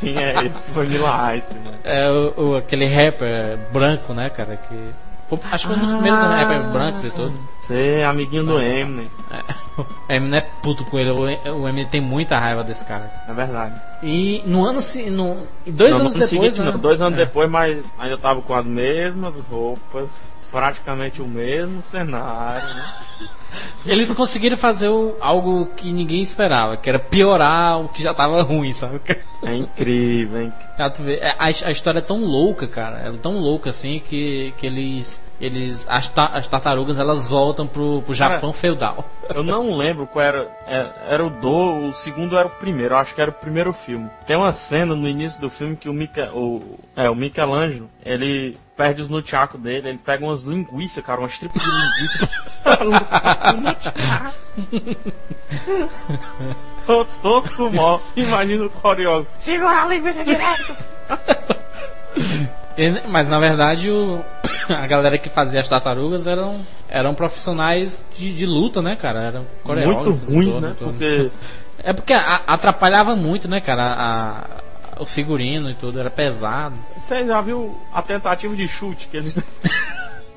Quem 0.00 0.16
é 0.16 0.44
esse 0.46 0.70
Vanilla 0.70 1.36
Ice, 1.36 1.52
né? 1.54 1.72
É 1.84 2.10
o, 2.10 2.34
o- 2.52 2.56
aquele 2.56 2.86
rapper 2.86 3.58
branco, 3.72 4.12
né, 4.14 4.30
cara? 4.30 4.56
Que. 4.56 5.06
Acho 5.50 5.66
que 5.68 5.74
foi 5.74 5.82
um 5.82 5.86
dos 5.86 5.94
primeiros 5.94 6.20
rappers 6.20 6.70
brancos 6.72 7.04
e 7.04 7.10
tudo. 7.10 7.32
Você 7.60 7.98
é 8.00 8.04
amiguinho 8.04 8.44
do 8.44 8.60
Eminem. 8.60 9.10
É, 9.30 9.42
o 9.80 9.86
Eminem 10.08 10.38
é 10.38 10.46
puto 10.62 10.84
com 10.84 10.98
ele, 10.98 11.10
o 11.10 11.28
Em- 11.28 11.40
o 11.50 11.66
Eminem 11.68 11.86
tem 11.88 12.00
muita 12.00 12.38
raiva 12.38 12.62
desse 12.62 12.84
cara. 12.84 13.10
É 13.28 13.32
verdade. 13.32 13.74
E 14.04 14.40
no 14.46 14.64
ano 14.64 14.80
se- 14.80 15.10
no, 15.10 15.46
dois 15.66 15.90
não, 15.92 16.00
anos 16.00 16.14
no 16.14 16.20
depois. 16.20 16.28
seguinte, 16.28 16.60
né? 16.60 16.70
não, 16.70 16.78
dois 16.78 17.02
anos 17.02 17.18
É. 17.18 17.24
depois, 17.24 17.50
mas 17.50 17.82
ainda 17.98 18.16
tava 18.16 18.40
com 18.40 18.54
as 18.54 18.64
mesmas 18.64 19.40
roupas, 19.40 20.36
praticamente 20.52 21.20
o 21.20 21.26
mesmo 21.26 21.82
cenário, 21.82 22.68
né? 22.68 22.84
Eles 23.86 24.12
conseguiram 24.12 24.56
fazer 24.56 24.88
o- 24.88 25.16
algo 25.20 25.66
que 25.76 25.92
ninguém 25.92 26.20
esperava, 26.22 26.76
que 26.76 26.88
era 26.88 26.98
piorar 26.98 27.80
o 27.80 27.88
que 27.88 28.02
já 28.02 28.12
tava 28.12 28.42
ruim, 28.42 28.72
sabe? 28.72 29.00
É 29.42 29.54
incrível, 29.54 30.42
hein? 30.42 30.52
Ah, 30.78 30.92
é, 31.08 31.30
a, 31.38 31.68
a 31.68 31.70
história 31.70 32.00
é 32.00 32.02
tão 32.02 32.20
louca, 32.20 32.66
cara. 32.68 32.98
Ela 32.98 33.14
é 33.14 33.18
tão 33.18 33.38
louca 33.38 33.70
assim 33.70 33.98
que, 34.06 34.52
que 34.58 34.66
eles. 34.66 35.22
eles 35.40 35.86
as, 35.88 36.06
ta- 36.08 36.30
as 36.34 36.46
tartarugas 36.46 36.98
elas 36.98 37.26
voltam 37.26 37.66
pro, 37.66 38.02
pro 38.02 38.12
Japão 38.12 38.52
feudal. 38.52 39.08
Eu 39.34 39.42
não 39.42 39.74
lembro 39.74 40.06
qual 40.06 40.22
era. 40.22 40.50
é, 40.66 40.86
Era 41.08 41.24
o 41.24 41.30
do, 41.30 41.88
o 41.88 41.94
segundo 41.94 42.36
era 42.36 42.46
o 42.46 42.50
primeiro, 42.50 42.92
eu 42.94 42.98
acho 42.98 43.14
que 43.14 43.20
era 43.22 43.30
o 43.30 43.34
primeiro 43.34 43.72
filme. 43.72 44.10
Tem 44.26 44.36
uma 44.36 44.52
cena 44.52 44.94
no 44.94 45.08
início 45.08 45.40
do 45.40 45.48
filme 45.48 45.76
que 45.76 45.88
o, 45.88 45.94
Mica, 45.94 46.30
o, 46.34 46.78
é, 46.94 47.08
o 47.08 47.14
Michelangelo, 47.14 47.88
ele 48.04 48.58
perde 48.76 49.00
os 49.00 49.08
nunchaku 49.08 49.56
dele, 49.56 49.88
ele 49.88 49.98
pega 50.04 50.26
umas 50.26 50.44
linguiças, 50.44 51.02
cara, 51.02 51.20
umas 51.20 51.38
tripas 51.38 51.62
de 51.62 51.68
linguiça. 51.70 52.28
Com 57.56 57.70
mó. 57.70 57.98
Imagina 58.16 58.64
o 58.66 58.70
coreógrafo. 58.70 59.30
Segura 59.38 59.82
a 59.82 59.86
linguiça 59.86 60.24
direto! 60.24 60.76
Mas 63.08 63.28
na 63.28 63.38
verdade 63.38 63.90
o, 63.90 64.22
a 64.68 64.86
galera 64.86 65.18
que 65.18 65.28
fazia 65.28 65.60
as 65.60 65.68
tartarugas 65.68 66.26
eram, 66.26 66.64
eram 66.88 67.14
profissionais 67.14 68.02
de, 68.16 68.32
de 68.32 68.46
luta, 68.46 68.82
né, 68.82 68.96
cara? 68.96 69.22
Eram 69.22 69.46
Muito 69.86 70.10
ruim, 70.12 70.60
né? 70.60 70.74
tudo. 70.78 70.90
Porque 70.92 71.30
É 71.82 71.92
porque 71.92 72.12
a- 72.12 72.42
atrapalhava 72.46 73.14
muito, 73.16 73.48
né, 73.48 73.60
cara? 73.60 73.82
A- 73.82 74.38
a- 74.38 74.46
o 74.98 75.04
figurino 75.04 75.70
e 75.70 75.74
tudo, 75.74 76.00
era 76.00 76.08
pesado. 76.10 76.74
você 76.96 77.26
já 77.26 77.38
viu 77.42 77.78
a 77.92 78.00
tentativa 78.00 78.54
de 78.56 78.66
chute 78.66 79.08
que 79.08 79.16
eles. 79.18 79.36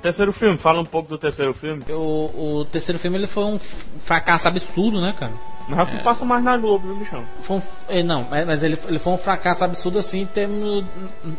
Terceiro 0.02 0.34
filme, 0.34 0.58
fala 0.58 0.82
um 0.82 0.86
pouco 0.86 1.10
do 1.10 1.18
terceiro 1.18 1.54
filme. 1.54 1.84
O, 1.90 2.60
o 2.60 2.66
terceiro 2.66 3.00
filme 3.00 3.18
ele 3.18 3.28
foi 3.28 3.44
um 3.44 3.60
fracasso 3.60 4.48
absurdo, 4.48 5.02
né, 5.02 5.14
cara? 5.18 5.34
Mas 5.70 5.80
é 5.80 5.86
que 5.86 6.04
passa 6.04 6.26
mais 6.26 6.44
na 6.44 6.58
Globo, 6.58 6.88
viu, 6.88 6.96
bichão? 6.98 7.24
Foi 7.42 7.58
um, 7.58 7.62
eh, 7.88 8.04
não, 8.04 8.28
mas 8.30 8.46
mas 8.46 8.64
ele, 8.64 8.78
ele 8.88 8.98
foi 8.98 9.14
um 9.14 9.18
fracasso 9.18 9.64
absurdo 9.64 10.00
assim 10.00 10.22
em 10.22 10.26
termos 10.26 10.84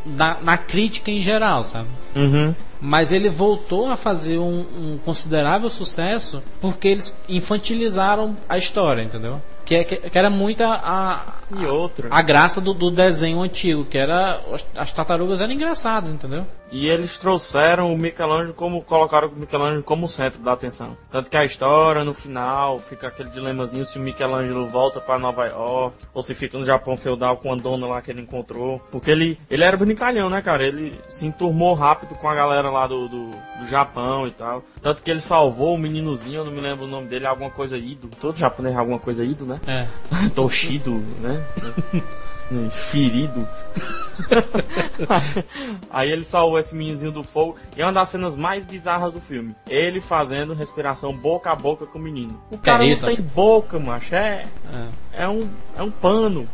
da, 0.06 0.38
na 0.40 0.56
crítica 0.56 1.11
em 1.11 1.20
geral, 1.20 1.64
sabe? 1.64 1.88
Uhum. 2.14 2.54
Mas 2.80 3.12
ele 3.12 3.28
voltou 3.28 3.90
a 3.90 3.96
fazer 3.96 4.38
um, 4.38 4.61
um 4.61 4.98
considerável 5.04 5.68
sucesso 5.68 6.42
porque 6.61 6.88
eles 6.88 7.14
infantilizaram 7.28 8.36
a 8.48 8.56
história, 8.56 9.02
entendeu? 9.02 9.42
Que, 9.71 9.77
é- 9.77 9.85
que, 9.85 9.97
que 10.11 10.18
era 10.18 10.29
muita 10.29 10.66
a, 10.66 11.23
E 11.57 11.64
outra. 11.64 12.09
a 12.11 12.21
graça 12.23 12.61
do, 12.61 12.75
do 12.75 12.91
desenho 12.91 13.41
antigo, 13.41 13.85
que 13.85 13.97
era 13.97 14.41
as, 14.53 14.66
as 14.77 14.93
tartarugas 14.93 15.41
eram 15.41 15.53
engraçadas, 15.53 16.11
entendeu? 16.11 16.45
E 16.73 16.89
eles 16.89 17.18
trouxeram 17.18 17.93
o 17.93 17.97
Michelangelo 17.99 18.53
como. 18.55 18.83
colocaram 18.83 19.29
o 19.29 19.33
Michelangelo 19.37 19.83
como 19.83 20.07
centro 20.09 20.41
da 20.41 20.53
atenção. 20.53 20.97
Tanto 21.11 21.29
que 21.31 21.37
a 21.37 21.45
história, 21.45 22.05
no 22.05 22.14
final, 22.14 22.79
fica 22.79 23.09
aquele 23.09 23.29
dilemazinho 23.29 23.85
se 23.85 23.99
o 23.99 24.03
Michelangelo 24.03 24.66
volta 24.66 25.01
pra 25.01 25.18
Nova 25.18 25.47
York, 25.47 25.97
ou 26.14 26.23
se 26.23 26.33
fica 26.35 26.57
no 26.59 26.64
Japão 26.64 26.97
feudal 26.97 27.37
com 27.37 27.53
a 27.53 27.57
dona 27.57 27.87
lá 27.89 28.01
que 28.03 28.11
ele 28.11 28.21
encontrou. 28.23 28.81
Porque 28.91 29.11
ele, 29.11 29.39
ele 29.51 29.64
era 29.64 29.77
brincalhão, 29.77 30.31
né, 30.31 30.43
cara? 30.43 30.64
Ele 30.64 30.95
se 31.09 31.27
enturmou 31.27 31.75
rápido 31.75 32.14
com 32.16 32.29
a 32.29 32.35
galera 32.37 32.71
lá 32.71 32.87
do, 32.87 33.09
do, 33.09 33.31
do 33.31 33.66
Japão 33.68 34.27
e 34.29 34.31
tal. 34.31 34.62
Tanto 34.81 35.03
que 35.03 35.11
ele 35.11 35.21
salvou 35.21 35.75
o 35.75 35.79
meninozinho, 35.79 36.39
eu 36.39 36.45
não 36.45 36.53
me 36.53 36.61
lembro 36.61 36.85
o 36.85 36.89
nome 36.89 37.09
dele, 37.09 37.27
alguma 37.27 37.51
coisa 37.51 37.77
Ido. 37.77 38.09
Todo 38.21 38.37
japonês 38.37 38.75
é 38.77 38.79
alguma 38.79 38.99
coisa 39.01 39.25
Ido, 39.25 39.45
né? 39.45 39.59
É. 39.66 39.86
Toshido, 40.34 40.94
né? 41.20 41.44
Ferido. 42.70 43.46
Aí 45.88 46.11
ele 46.11 46.24
salvou 46.24 46.58
esse 46.58 46.74
meninozinho 46.74 47.12
do 47.12 47.22
fogo. 47.22 47.56
E 47.76 47.80
é 47.80 47.84
uma 47.86 47.92
das 47.92 48.08
cenas 48.08 48.36
mais 48.36 48.64
bizarras 48.64 49.12
do 49.12 49.20
filme. 49.20 49.54
Ele 49.68 50.00
fazendo 50.00 50.52
respiração 50.52 51.16
boca 51.16 51.50
a 51.50 51.54
boca 51.54 51.86
com 51.86 51.98
o 51.98 52.02
menino. 52.02 52.42
O 52.50 52.58
cara 52.58 52.84
isso? 52.84 53.06
não 53.06 53.14
tem 53.14 53.24
boca, 53.24 53.78
macho. 53.78 54.14
É, 54.14 54.46
é. 54.72 55.22
é, 55.24 55.28
um, 55.28 55.48
é 55.76 55.82
um 55.82 55.90
pano, 55.92 56.48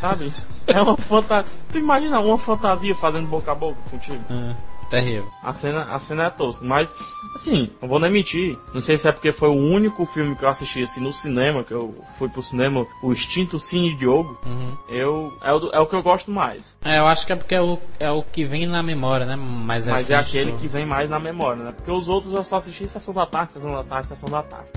sabe? 0.00 0.32
É 0.66 0.80
uma 0.80 0.96
fantasia. 0.96 1.66
Tu 1.70 1.78
imagina 1.78 2.20
uma 2.20 2.38
fantasia 2.38 2.94
fazendo 2.94 3.28
boca 3.28 3.52
a 3.52 3.54
boca 3.54 3.78
contigo? 3.90 4.24
é. 4.30 4.73
Terrível. 4.94 5.26
A 5.42 5.52
cena, 5.52 5.82
a 5.90 5.98
cena 5.98 6.24
é 6.26 6.30
tosca, 6.30 6.64
mas 6.64 6.88
assim, 7.34 7.68
não 7.82 7.88
vou 7.88 7.98
nem 7.98 8.10
mentir. 8.10 8.56
Não 8.72 8.80
sei 8.80 8.96
se 8.96 9.08
é 9.08 9.12
porque 9.12 9.32
foi 9.32 9.48
o 9.48 9.54
único 9.56 10.04
filme 10.06 10.36
que 10.36 10.44
eu 10.44 10.48
assisti 10.48 10.82
assim 10.82 11.00
no 11.00 11.12
cinema, 11.12 11.64
que 11.64 11.74
eu 11.74 11.94
fui 12.16 12.28
pro 12.28 12.40
cinema, 12.42 12.86
o 13.02 13.12
Extinto 13.12 13.58
Cine 13.58 13.94
Diogo. 13.94 14.38
Uhum. 14.46 14.76
Eu 14.88 15.32
é 15.42 15.52
o, 15.52 15.70
é 15.72 15.80
o 15.80 15.86
que 15.86 15.94
eu 15.96 16.02
gosto 16.02 16.30
mais. 16.30 16.76
É, 16.84 16.98
eu 16.98 17.06
acho 17.08 17.26
que 17.26 17.32
é 17.32 17.36
porque 17.36 17.54
é 17.54 17.60
o, 17.60 17.78
é 17.98 18.10
o 18.10 18.22
que 18.22 18.44
vem 18.44 18.66
na 18.66 18.82
memória, 18.82 19.26
né? 19.26 19.34
Mais 19.36 19.86
Mas 19.86 20.10
é 20.10 20.14
aquele 20.14 20.52
do- 20.52 20.58
que 20.58 20.68
vem 20.68 20.86
mais 20.86 21.10
na 21.10 21.18
memória, 21.18 21.64
né? 21.64 21.72
Porque 21.72 21.90
os 21.90 22.08
outros 22.08 22.32
eu 22.32 22.44
só 22.44 22.56
assisti 22.56 22.86
sessão 22.86 23.12
da 23.12 23.26
tarde, 23.26 23.52
sessão 23.54 23.72
da 23.74 23.82
tarde, 23.82 24.06
sessão 24.06 24.28
da 24.30 24.42
tarde. 24.42 24.68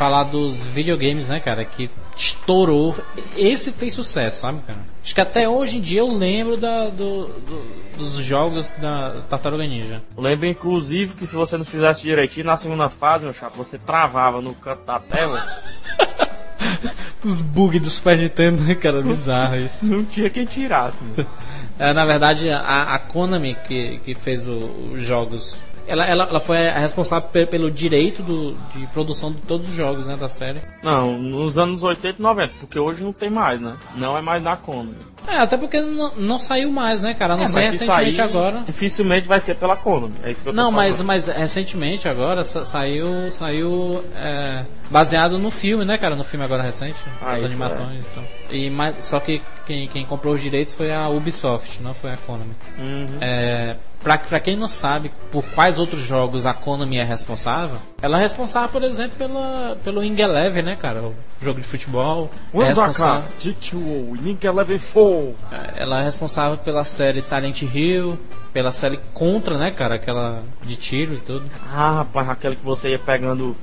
Falar 0.00 0.24
dos 0.24 0.64
videogames, 0.64 1.28
né, 1.28 1.40
cara? 1.40 1.62
Que 1.62 1.90
estourou. 2.16 2.96
Esse 3.36 3.70
fez 3.70 3.92
sucesso, 3.92 4.40
sabe, 4.40 4.62
cara? 4.66 4.78
Acho 5.04 5.14
que 5.14 5.20
até 5.20 5.46
hoje 5.46 5.76
em 5.76 5.80
dia 5.82 6.00
eu 6.00 6.08
lembro 6.08 6.56
da, 6.56 6.86
do- 6.88 7.26
do- 7.26 7.96
dos 7.98 8.14
jogos 8.14 8.72
da 8.80 9.20
Tartaruga 9.28 9.66
Ninja. 9.66 10.02
Lembro 10.16 10.46
inclusive 10.46 11.14
que 11.16 11.26
se 11.26 11.34
você 11.36 11.58
não 11.58 11.66
fizesse 11.66 12.00
direitinho 12.00 12.46
na 12.46 12.56
segunda 12.56 12.88
fase, 12.88 13.26
meu 13.26 13.34
chapa, 13.34 13.54
você 13.58 13.76
travava 13.76 14.40
no 14.40 14.54
canto 14.54 14.86
da 14.86 14.98
tela. 14.98 15.46
Os 17.22 17.42
bugs 17.42 17.82
do 17.82 17.90
Super 17.90 18.16
Nintendo, 18.16 18.62
né, 18.62 18.74
cara? 18.74 19.02
Bizarro 19.02 19.56
isso. 19.56 19.84
Não 19.84 20.02
tinha 20.02 20.30
quem 20.30 20.46
tirasse, 20.46 21.04
meu. 21.04 21.26
É, 21.78 21.94
na 21.94 22.04
verdade, 22.04 22.50
a, 22.50 22.94
a 22.94 22.98
Konami 22.98 23.54
que, 23.66 23.98
que 24.04 24.12
fez 24.14 24.46
os 24.46 25.00
jogos. 25.00 25.56
Ela, 25.90 26.06
ela, 26.06 26.24
ela 26.24 26.40
foi 26.40 26.68
a 26.68 26.78
responsável 26.78 27.28
pe- 27.28 27.46
pelo 27.46 27.70
direito 27.70 28.22
do, 28.22 28.52
de 28.74 28.86
produção 28.88 29.32
de 29.32 29.38
todos 29.42 29.68
os 29.68 29.74
jogos 29.74 30.06
né, 30.06 30.16
da 30.16 30.28
série. 30.28 30.60
Não, 30.82 31.18
nos 31.18 31.58
anos 31.58 31.82
80 31.82 32.18
e 32.18 32.22
90, 32.22 32.52
porque 32.60 32.78
hoje 32.78 33.02
não 33.02 33.12
tem 33.12 33.28
mais, 33.28 33.60
né? 33.60 33.74
Não 33.96 34.16
é 34.16 34.22
mais 34.22 34.42
da 34.42 34.56
Konami. 34.56 34.94
É, 35.26 35.36
até 35.36 35.56
porque 35.56 35.80
não, 35.80 36.14
não 36.16 36.38
saiu 36.38 36.70
mais, 36.72 37.02
né, 37.02 37.12
cara? 37.12 37.36
Não 37.36 37.44
É, 37.44 37.48
se 37.48 37.54
recentemente 37.60 38.16
sair, 38.16 38.20
agora. 38.22 38.62
Dificilmente 38.64 39.28
vai 39.28 39.38
ser 39.40 39.54
pela 39.56 39.76
Konami. 39.76 40.14
É 40.22 40.30
isso 40.30 40.42
que 40.42 40.48
eu 40.48 40.52
tô 40.54 40.56
Não, 40.60 40.70
mas, 40.70 40.96
falando. 40.96 41.06
mas 41.06 41.26
recentemente 41.26 42.08
agora 42.08 42.42
sa- 42.44 42.64
saiu, 42.64 43.30
saiu 43.32 44.02
é, 44.16 44.64
baseado 44.90 45.38
no 45.38 45.50
filme, 45.50 45.84
né, 45.84 45.98
cara? 45.98 46.16
No 46.16 46.24
filme 46.24 46.44
agora 46.44 46.62
recente, 46.62 46.96
Ah, 47.20 47.32
as 47.32 47.38
isso 47.38 47.46
animações. 47.46 48.04
Então. 48.10 48.24
E, 48.50 48.70
mas, 48.70 48.96
só 49.04 49.20
que 49.20 49.42
quem, 49.66 49.86
quem 49.88 50.06
comprou 50.06 50.34
os 50.34 50.40
direitos 50.40 50.74
foi 50.74 50.92
a 50.92 51.08
Ubisoft, 51.08 51.82
não 51.82 51.92
foi 51.94 52.12
a 52.12 52.16
Konami. 52.16 52.54
Uhum. 52.78 53.06
É, 53.20 53.76
pra, 54.02 54.18
pra 54.18 54.40
quem 54.40 54.56
não 54.56 54.68
sabe 54.68 55.10
por 55.30 55.44
quais 55.44 55.78
outros 55.78 56.00
jogos 56.00 56.46
a 56.46 56.54
Konami 56.54 56.98
é 56.98 57.04
responsável, 57.04 57.76
ela 58.02 58.18
é 58.18 58.22
responsável, 58.22 58.68
por 58.68 58.82
exemplo, 58.82 59.16
pela, 59.16 59.76
pelo 59.84 60.00
Wing 60.00 60.20
Eleven, 60.20 60.62
né, 60.62 60.76
cara? 60.76 61.02
O 61.02 61.14
jogo 61.40 61.60
de 61.60 61.66
futebol. 61.66 62.30
É 62.54 62.58
cá, 62.58 62.64
responsável, 62.66 63.30
GTO, 63.38 64.14
Link 64.14 64.44
Eleven 64.44 64.78
4. 64.78 65.00
Oh! 65.00 65.34
Ela 65.76 66.00
é 66.00 66.04
responsável 66.04 66.58
pela 66.58 66.84
série 66.84 67.20
Silent 67.20 67.62
Hill, 67.62 68.18
pela 68.52 68.70
série 68.70 68.98
Contra, 69.12 69.58
né, 69.58 69.70
cara? 69.70 69.96
Aquela 69.96 70.40
de 70.62 70.76
tiro 70.76 71.14
e 71.14 71.18
tudo. 71.18 71.44
Ah, 71.72 71.98
rapaz, 71.98 72.28
aquele 72.28 72.56
que 72.56 72.64
você 72.64 72.90
ia 72.90 72.98
pegando 72.98 73.56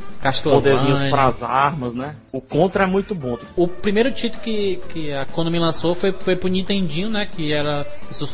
poderzinhos 0.44 1.02
pras 1.04 1.44
armas, 1.44 1.94
né? 1.94 2.16
O 2.32 2.42
Contra 2.42 2.84
é 2.84 2.88
muito 2.88 3.16
bom. 3.16 3.38
O 3.56 3.68
primeiro 3.68 4.12
título 4.12 4.42
que, 4.44 4.80
que 4.90 5.14
a 5.14 5.26
Konami 5.26 5.60
lançou 5.60 5.96
foi, 5.96 6.12
foi 6.12 6.36
pro 6.36 6.48
Nintendinho, 6.48 7.10
né? 7.10 7.26
Que 7.26 7.52
era 7.52 7.86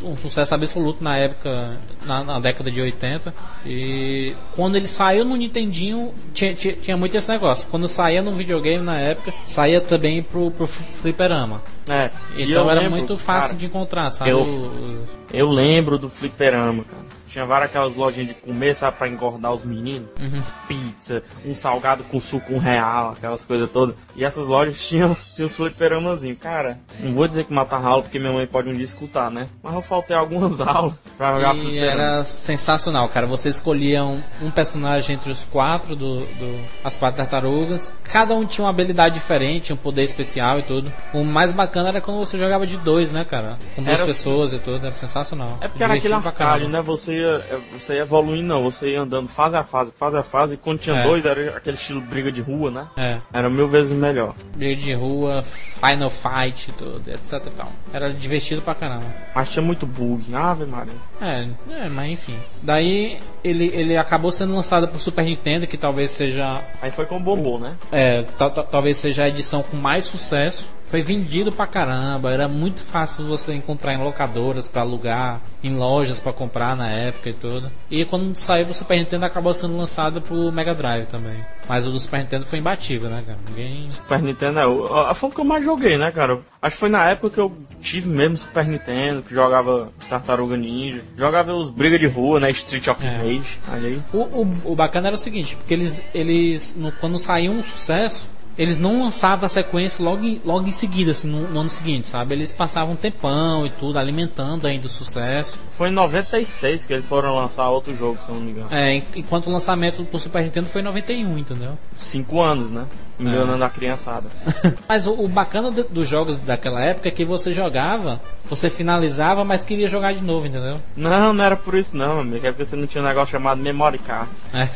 um 0.03 0.15
sucesso 0.15 0.53
absoluto 0.53 1.03
na 1.03 1.17
época, 1.17 1.75
na, 2.05 2.23
na 2.23 2.39
década 2.39 2.69
de 2.71 2.81
80. 2.81 3.33
E 3.65 4.35
quando 4.55 4.75
ele 4.75 4.87
saiu 4.87 5.23
no 5.25 5.35
Nintendinho, 5.35 6.13
tinha, 6.33 6.53
tinha, 6.53 6.73
tinha 6.75 6.97
muito 6.97 7.15
esse 7.15 7.29
negócio. 7.29 7.67
Quando 7.69 7.87
saía 7.87 8.21
no 8.21 8.31
videogame 8.31 8.83
na 8.83 8.99
época, 8.99 9.31
saía 9.45 9.81
também 9.81 10.21
pro, 10.23 10.51
pro 10.51 10.67
fliperama. 10.67 11.61
É, 11.89 12.09
Então 12.37 12.69
era 12.69 12.81
lembro, 12.81 12.97
muito 12.97 13.17
fácil 13.17 13.49
cara, 13.49 13.59
de 13.59 13.65
encontrar, 13.65 14.09
sabe? 14.11 14.29
eu- 14.29 15.05
Eu 15.33 15.49
lembro 15.49 15.97
do 15.97 16.09
fliperama, 16.09 16.83
cara. 16.83 17.03
Tinha 17.33 17.45
várias 17.47 17.69
aquelas 17.71 17.95
lojinhas 17.95 18.27
de 18.27 18.33
comer, 18.35 18.75
sabe, 18.75 18.95
pra 18.97 19.07
engordar 19.07 19.51
os 19.51 19.63
meninos. 19.65 20.07
Uhum. 20.19 20.39
Pizza, 20.67 21.23
um 21.43 21.55
salgado 21.55 22.03
com 22.03 22.19
suco 22.19 22.53
um 22.53 22.59
real, 22.59 23.11
aquelas 23.17 23.43
coisas 23.43 23.71
todas. 23.71 23.95
E 24.15 24.23
essas 24.23 24.45
lojas 24.45 24.79
tinham, 24.87 25.17
tinham 25.35 25.47
os 25.47 25.55
fliperamazinhos. 25.55 26.37
Cara, 26.39 26.77
não 26.99 27.13
vou 27.13 27.27
dizer 27.27 27.45
que 27.45 27.51
matar 27.53 27.83
aula, 27.83 28.03
porque 28.03 28.19
minha 28.19 28.31
mãe 28.31 28.45
pode 28.45 28.69
um 28.69 28.73
dia 28.75 28.83
escutar, 28.85 29.31
né? 29.31 29.47
Mas 29.63 29.73
eu 29.73 29.81
faltei 29.81 30.15
algumas 30.15 30.61
aulas 30.61 30.93
pra 31.17 31.33
jogar 31.33 31.55
E 31.55 31.59
fliperama. 31.59 32.01
era 32.03 32.23
sensacional, 32.23 33.09
cara. 33.09 33.25
Você 33.25 33.49
escolhia 33.49 34.03
um, 34.03 34.21
um 34.41 34.51
personagem 34.51 35.15
entre 35.15 35.31
os 35.31 35.43
quatro 35.45 35.95
do, 35.95 36.19
do- 36.19 36.63
as 36.83 36.95
quatro 36.95 37.17
tartarugas. 37.17 37.91
Cada 38.03 38.35
um 38.35 38.45
tinha 38.45 38.63
uma 38.65 38.69
habilidade 38.69 39.15
diferente, 39.15 39.73
um 39.73 39.77
poder 39.77 40.03
especial 40.03 40.59
e 40.59 40.61
tudo. 40.61 40.93
O 41.13 41.23
mais 41.23 41.51
bacana 41.51 41.89
era 41.89 41.99
quando 41.99 42.19
você 42.19 42.37
jogava 42.37 42.67
de 42.67 42.77
dois, 42.77 43.11
né, 43.11 43.25
cara? 43.25 43.57
Com 43.75 43.81
duas 43.81 43.97
Era 43.97 44.05
pessoas 44.07 44.53
e 44.53 44.59
tudo, 44.59 44.77
era 44.85 44.91
sensacional. 44.91 45.57
É 45.61 45.67
porque 45.67 45.83
era 45.83 45.95
aquele 45.95 46.13
arcade, 46.13 46.67
né? 46.67 46.79
Você 46.81 47.22
ia, 47.23 47.59
você 47.71 47.95
ia 47.95 48.01
evoluindo, 48.01 48.47
não. 48.47 48.63
Você 48.63 48.89
ia 48.91 49.01
andando 49.01 49.27
fase 49.27 49.55
a 49.57 49.63
fase, 49.63 49.91
fase 49.97 50.17
a 50.17 50.23
fase. 50.23 50.53
E 50.53 50.57
quando 50.57 50.79
tinha 50.79 50.97
É. 50.97 51.03
dois, 51.03 51.25
era 51.25 51.57
aquele 51.57 51.75
estilo 51.77 52.01
briga 52.01 52.31
de 52.31 52.41
rua, 52.41 52.69
né? 52.71 52.87
É, 52.97 53.17
Era 53.31 53.49
mil 53.49 53.67
vezes 53.67 53.91
melhor. 53.97 54.35
briga 54.55 54.75
de 54.75 54.93
rua, 54.93 55.43
Final 55.43 56.09
Fight 56.09 56.71
tudo, 56.73 57.01
etc 57.09 57.33
e 57.47 57.49
tal. 57.51 57.71
Era 57.93 58.11
divertido 58.13 58.61
pra 58.61 58.75
caramba. 58.75 59.05
Mas 59.35 59.49
tinha 59.51 59.63
muito 59.63 59.85
bug. 59.85 60.33
Ave 60.35 60.65
Maria. 60.65 60.93
É, 61.21 61.47
é, 61.85 61.89
mas 61.89 62.11
enfim. 62.11 62.37
Daí 62.61 63.19
ele, 63.43 63.67
ele 63.73 63.97
acabou 63.97 64.31
sendo 64.31 64.53
lançado 64.55 64.87
pro 64.87 64.99
Super 64.99 65.25
Nintendo, 65.25 65.65
que 65.67 65.77
talvez 65.77 66.11
seja 66.11 66.61
Aí 66.81 66.91
foi 66.91 67.05
com 67.05 67.21
bombom, 67.21 67.59
né? 67.59 67.75
É, 67.91 68.23
tal- 68.37 68.51
tal- 68.51 68.65
talvez 68.65 68.97
seja 68.97 69.23
a 69.23 69.29
edição 69.29 69.63
com 69.63 69.77
mais 69.77 70.05
sucesso. 70.05 70.65
Foi 70.93 71.01
vendido 71.01 71.51
pra 71.51 71.65
caramba, 71.65 72.31
era 72.31 72.47
muito 72.47 72.79
fácil 72.81 73.25
você 73.25 73.51
encontrar 73.51 73.95
em 73.95 74.03
locadoras 74.03 74.67
pra 74.67 74.83
alugar, 74.83 75.41
em 75.63 75.75
lojas 75.75 76.19
pra 76.19 76.31
comprar 76.31 76.75
na 76.77 76.87
época 76.87 77.31
e 77.31 77.33
tudo. 77.33 77.71
E 77.89 78.05
quando 78.05 78.35
saiu 78.35 78.67
o 78.67 78.73
Super 78.75 78.99
Nintendo 78.99 79.25
acabou 79.25 79.55
sendo 79.55 79.75
lançado 79.75 80.21
pro 80.21 80.51
Mega 80.51 80.75
Drive 80.75 81.07
também. 81.07 81.39
Mas 81.67 81.87
o 81.87 81.91
do 81.91 81.99
Super 81.99 82.19
Nintendo 82.19 82.45
foi 82.45 82.59
imbatível, 82.59 83.09
né, 83.09 83.23
cara? 83.25 83.39
Ninguém. 83.49 83.89
Super 83.89 84.21
Nintendo 84.21 84.59
é 84.59 84.67
o. 84.67 84.85
a- 84.99 85.15
Foi 85.15 85.31
o 85.31 85.33
que 85.33 85.39
eu 85.41 85.45
mais 85.45 85.65
joguei, 85.65 85.97
né, 85.97 86.11
cara? 86.11 86.41
Acho 86.61 86.75
que 86.75 86.79
foi 86.81 86.89
na 86.89 87.09
época 87.09 87.31
que 87.31 87.39
eu 87.39 87.51
tive 87.81 88.07
mesmo 88.07 88.37
Super 88.37 88.67
Nintendo, 88.67 89.23
que 89.23 89.33
jogava 89.33 89.91
Tartaruga 90.07 90.55
Ninja. 90.55 91.01
Jogava 91.17 91.55
os 91.55 91.71
Briga 91.71 91.97
de 91.97 92.05
Rua, 92.05 92.39
né? 92.39 92.51
Street 92.51 92.87
of 92.87 93.03
É. 93.03 93.17
Rage. 93.17 93.59
Olha 93.71 93.87
aí. 93.87 93.99
O, 94.13 94.17
o, 94.19 94.73
o 94.73 94.75
bacana 94.75 95.07
era 95.07 95.15
o 95.15 95.19
seguinte, 95.19 95.55
porque 95.55 95.73
eles, 95.73 95.99
eles 96.13 96.75
no- 96.77 96.91
quando 96.91 97.17
saiu 97.17 97.51
um 97.51 97.63
sucesso, 97.63 98.31
eles 98.57 98.79
não 98.79 99.01
lançavam 99.03 99.45
a 99.45 99.49
sequência 99.49 100.03
logo 100.03 100.23
em, 100.23 100.41
logo 100.45 100.67
em 100.67 100.71
seguida, 100.71 101.11
assim, 101.11 101.27
no, 101.27 101.47
no 101.49 101.59
ano 101.61 101.69
seguinte, 101.69 102.07
sabe? 102.07 102.33
Eles 102.35 102.51
passavam 102.51 102.93
um 102.93 102.97
tempão 102.97 103.65
e 103.65 103.69
tudo, 103.69 103.97
alimentando 103.97 104.67
ainda 104.67 104.85
o 104.87 104.89
sucesso. 104.89 105.57
Foi 105.71 105.89
em 105.89 105.91
96 105.91 106.85
que 106.85 106.93
eles 106.93 107.05
foram 107.05 107.35
lançar 107.35 107.69
outro 107.69 107.95
jogo, 107.95 108.19
se 108.23 108.29
eu 108.29 108.35
não 108.35 108.41
me 108.41 108.51
engano. 108.51 108.67
É, 108.71 108.93
en- 108.95 109.03
enquanto 109.15 109.47
o 109.47 109.51
lançamento 109.51 110.03
do 110.03 110.19
Super 110.19 110.43
Nintendo 110.43 110.67
foi 110.67 110.81
em 110.81 110.83
91, 110.85 111.37
entendeu? 111.37 111.73
Cinco 111.95 112.41
anos, 112.41 112.69
né? 112.69 112.85
Enganando 113.19 113.63
a 113.63 113.69
criançada. 113.69 114.25
Mas 114.89 115.05
o, 115.05 115.13
o 115.13 115.27
bacana 115.27 115.69
do- 115.71 115.83
dos 115.83 116.07
jogos 116.07 116.35
daquela 116.37 116.81
época 116.81 117.07
é 117.07 117.11
que 117.11 117.23
você 117.23 117.53
jogava, 117.53 118.19
você 118.49 118.69
finalizava, 118.69 119.43
mas 119.45 119.63
queria 119.63 119.87
jogar 119.87 120.13
de 120.13 120.23
novo, 120.23 120.47
entendeu? 120.47 120.77
Não, 120.97 121.31
não 121.31 121.43
era 121.43 121.55
por 121.55 121.75
isso 121.75 121.95
não, 121.95 122.19
amigo. 122.21 122.45
É 122.45 122.51
porque 122.51 122.65
você 122.65 122.75
não 122.75 122.87
tinha 122.87 123.03
um 123.03 123.07
negócio 123.07 123.31
chamado 123.31 123.61
Memory 123.61 123.99
Card. 123.99 124.29
É. 124.53 124.67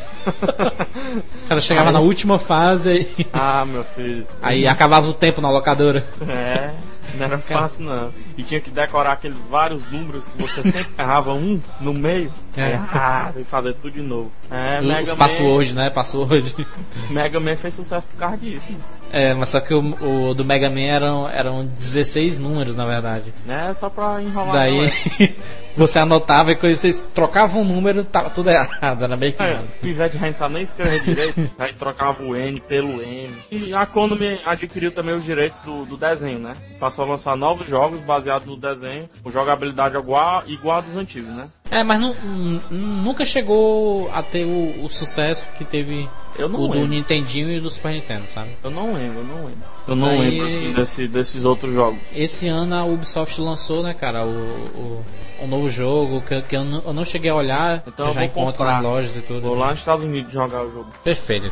o 1.45 1.47
cara 1.49 1.61
chegava 1.61 1.89
Aí- 1.89 1.93
na 1.93 1.99
última 1.99 2.37
fase 2.39 3.07
e 3.17 3.27
Ah, 3.33 3.65
meu 3.65 3.83
filho. 3.83 4.25
aí 4.41 4.67
acabava 4.67 5.07
o 5.07 5.13
tempo 5.13 5.41
na 5.41 5.49
locadora. 5.49 6.03
É, 6.27 6.71
não 7.15 7.25
era 7.25 7.39
fácil 7.39 7.81
não. 7.83 8.13
E 8.37 8.43
tinha 8.43 8.59
que 8.59 8.69
decorar 8.69 9.13
aqueles 9.13 9.47
vários 9.47 9.89
números 9.91 10.27
que 10.27 10.41
você 10.41 10.63
sempre 10.63 10.93
errava 10.97 11.33
um 11.33 11.59
no 11.79 11.93
meio. 11.93 12.31
É. 12.55 12.75
Ah, 12.75 13.31
tem 13.33 13.43
que 13.43 13.49
fazer 13.49 13.73
tudo 13.75 13.91
de 13.93 14.01
novo. 14.01 14.31
É, 14.49 14.79
Os 14.79 14.85
Mega 14.85 15.11
Man, 15.11 15.17
passwords, 15.17 15.73
né? 15.73 15.89
Password. 15.89 16.67
Mega 17.11 17.39
Man 17.39 17.55
fez 17.55 17.75
sucesso 17.75 18.07
por 18.07 18.17
causa 18.17 18.37
disso. 18.37 18.67
mano. 18.71 18.83
É, 19.11 19.33
mas 19.33 19.49
só 19.49 19.59
que 19.59 19.73
o, 19.73 20.29
o 20.29 20.33
do 20.33 20.43
Mega 20.45 20.69
Man 20.69 20.81
eram, 20.81 21.29
eram 21.29 21.65
16 21.65 22.37
números, 22.37 22.75
na 22.75 22.85
verdade. 22.85 23.33
É 23.47 23.73
só 23.73 23.89
pra 23.89 24.21
enrolar. 24.21 24.53
Daí 24.53 24.85
é. 25.19 25.33
você 25.77 25.99
anotava 25.99 26.51
e 26.51 26.55
quando 26.55 26.75
vocês 26.75 27.07
trocavam 27.13 27.61
um 27.61 27.63
número, 27.63 28.03
tava 28.03 28.29
tudo 28.31 28.49
errado, 28.49 29.03
era 29.03 29.15
meio 29.15 29.33
que 29.33 29.41
É. 29.43 29.59
Pivete 29.81 30.17
não 30.17 30.33
sabe 30.33 30.55
nem 30.55 30.63
escrever 30.63 31.03
direito, 31.03 31.49
aí 31.59 31.71
trocava 31.73 32.23
o 32.23 32.35
N 32.35 32.59
pelo 32.61 33.01
M. 33.01 33.29
E 33.51 33.73
a 33.73 33.85
Konami 33.85 34.39
adquiriu 34.45 34.91
também 34.91 35.13
os 35.15 35.23
direitos 35.23 35.59
do, 35.61 35.85
do 35.85 35.95
desenho, 35.97 36.39
né? 36.39 36.53
Passou 36.79 37.05
a 37.05 37.09
lançar 37.09 37.35
novos 37.37 37.67
jogos 37.67 37.99
baseados 38.01 38.47
no 38.47 38.57
desenho, 38.57 39.07
com 39.23 39.29
jogabilidade 39.29 39.95
igual, 39.95 40.43
igual 40.47 40.77
a 40.77 40.81
dos 40.81 40.95
antigos, 40.97 41.29
né? 41.29 41.47
É, 41.69 41.83
mas 41.83 41.99
nu- 41.99 42.15
nu- 42.23 42.61
nunca 42.71 43.23
chegou 43.25 44.09
a 44.13 44.23
ter 44.23 44.45
o, 44.45 44.83
o 44.83 44.89
sucesso 44.89 45.45
que 45.57 45.63
teve 45.65 46.09
Eu 46.37 46.47
não 46.47 46.59
o 46.61 46.67
do 46.67 46.73
lembro. 46.73 46.87
Nintendinho 46.89 47.49
e 47.51 47.59
do 47.59 47.69
Super 47.69 47.93
Nintendo, 47.93 48.23
sabe? 48.33 48.49
Eu 48.63 48.69
não 48.69 48.93
lembro, 48.93 49.19
eu 49.19 49.23
não 49.25 49.35
lembro. 49.45 49.63
Eu 49.87 49.95
não 49.95 50.09
Aí- 50.09 50.19
lembro 50.29 50.45
assim, 50.45 50.71
desse, 50.73 51.07
desses 51.07 51.45
outros 51.45 51.73
jogos. 51.73 51.99
Esse 52.13 52.47
ano 52.47 52.75
a 52.75 52.83
Ubisoft 52.85 53.39
lançou, 53.41 53.81
né, 53.81 53.93
cara, 53.93 54.23
o, 54.25 54.29
o, 54.29 55.03
o 55.41 55.47
novo 55.47 55.67
jogo 55.69 56.21
que, 56.21 56.39
que 56.43 56.55
eu, 56.55 56.63
não, 56.63 56.83
eu 56.85 56.93
não 56.93 57.03
cheguei 57.05 57.31
a 57.31 57.35
olhar, 57.35 57.83
Então 57.87 58.07
eu 58.07 58.13
já 58.13 58.23
encontro 58.23 58.51
comprar. 58.59 58.73
nas 58.73 58.83
lojas 58.83 59.15
e 59.15 59.21
tudo. 59.21 59.41
Vou 59.41 59.55
lá 59.57 59.71
nos 59.71 59.79
Estados 59.79 60.03
Unidos 60.05 60.31
jogar 60.31 60.63
o 60.63 60.71
jogo. 60.71 60.91
Perfeito. 61.03 61.49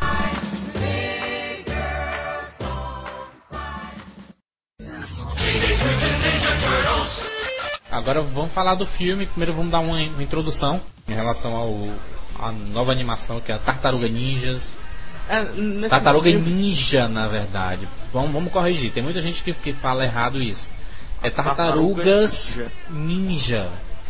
Agora 7.90 8.20
vamos 8.22 8.52
falar 8.52 8.74
do 8.74 8.84
filme. 8.84 9.26
Primeiro 9.26 9.52
vamos 9.54 9.70
dar 9.70 9.80
uma, 9.80 9.96
uma 9.98 10.22
introdução 10.22 10.80
em 11.08 11.14
relação 11.14 11.54
ao 11.54 11.70
a 12.40 12.52
nova 12.52 12.92
animação 12.92 13.40
que 13.40 13.50
é 13.52 13.54
a 13.54 13.58
Tartaruga 13.58 14.08
Ninjas. 14.08 14.74
É, 15.28 15.42
nesse 15.42 15.88
Tartaruga 15.88 16.30
filme- 16.30 16.50
Ninja, 16.50 17.08
na 17.08 17.26
verdade. 17.28 17.88
Vamos, 18.12 18.32
vamos 18.32 18.52
corrigir. 18.52 18.92
Tem 18.92 19.02
muita 19.02 19.20
gente 19.20 19.42
que, 19.42 19.52
que 19.52 19.72
fala 19.72 20.04
errado 20.04 20.40
isso. 20.40 20.68
É 21.22 21.28
As 21.28 21.34
Tartarugas 21.34 22.54
Tartarugas 22.54 22.60
Ninja. 22.90 23.68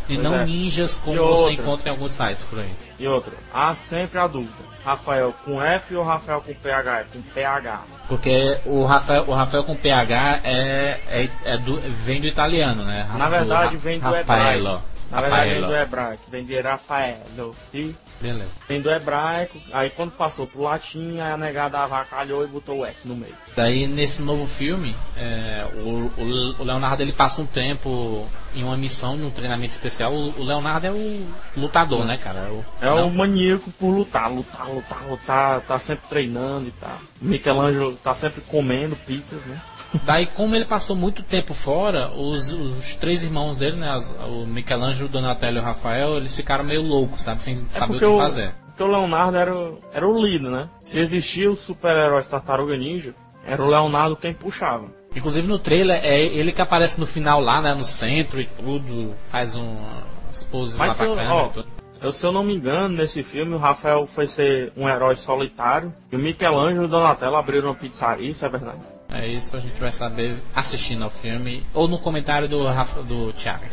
E 0.09 0.13
Pois 0.15 0.23
não 0.23 0.35
é. 0.35 0.45
ninjas 0.45 0.95
como 1.03 1.15
E 1.15 1.19
você 1.19 1.23
outra? 1.25 1.53
encontra 1.53 1.89
em 1.89 1.91
alguns 1.91 2.11
sites 2.13 2.45
por 2.45 2.59
aí. 2.59 2.71
E 2.97 3.05
outra, 3.07 3.33
há 3.53 3.73
sempre 3.75 4.17
a 4.19 4.25
dúvida. 4.27 4.53
Rafael 4.85 5.33
com 5.43 5.61
F 5.61 5.95
ou 5.97 6.03
Rafael 6.03 6.39
com 6.39 6.53
PH? 6.53 6.99
É 6.99 7.03
com 7.11 7.21
PH. 7.21 7.81
Porque 8.07 8.57
o 8.65 8.85
Rafael, 8.85 9.25
o 9.27 9.33
Rafael 9.33 9.65
com 9.65 9.75
PH 9.75 10.39
é, 10.45 10.97
é, 11.09 11.29
é 11.43 11.57
do, 11.57 11.77
vem 12.05 12.21
do 12.21 12.27
italiano, 12.27 12.85
né? 12.85 13.05
Na 13.17 13.27
verdade, 13.27 13.75
Ra- 13.75 13.81
vem 13.81 13.99
do 13.99 14.05
Rafaelo. 14.05 14.59
hebraico. 14.69 14.83
Na 15.11 15.21
verdade, 15.21 15.49
vem 15.49 15.61
do 15.65 15.75
hebraico. 15.75 16.23
Vem 16.31 16.45
de 16.45 16.61
Rafaelo. 16.61 17.55
E 17.73 17.93
Beleza. 18.19 18.49
vem 18.67 18.81
do 18.81 18.89
hebraico. 18.89 19.59
Aí 19.71 19.89
quando 19.89 20.11
passou 20.11 20.47
pro 20.47 20.61
latim, 20.61 21.19
aí 21.19 21.31
a 21.31 21.37
negada 21.37 21.79
avacalhou 21.79 22.43
e 22.43 22.47
botou 22.47 22.79
o 22.79 22.85
F 22.85 23.07
no 23.07 23.15
meio. 23.15 23.35
Daí 23.55 23.87
nesse 23.87 24.21
novo 24.21 24.47
filme, 24.47 24.95
é, 25.15 25.65
o, 25.83 26.11
o- 26.19 26.63
Leonardo 26.63 27.01
ele 27.03 27.11
passa 27.13 27.41
um 27.41 27.45
tempo 27.45 28.27
em 28.55 28.63
uma 28.63 28.75
missão, 28.75 29.15
num 29.15 29.29
treinamento 29.31 29.73
especial. 29.73 30.13
O, 30.13 30.43
Leonardo 30.43 30.87
é 30.87 30.91
o 30.91 31.27
lutador, 31.55 32.05
né, 32.05 32.17
cara? 32.17 32.39
É 32.81 32.85
o, 32.87 32.99
É 32.99 33.03
o 33.03 33.09
maníaco 33.11 33.69
por 33.71 33.89
lutar, 33.91 34.31
lutar, 34.31 34.67
lutar, 34.69 35.07
lutar. 35.07 35.61
Tá 35.61 35.77
sempre 35.79 36.07
treinando 36.09 36.67
e 36.67 36.71
tal. 36.71 36.97
O 37.21 37.25
Michelangelo 37.25 37.95
tá 37.97 38.15
sempre 38.15 38.41
comendo 38.41 38.95
pizzas, 38.95 39.45
né? 39.45 39.61
Daí, 40.03 40.25
como 40.27 40.55
ele 40.55 40.65
passou 40.65 40.95
muito 40.95 41.23
tempo 41.23 41.53
fora, 41.53 42.11
os, 42.13 42.51
os 42.51 42.95
três 42.95 43.23
irmãos 43.23 43.55
dele, 43.57 43.77
né, 43.77 43.89
as- 43.89 44.13
o 44.27 44.45
Michelangelo, 44.45 45.07
o 45.07 45.11
Donatello 45.11 45.57
e 45.57 45.59
o 45.59 45.63
Rafael, 45.63 46.17
eles 46.17 46.35
ficaram 46.35 46.63
meio 46.63 46.81
loucos, 46.81 47.21
sabe? 47.21 47.41
Sem 47.41 47.65
É 47.69 47.73
saber 47.79 47.95
o 47.95 47.99
que 47.99 48.05
o, 48.05 48.17
fazer. 48.17 48.53
porque 48.67 48.83
o 48.83 48.87
Leonardo 48.87 49.37
era, 49.37 49.55
o- 49.55 49.79
era 49.93 50.07
o 50.07 50.21
líder, 50.21 50.49
né? 50.49 50.69
Se 50.83 50.99
existia 50.99 51.49
o 51.49 51.55
super-herói 51.55 52.21
Tartaruga 52.23 52.75
Ninja, 52.77 53.13
era 53.45 53.63
o 53.63 53.67
Leonardo 53.69 54.15
quem 54.17 54.33
puxava. 54.33 54.85
Inclusive 55.15 55.47
no 55.47 55.57
trailer, 55.57 55.99
é 56.03 56.19
ele 56.21 56.51
que 56.51 56.61
aparece 56.61 56.99
no 56.99 57.07
final 57.07 57.39
lá, 57.39 57.61
né, 57.61 57.73
no 57.73 57.83
centro 57.83 58.41
e 58.41 58.45
tudo, 58.45 59.13
faz 59.31 59.55
um, 59.55 59.77
umas 60.25 60.43
poses 60.43 60.77
Mas 60.77 60.89
lá 60.89 60.93
se 60.93 61.03
eu, 61.05 61.15
bacana 61.15 61.33
ó, 61.33 61.47
e 61.47 61.53
tudo. 61.53 61.67
eu, 62.01 62.11
se 62.11 62.25
eu 62.25 62.31
não 62.31 62.43
me 62.43 62.55
engano, 62.55 62.89
nesse 62.89 63.23
filme 63.23 63.53
o 63.53 63.57
Rafael 63.57 64.05
foi 64.05 64.27
ser 64.27 64.71
um 64.77 64.87
herói 64.87 65.15
solitário 65.15 65.91
e 66.11 66.15
o 66.15 66.19
Michelangelo 66.19 66.83
e 66.83 66.85
o 66.85 66.89
Donatello 66.89 67.35
abriram 67.37 67.69
uma 67.69 67.75
pizzaria, 67.75 68.29
isso 68.29 68.45
é 68.45 68.49
verdade? 68.49 68.77
É 69.09 69.27
isso 69.27 69.55
a 69.55 69.59
gente 69.59 69.79
vai 69.79 69.91
saber 69.91 70.37
assistindo 70.55 71.03
ao 71.03 71.09
filme 71.09 71.65
ou 71.73 71.87
no 71.87 71.97
comentário 71.99 72.47
do 72.47 72.65
Rafa, 72.67 73.01
do 73.03 73.31
Thiago. 73.33 73.63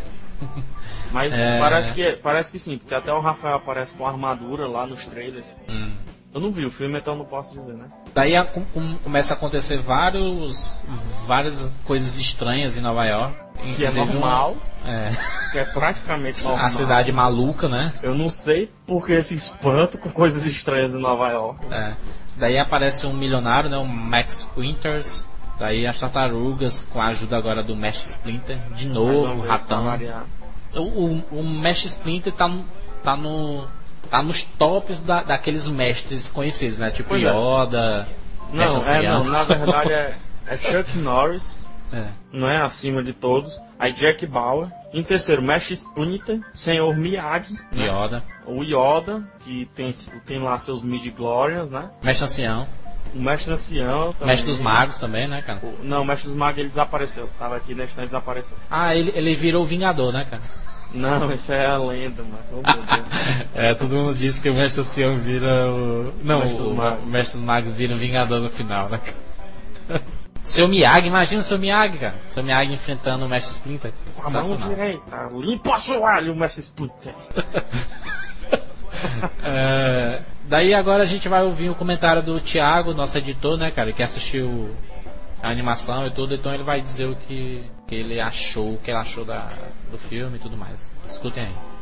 Mas 1.12 1.32
É. 1.32 1.58
parece, 1.58 1.92
que, 1.92 2.12
parece 2.22 2.52
que 2.52 2.58
sim, 2.58 2.78
porque 2.78 2.94
até 2.94 3.12
o 3.12 3.20
Rafael 3.20 3.56
aparece 3.56 3.94
com 3.94 4.06
armadura 4.06 4.66
lá 4.66 4.86
nos 4.86 5.06
trailers. 5.06 5.56
Hum. 5.68 5.92
Eu 6.32 6.40
não 6.40 6.50
vi 6.50 6.66
o 6.66 6.70
filme, 6.70 6.98
então 6.98 7.14
não 7.14 7.24
posso 7.24 7.54
dizer, 7.54 7.74
né? 7.74 7.86
Daí 8.12 8.34
a- 8.34 8.44
com- 8.44 8.64
com- 8.64 8.96
começa 8.98 9.34
a 9.34 9.36
acontecer 9.36 9.78
vários, 9.78 10.82
várias 11.26 11.64
coisas 11.84 12.18
estranhas 12.18 12.76
em 12.76 12.80
Nova 12.80 13.04
York. 13.06 13.36
Que 13.76 13.86
é 13.86 13.90
normal, 13.92 14.56
um- 14.84 14.88
é, 14.88 15.10
que 15.52 15.58
é 15.58 15.64
praticamente 15.64 16.42
normal. 16.42 16.66
a 16.66 16.70
cidade 16.70 17.12
maluca, 17.12 17.68
né? 17.68 17.92
Eu 18.02 18.16
não 18.16 18.28
sei 18.28 18.68
por 18.84 19.06
que 19.06 19.12
esse 19.12 19.34
espanto 19.36 19.96
com 19.96 20.10
coisas 20.10 20.44
estranhas 20.44 20.92
em 20.92 21.00
Nova 21.00 21.28
York. 21.30 21.64
É. 21.72 21.94
Daí 22.36 22.58
aparece 22.58 23.06
um 23.06 23.12
milionário, 23.12 23.70
né? 23.70 23.76
O 23.76 23.86
Max 23.86 24.48
Winters. 24.56 25.24
Daí 25.58 25.86
as 25.86 25.98
tartarugas, 25.98 26.88
com 26.90 27.00
a 27.00 27.06
ajuda 27.06 27.36
agora 27.36 27.62
do 27.62 27.76
Mesh 27.76 28.04
Splinter. 28.06 28.58
De 28.74 28.88
novo, 28.88 29.42
o 29.42 29.46
ratão. 29.46 29.86
O, 30.74 30.80
o, 30.80 31.24
o 31.30 31.44
Mesh 31.44 31.84
Splinter 31.84 32.32
tá, 32.32 32.50
tá 33.02 33.16
no. 33.16 33.66
tá 34.10 34.20
nos 34.20 34.42
tops 34.42 35.00
da, 35.00 35.22
daqueles 35.22 35.68
mestres 35.68 36.28
conhecidos, 36.28 36.78
né? 36.78 36.90
Tipo 36.90 37.10
Pois 37.10 37.22
é. 37.22 37.28
Yoda. 37.28 38.08
Mestre 38.52 38.80
Não, 38.80 38.92
é, 38.92 39.02
não, 39.02 39.24
na 39.24 39.44
verdade 39.44 39.92
é, 39.94 40.16
é 40.46 40.56
Chuck 40.56 40.98
Norris, 40.98 41.62
É. 41.92 42.04
não 42.32 42.48
é 42.48 42.58
acima 42.60 43.02
de 43.02 43.12
todos. 43.12 43.60
Aí 43.78 43.92
Jack 43.92 44.26
Bauer. 44.26 44.68
Em 44.92 45.02
terceiro, 45.02 45.42
Mesh 45.42 45.72
Splinter, 45.72 46.40
Senhor 46.52 46.96
Miyagi. 46.96 47.54
né? 47.72 47.86
Yoda. 47.88 48.22
O 48.46 48.62
Yoda, 48.62 49.22
que 49.40 49.66
tem, 49.74 49.92
tem 50.24 50.38
lá 50.38 50.56
seus 50.58 50.82
mid-glorians, 50.82 51.70
né? 51.70 51.90
Mestre 52.02 52.24
Ancião. 52.24 52.66
O 53.14 53.18
Mestre 53.20 53.52
Ancião 53.52 54.12
também. 54.12 54.28
Mestre 54.34 54.50
dos 54.50 54.58
Magos 54.60 54.98
também, 54.98 55.26
né, 55.28 55.42
cara? 55.42 55.60
O- 55.62 55.84
Não, 55.84 56.02
o 56.02 56.04
Mestre 56.04 56.28
dos 56.28 56.36
Magos 56.36 56.58
ele 56.60 56.68
desapareceu. 56.68 57.28
Tava 57.38 57.56
aqui 57.56 57.74
neste 57.74 57.98
ele 57.98 58.06
desapareceu. 58.06 58.56
Ah, 58.70 58.94
ele, 58.94 59.12
ele 59.14 59.34
virou 59.34 59.62
o 59.62 59.66
Vingador, 59.66 60.12
né, 60.12 60.24
cara? 60.28 60.42
Não, 60.94 61.32
isso 61.32 61.52
é 61.52 61.66
a 61.66 61.76
lenda, 61.76 62.22
mano. 62.22 62.38
Oh. 62.52 63.54
É, 63.58 63.74
todo 63.74 63.94
mundo 63.94 64.14
diz 64.14 64.38
que 64.38 64.48
o 64.50 64.54
Mestre 64.54 64.80
Ancião 64.82 65.16
vira 65.18 65.68
o. 65.72 66.12
Não, 66.22 66.40
Mestre 66.40 66.62
dos 66.62 66.72
o, 66.72 66.74
Magos. 66.74 67.04
o 67.04 67.06
Mestre 67.06 67.36
dos 67.38 67.46
Magos 67.46 67.72
vira 67.76 67.94
o 67.94 67.98
Vingador 67.98 68.40
no 68.40 68.50
final, 68.50 68.88
né? 68.88 69.00
cara? 69.88 70.02
Seu 70.44 70.68
Miyagi, 70.68 71.06
imagina 71.06 71.40
o 71.40 71.44
seu 71.44 71.58
Miyagi, 71.58 71.98
cara. 71.98 72.14
Seu 72.26 72.44
Miyagi 72.44 72.72
enfrentando 72.72 73.24
o 73.24 73.28
Mestre 73.28 73.54
Splinter. 73.54 73.92
Com 74.14 74.26
a 74.26 74.30
mão 74.30 74.56
direita, 74.56 75.30
limpa 75.32 75.70
o 75.70 75.72
assoalho, 75.72 76.32
o 76.34 76.36
Mestre 76.36 76.60
Splinter. 76.62 77.14
É, 79.42 80.22
daí 80.44 80.72
agora 80.72 81.02
a 81.02 81.06
gente 81.06 81.28
vai 81.28 81.42
ouvir 81.42 81.68
o 81.68 81.74
comentário 81.74 82.22
do 82.22 82.40
Thiago, 82.40 82.94
nosso 82.94 83.18
editor, 83.18 83.58
né, 83.58 83.70
cara, 83.70 83.92
que 83.92 84.02
assistiu 84.02 84.74
a 85.42 85.50
animação 85.50 86.06
e 86.06 86.10
tudo, 86.10 86.34
então 86.34 86.54
ele 86.54 86.62
vai 86.62 86.80
dizer 86.80 87.04
o 87.06 87.14
que, 87.14 87.62
que 87.86 87.94
ele 87.94 88.20
achou, 88.20 88.74
o 88.74 88.78
que 88.78 88.90
ele 88.90 88.98
achou 88.98 89.24
da, 89.24 89.52
do 89.90 89.98
filme 89.98 90.36
e 90.36 90.40
tudo 90.40 90.56
mais. 90.56 90.90
Escutem 91.06 91.44
aí. 91.44 91.73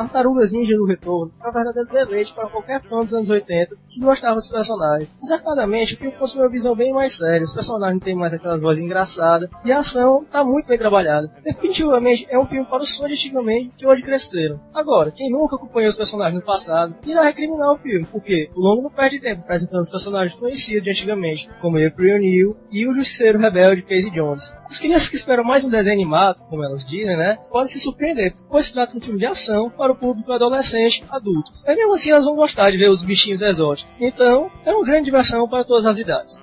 Tartarugas 0.00 0.50
Ninja 0.50 0.74
do 0.76 0.86
Retorno 0.86 1.30
é 1.44 1.46
um 1.46 1.52
verdadeiro 1.52 1.88
deleite 1.90 2.32
para 2.32 2.48
qualquer 2.48 2.80
fã 2.80 3.00
dos 3.00 3.12
anos 3.12 3.28
80 3.28 3.76
que 3.86 4.00
gostava 4.00 4.36
dos 4.36 4.48
personagens. 4.48 5.10
Certamente, 5.20 5.92
o 5.92 5.98
filme 5.98 6.16
possui 6.16 6.40
uma 6.40 6.48
visão 6.48 6.74
bem 6.74 6.90
mais 6.90 7.18
séria, 7.18 7.44
os 7.44 7.52
personagens 7.52 8.02
têm 8.02 8.14
mais 8.14 8.32
aquelas 8.32 8.62
vozes 8.62 8.82
engraçadas, 8.82 9.50
e 9.62 9.70
a 9.70 9.80
ação 9.80 10.22
está 10.22 10.42
muito 10.42 10.66
bem 10.66 10.78
trabalhada. 10.78 11.30
Definitivamente 11.44 12.26
é 12.30 12.38
um 12.38 12.46
filme 12.46 12.66
para 12.66 12.82
os 12.82 12.96
fãs 12.96 13.08
de 13.08 13.12
antigamente 13.12 13.72
que 13.76 13.86
hoje 13.86 14.02
cresceram. 14.02 14.58
Agora, 14.72 15.10
quem 15.10 15.30
nunca 15.30 15.56
acompanhou 15.56 15.90
os 15.90 15.96
personagens 15.96 16.40
no 16.40 16.46
passado, 16.46 16.94
irá 17.04 17.20
recriminar 17.20 17.70
o 17.70 17.76
filme, 17.76 18.06
porque 18.10 18.48
o 18.56 18.60
longo 18.60 18.80
não 18.80 18.90
perde 18.90 19.20
tempo 19.20 19.42
apresentando 19.42 19.82
os 19.82 19.90
personagens 19.90 20.38
conhecidos 20.38 20.82
de 20.82 20.90
antigamente, 20.90 21.50
como 21.60 21.76
April 21.76 22.14
O'Neil 22.14 22.56
e 22.70 22.88
o 22.88 22.94
Justiceiro 22.94 23.38
Rebelde 23.38 23.82
Casey 23.82 24.10
Jones. 24.10 24.54
As 24.64 24.78
crianças 24.78 25.10
que 25.10 25.16
esperam 25.16 25.44
mais 25.44 25.62
um 25.62 25.68
desenho 25.68 25.96
animado, 25.96 26.40
como 26.48 26.64
elas 26.64 26.86
dizem, 26.86 27.18
né, 27.18 27.38
podem 27.50 27.68
se 27.68 27.78
surpreender, 27.78 28.32
pois 28.48 28.64
se 28.64 28.72
trata 28.72 28.92
de 28.92 28.98
um 28.98 29.00
filme 29.02 29.18
de 29.18 29.26
ação 29.26 29.68
para 29.68 29.89
o 29.90 29.94
público 29.94 30.32
adolescente 30.32 31.04
adulto. 31.10 31.52
Mas 31.66 31.76
mesmo 31.76 31.94
assim 31.94 32.10
elas 32.10 32.24
vão 32.24 32.34
gostar 32.36 32.70
de 32.70 32.76
ver 32.78 32.90
os 32.90 33.02
bichinhos 33.02 33.40
exóticos. 33.42 33.92
Então, 34.00 34.50
é 34.64 34.72
uma 34.72 34.84
grande 34.84 35.04
diversão 35.06 35.48
para 35.48 35.64
todas 35.64 35.86
as 35.86 35.98
idades. 35.98 36.40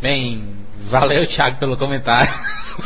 Bem, 0.00 0.54
valeu 0.82 1.26
Thiago 1.26 1.58
pelo 1.58 1.76
comentário. 1.76 2.32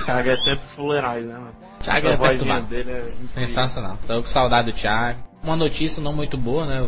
Thiago 0.04 0.28
é 0.28 0.36
sempre 0.36 0.64
fuleirais, 0.66 1.26
né, 1.26 1.34
mano? 1.34 1.52
Thiago 1.82 2.08
Essa 2.08 2.08
é 2.08 2.16
vozinha 2.16 2.60
dele 2.62 2.90
é 2.90 3.00
incrível. 3.00 3.28
Sensacional. 3.34 3.98
Tô 4.06 4.14
com 4.20 4.22
saudade 4.24 4.70
do 4.70 4.76
Thiago. 4.76 5.18
Uma 5.42 5.56
notícia 5.56 6.02
não 6.02 6.12
muito 6.12 6.36
boa, 6.36 6.66
né, 6.66 6.86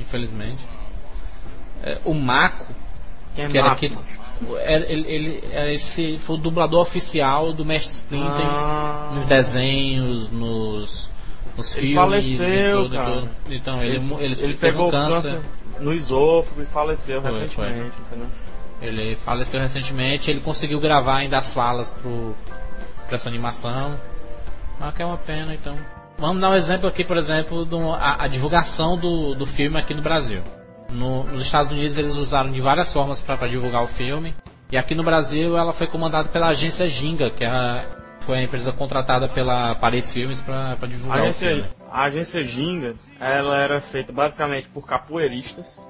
infelizmente. 0.00 0.64
É, 1.82 1.98
o 2.04 2.14
Mako, 2.14 2.66
Quem 3.34 3.44
é 3.44 3.48
que 3.48 3.58
era 3.58 3.66
Marco? 3.68 3.84
aquele, 3.84 3.98
era- 4.62 4.90
ele, 4.90 5.06
ele- 5.08 5.44
era 5.52 5.72
esse 5.72 6.18
foi 6.18 6.36
o 6.36 6.38
dublador 6.38 6.80
oficial 6.80 7.52
do 7.52 7.64
Mestre 7.64 7.92
Splinter 7.96 8.46
Ah. 8.46 9.10
nos 9.14 9.26
desenhos, 9.26 10.30
nos, 10.30 11.10
nos 11.56 11.72
Ele 11.76 11.80
filmes. 11.80 11.94
faleceu, 11.96 12.80
e 12.80 12.82
tudo, 12.84 12.96
cara. 12.96 13.10
tudo. 13.12 13.30
Então, 13.50 13.82
ele, 13.82 13.96
Ele, 13.96 14.14
ele, 14.24 14.42
ele 14.42 14.54
pegou 14.54 14.88
um 14.88 14.90
câncer. 14.90 15.40
no 15.80 15.92
esôfago 15.92 16.62
e 16.62 16.66
faleceu 16.66 17.20
Foi, 17.22 17.30
recentemente, 17.30 17.94
entendeu? 18.06 18.26
Ele 18.82 19.16
faleceu 19.16 19.60
recentemente. 19.60 20.30
Ele 20.30 20.40
conseguiu 20.40 20.80
gravar 20.80 21.18
ainda 21.18 21.38
as 21.38 21.52
falas 21.54 21.92
pro, 21.94 22.34
pra 23.06 23.16
essa 23.16 23.28
animação. 23.28 23.98
Mas 24.78 24.94
que 24.94 25.02
é 25.02 25.06
uma 25.06 25.16
pena, 25.16 25.54
então. 25.54 25.76
Vamos 26.18 26.40
dar 26.40 26.50
um 26.50 26.54
exemplo 26.54 26.88
aqui, 26.88 27.04
por 27.04 27.16
exemplo, 27.16 27.64
do, 27.64 27.90
a, 27.92 28.24
a 28.24 28.28
divulgação 28.28 28.96
do, 28.96 29.34
do 29.34 29.46
filme 29.46 29.78
aqui 29.78 29.94
no 29.94 30.02
Brasil. 30.02 30.42
No- 30.90 31.24
nos 31.24 31.42
Estados 31.42 31.72
Unidos 31.72 31.96
eles 31.98 32.14
usaram 32.16 32.50
de 32.52 32.60
várias 32.60 32.92
formas 32.92 33.20
para 33.20 33.48
divulgar 33.48 33.82
o 33.82 33.86
filme. 33.86 34.34
E 34.70 34.76
aqui 34.76 34.94
no 34.94 35.02
Brasil 35.02 35.56
ela 35.56 35.72
foi 35.72 35.86
comandada 35.86 36.28
pela 36.28 36.48
agência 36.48 36.86
Ginga, 36.88 37.30
que 37.30 37.42
é 37.44 37.48
a- 37.48 37.84
foi 38.24 38.38
a 38.38 38.42
empresa 38.42 38.72
contratada 38.72 39.28
pela 39.28 39.74
Paris 39.74 40.10
Filmes 40.12 40.40
para 40.40 40.76
A 40.80 40.86
divulgar 40.86 41.18
o 41.18 41.22
agência, 41.22 41.48
filme. 41.48 41.64
a 41.90 42.02
agência 42.04 42.44
Ginga, 42.44 42.94
ela 43.20 43.56
era 43.58 43.80
feita 43.80 44.12
basicamente 44.12 44.68
por 44.68 44.86
capoeiristas. 44.86 45.86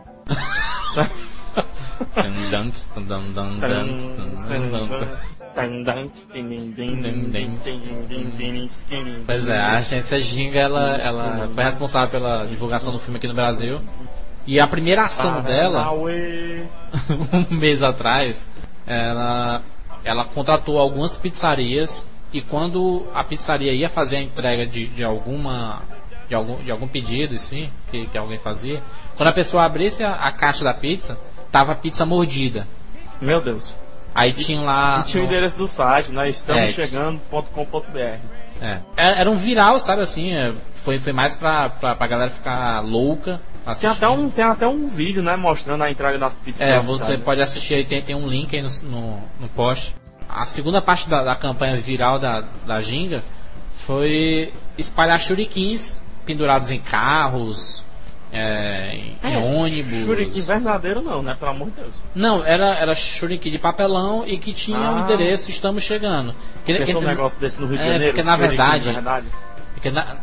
Pois 9.24 9.48
é, 9.48 9.56
a 9.56 9.76
agência 9.76 10.20
Ginga 10.20 10.58
ela, 10.58 10.96
ela 10.96 11.48
foi 11.54 11.64
responsável 11.64 12.10
pela 12.10 12.44
divulgação 12.46 12.92
do 12.92 12.98
filme 12.98 13.18
aqui 13.18 13.28
no 13.28 13.34
Brasil. 13.34 13.80
E 14.46 14.60
a 14.60 14.66
primeira 14.66 15.04
ação 15.04 15.40
dela, 15.40 15.90
um 17.50 17.54
mês 17.54 17.82
atrás, 17.82 18.46
ela, 18.86 19.62
ela 20.04 20.24
contratou 20.26 20.78
algumas 20.78 21.16
pizzarias 21.16 22.04
e 22.34 22.42
quando 22.42 23.06
a 23.14 23.24
pizzaria 23.24 23.72
ia 23.72 23.88
fazer 23.88 24.16
a 24.16 24.20
entrega 24.22 24.66
de, 24.66 24.88
de 24.88 25.02
alguma 25.02 25.82
de 26.28 26.34
algum, 26.34 26.56
de 26.56 26.70
algum 26.70 26.88
pedido 26.88 27.34
assim, 27.34 27.70
que, 27.90 28.06
que 28.06 28.18
alguém 28.18 28.38
fazia, 28.38 28.82
quando 29.16 29.28
a 29.28 29.32
pessoa 29.32 29.64
abrisse 29.64 30.02
a, 30.02 30.12
a 30.14 30.32
caixa 30.32 30.64
da 30.64 30.74
pizza, 30.74 31.18
tava 31.52 31.72
a 31.72 31.74
pizza 31.74 32.04
mordida. 32.04 32.66
Meu 33.20 33.40
Deus. 33.40 33.76
Aí 34.14 34.32
tinha 34.32 34.60
lá. 34.60 35.00
E 35.00 35.02
tinha 35.04 35.22
o 35.22 35.26
no- 35.26 35.32
endereço 35.32 35.56
do 35.58 35.66
site, 35.66 36.10
nós 36.12 36.36
estamos 36.36 36.62
É. 36.62 36.68
chegando.com.br. 36.68 38.18
É. 38.62 38.78
Era, 38.96 39.16
era 39.16 39.30
um 39.30 39.36
viral, 39.36 39.78
sabe 39.78 40.02
assim? 40.02 40.32
é, 40.32 40.54
Foi, 40.74 40.98
foi 40.98 41.12
mais 41.12 41.36
pra, 41.36 41.68
pra, 41.70 41.94
pra 41.94 42.06
galera 42.06 42.30
ficar 42.30 42.80
louca. 42.80 43.40
Tem 43.80 43.88
até, 43.88 44.08
um, 44.08 44.28
tem 44.30 44.44
até 44.44 44.66
um 44.66 44.88
vídeo, 44.88 45.22
né, 45.22 45.36
mostrando 45.36 45.82
a 45.84 45.90
entrega 45.90 46.18
das 46.18 46.34
pizzas. 46.36 46.60
É, 46.60 46.78
você 46.80 47.04
cidade. 47.06 47.22
pode 47.22 47.40
assistir 47.40 47.74
aí, 47.74 47.84
tem, 47.84 48.02
tem 48.02 48.14
um 48.14 48.28
link 48.28 48.54
aí 48.54 48.62
no, 48.62 48.68
no, 48.90 49.18
no 49.40 49.48
post. 49.48 49.94
A 50.34 50.44
segunda 50.46 50.82
parte 50.82 51.08
da, 51.08 51.22
da 51.22 51.36
campanha 51.36 51.76
viral 51.76 52.18
da, 52.18 52.40
da 52.66 52.80
Ginga 52.80 53.22
foi 53.86 54.52
espalhar 54.76 55.20
shurikens 55.20 56.00
pendurados 56.26 56.70
em 56.70 56.80
carros, 56.80 57.84
é, 58.32 58.96
em, 58.96 59.16
É, 59.22 59.38
ônibus. 59.38 59.98
Shuriken 60.04 60.42
verdadeiro 60.42 61.02
não, 61.02 61.22
né, 61.22 61.36
pelo 61.38 61.50
amor 61.52 61.70
de 61.70 61.76
Deus. 61.82 62.02
Não, 62.14 62.44
era, 62.44 62.74
era 62.78 62.94
shuriken 62.94 63.52
de 63.52 63.58
papelão 63.58 64.26
e 64.26 64.38
que 64.38 64.52
tinha 64.52 64.78
o 64.90 64.96
Ah. 64.96 65.00
endereço 65.02 65.50
Estamos 65.50 65.84
Chegando. 65.84 66.34
Que- 66.64 66.74
Pensou 66.78 67.00
que- 67.00 67.06
um 67.06 67.08
negócio 67.10 67.40
desse 67.40 67.60
no 67.60 67.66
Rio 67.68 67.78
de 67.78 67.84
É, 67.84 67.92
Janeiro? 67.92 68.14
porque 68.14 68.26
na 68.28 68.36
verdade- 68.36 68.90
verdade? 68.90 69.26
Porque 69.74 69.90
na, 69.90 70.16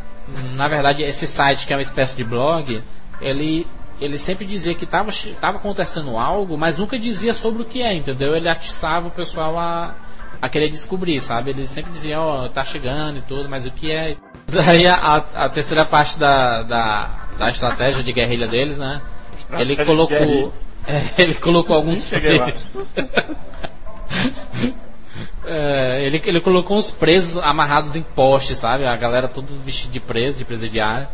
na 0.55 0.67
verdade 0.67 1.03
esse 1.03 1.25
site 1.27 1.65
que 1.65 1.71
é 1.71 1.75
uma 1.77 1.81
espécie 1.81 2.17
de 2.17 2.23
blog, 2.23 2.83
ele, 3.21 3.65
ele 4.01 4.17
sempre 4.17 4.45
dizia 4.45 4.73
que 4.73 4.83
estava 4.83 5.11
tava 5.39 5.57
acontecendo 5.57 6.17
algo, 6.17 6.57
mas 6.57 6.79
nunca 6.79 6.97
dizia 6.97 7.33
sobre 7.35 7.61
o 7.61 7.65
que 7.65 7.83
é, 7.83 7.93
entendeu? 7.93 8.35
Ele 8.35 8.49
atiçava 8.49 9.07
o 9.07 9.11
pessoal 9.11 9.57
a, 9.59 9.95
a 10.41 10.49
querer 10.49 10.69
descobrir, 10.69 11.21
sabe? 11.21 11.51
Ele 11.51 11.67
sempre 11.67 11.91
dizia, 11.91 12.19
ó, 12.19 12.49
tá 12.49 12.63
chegando 12.63 13.19
e 13.19 13.21
tudo, 13.21 13.47
mas 13.47 13.67
o 13.67 13.71
que 13.71 13.91
é? 13.91 14.17
Daí 14.51 14.87
a, 14.87 15.23
a- 15.35 15.49
terceira 15.49 15.85
parte 15.85 16.17
da, 16.17 16.63
da, 16.63 17.27
da 17.37 17.49
estratégia 17.49 18.01
de 18.03 18.11
guerrilha 18.11 18.47
deles, 18.47 18.79
né? 18.79 19.01
Ele 19.51 19.75
colocou. 19.85 20.51
é, 20.87 21.21
ele 21.21 21.35
colocou 21.35 21.75
alguns. 21.75 22.03
cheguei 22.03 22.37
lá. 22.39 22.51
É, 25.43 26.05
ele, 26.05 26.21
ele 26.23 26.39
colocou 26.39 26.77
uns 26.77 26.91
presos 26.91 27.41
amarrados 27.43 27.95
em 27.95 28.01
postes, 28.03 28.59
sabe? 28.59 28.85
A 28.85 28.95
galera 28.95 29.27
tudo 29.27 29.47
vestida 29.65 29.91
de 29.91 29.99
preso, 29.99 30.37
de 30.37 30.45
presidiário. 30.45 31.07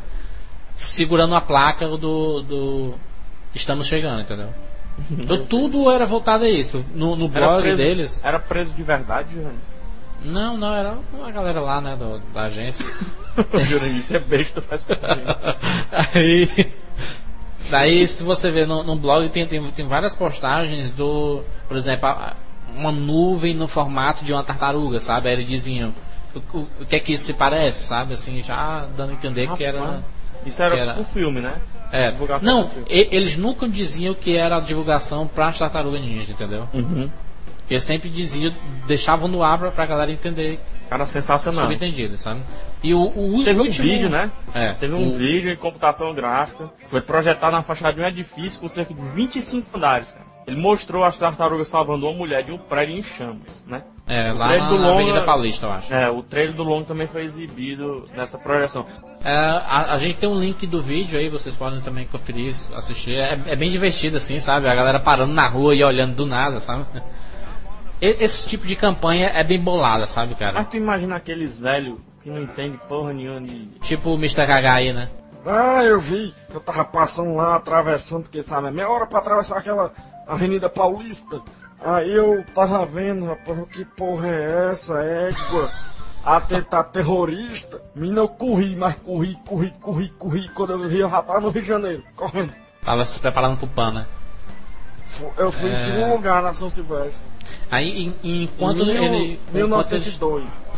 Segurando 0.78 1.36
a 1.36 1.42
placa 1.42 1.88
do, 1.88 2.42
do 2.42 2.94
Estamos 3.54 3.88
Chegando, 3.88 4.22
entendeu? 4.22 4.50
Então, 5.12 5.46
tudo 5.46 5.92
era 5.92 6.06
voltado 6.06 6.46
a 6.46 6.50
isso. 6.50 6.86
No, 6.94 7.16
no 7.16 7.26
Era 7.34 7.48
blog 7.48 7.62
preso, 7.62 7.78
deles. 7.78 8.22
Era 8.24 8.40
preso 8.40 8.74
de 8.74 8.82
verdade, 8.84 9.34
Jurandir? 9.34 9.60
Não, 10.24 10.58
não, 10.58 10.74
era 10.74 10.98
uma 11.14 11.30
galera 11.32 11.60
lá, 11.62 11.80
né, 11.82 11.96
do- 11.96 12.20
da 12.34 12.44
agência. 12.44 12.84
Jurandir, 13.66 14.02
você 14.02 14.18
é 14.18 14.20
besta, 14.20 14.64
mas 14.70 14.88
Aí. 16.14 16.74
Daí, 17.70 18.08
se 18.08 18.24
você 18.24 18.50
ver 18.50 18.66
no, 18.66 18.82
no 18.84 18.96
blog, 18.96 19.28
tem, 19.30 19.46
tem, 19.46 19.62
tem 19.72 19.88
várias 19.88 20.16
postagens 20.16 20.90
do. 20.92 21.44
Por 21.68 21.76
exemplo, 21.78 22.08
a- 22.08 22.36
uma 22.76 22.92
nuvem 22.92 23.54
no 23.56 23.68
formato 23.68 24.24
de 24.26 24.34
uma 24.34 24.44
tartaruga, 24.44 25.00
sabe? 25.00 25.30
Aí 25.30 25.36
eles 25.36 25.48
diziam. 25.50 25.94
O, 26.36 26.58
o, 26.58 26.68
o 26.82 26.86
que 26.86 26.96
é 26.96 27.00
que 27.00 27.14
isso 27.14 27.26
se 27.26 27.34
parece, 27.34 27.84
sabe? 27.86 28.14
Assim, 28.14 28.42
já 28.42 28.86
dando 28.96 29.12
a 29.12 29.14
entender 29.14 29.48
que 29.56 29.64
era. 29.64 30.04
Isso 30.48 30.62
era, 30.64 30.76
era- 30.76 30.94
pro 30.94 31.04
filme, 31.04 31.42
né? 31.42 31.56
É, 31.92 32.12
Divulgação 32.12 32.48
não, 32.64 32.70
e- 32.90 33.08
eles 33.16 33.38
nunca 33.38 33.68
diziam 33.68 34.14
que 34.14 34.36
era 34.36 34.58
a 34.58 34.60
divulgação 34.60 35.26
pra 35.28 35.52
tartaruga 35.52 36.00
ninja, 36.00 36.34
entendeu? 36.34 36.68
Uhum. 36.74 37.10
Eles 37.70 37.84
sempre 37.84 38.10
diziam, 38.10 38.54
deixavam 38.88 39.28
no 39.28 39.44
ar 39.44 39.58
pra, 39.58 39.72
pra 39.72 39.86
galera 39.86 40.12
entender, 40.12 40.58
Cara, 40.90 41.04
sensacional. 41.06 41.64
subentendido, 41.64 42.18
sabe? 42.18 42.42
E 42.82 42.94
o, 42.94 43.00
o 43.02 43.44
Teve 43.44 43.60
um 43.60 43.64
último- 43.64 43.84
vídeo, 43.88 44.10
né? 44.10 44.32
É, 44.54 44.74
Teve 44.74 44.94
um 44.94 45.08
o- 45.08 45.12
vídeo 45.12 45.52
em 45.52 45.56
computação 45.58 46.14
gráfica. 46.14 46.70
Foi 46.88 47.02
projetado 47.02 47.56
na 47.56 47.62
fachada 47.62 47.94
de 47.94 48.02
um 48.02 48.06
edifício 48.06 48.62
com 48.62 48.70
cerca 48.70 48.94
de 48.94 49.02
25 49.02 49.78
andares, 49.78 50.14
cara. 50.14 50.26
Ele 50.48 50.56
mostrou 50.56 51.04
as 51.04 51.20
tartarugas 51.20 51.68
salvando 51.68 52.08
uma 52.08 52.18
mulher 52.18 52.42
de 52.44 52.54
um 52.54 52.58
prédio 52.58 52.96
em 52.98 53.04
chamas, 53.04 53.62
né? 53.68 53.84
É, 54.08 54.32
O 54.32 54.38
lá 54.38 54.48
trailer 54.48 54.64
na, 54.64 54.70
do 54.70 54.80
na 54.80 54.88
longa- 54.88 54.94
Avenida 55.02 55.22
Paulista, 55.26 55.66
eu 55.66 55.72
acho. 55.72 55.94
É, 55.94 56.10
o 56.10 56.24
trailer 56.24 56.56
do 56.56 56.64
longo 56.64 56.86
também 56.86 57.08
foi 57.08 57.24
exibido 57.24 58.06
nessa 58.16 58.38
projeção. 58.38 58.86
É, 59.24 59.36
a, 59.36 59.94
a 59.94 59.98
gente 59.98 60.16
tem 60.16 60.30
um 60.30 60.40
link 60.40 60.66
do 60.66 60.82
vídeo 60.82 61.20
aí, 61.20 61.30
vocês 61.30 61.54
podem 61.56 61.82
também 61.82 62.06
conferir, 62.08 62.56
assistir. 62.76 63.16
É, 63.16 63.38
é 63.48 63.56
bem 63.56 63.70
divertido, 63.70 64.16
assim, 64.18 64.40
sabe? 64.40 64.70
A 64.70 64.74
galera 64.76 65.00
parando 65.02 65.34
na 65.34 65.46
rua 65.48 65.76
e 65.76 65.84
olhando 65.84 66.16
do 66.16 66.26
nada, 66.26 66.60
sabe? 66.62 66.86
Esse 68.00 68.48
tipo 68.48 68.68
de 68.68 68.76
campanha 68.76 69.28
é 69.34 69.44
bem 69.44 69.60
bolada, 69.60 70.06
sabe, 70.06 70.36
cara? 70.36 70.54
Mas 70.54 70.68
tu 70.68 70.78
imagina 70.78 71.16
aqueles 71.16 71.60
velhos 71.60 71.98
que 72.22 72.30
não 72.30 72.42
entendem 72.44 72.80
porra 72.88 73.12
nenhuma 73.12 73.42
de. 73.42 73.66
Tipo 73.82 74.12
o 74.12 74.16
Mr. 74.16 74.46
KH 74.46 74.68
aí, 74.76 74.94
né? 74.94 75.10
Ah, 75.46 75.84
eu 75.84 76.00
vi. 76.00 76.34
Eu 76.54 76.60
tava 76.60 76.86
passando 76.86 77.34
lá, 77.36 77.56
atravessando, 77.56 78.24
porque 78.24 78.44
sabe, 78.44 78.68
é 78.68 78.72
meia 78.72 78.88
hora 78.90 79.08
pra 79.08 79.20
atravessar 79.20 79.58
aquela 79.58 79.92
Avenida 80.28 80.70
Paulista. 80.70 81.42
Aí 81.80 82.12
eu 82.14 82.44
tava 82.56 82.86
vendo, 82.86 83.26
rapaz, 83.26 83.60
que 83.72 83.86
porra 83.86 84.28
é 84.28 84.70
essa? 84.72 85.00
Égua. 85.02 85.72
Atentado 86.26 86.92
terrorista. 86.92 87.82
Menina, 87.96 88.22
eu 88.22 88.28
corri, 88.28 88.76
mas 88.76 88.96
corri, 88.96 89.38
corri, 89.46 89.72
corri, 89.80 90.10
corri. 90.18 90.50
Quando 90.50 90.74
eu 90.74 90.90
vi, 90.90 91.00
eu 91.00 91.10
já 91.10 91.22
tava 91.22 91.40
no 91.40 91.50
Rio 91.50 91.62
de 91.62 91.68
Janeiro, 91.68 92.04
correndo. 92.16 92.54
Tava 92.84 93.06
se 93.06 93.20
preparando 93.20 93.58
pro 93.58 93.68
PAN, 93.68 93.92
né? 93.94 94.06
Eu 95.38 95.52
fui 95.52 95.70
em 95.72 95.76
segundo 95.76 96.12
lugar 96.12 96.42
na 96.44 96.54
São 96.54 96.70
Silvestre. 96.70 97.22
Aí, 97.72 97.88
em- 98.24 98.44
enquanto 98.44 98.86
Mil- 98.86 98.90
ele. 98.90 99.06
Enquanto 99.06 99.14
ele, 99.14 99.40
1902. 99.54 100.72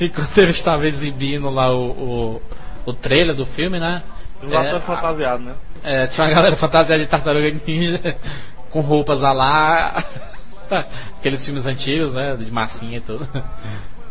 enquanto 0.00 0.38
ele 0.38 0.50
estava 0.50 0.86
exibindo 0.86 1.50
lá 1.50 1.72
o, 1.72 1.90
o, 2.36 2.42
o 2.86 2.92
trailer 2.92 3.34
do 3.34 3.44
filme, 3.46 3.80
né? 3.80 4.02
Os 4.42 4.52
É, 4.52 4.56
atores 4.56 4.84
fantasiados, 4.84 5.44
né? 5.46 5.54
É, 5.84 6.06
tinha 6.06 6.26
uma 6.26 6.34
galera 6.34 6.56
fantasiada 6.56 7.02
de 7.02 7.08
tartaruga 7.08 7.60
ninja 7.66 8.16
com 8.70 8.80
roupas 8.80 9.22
a 9.22 9.32
lá. 9.32 10.02
Aqueles 11.18 11.44
filmes 11.44 11.66
antigos, 11.66 12.14
né? 12.14 12.34
De 12.36 12.50
massinha 12.50 12.98
e 12.98 13.00
tudo. 13.00 13.28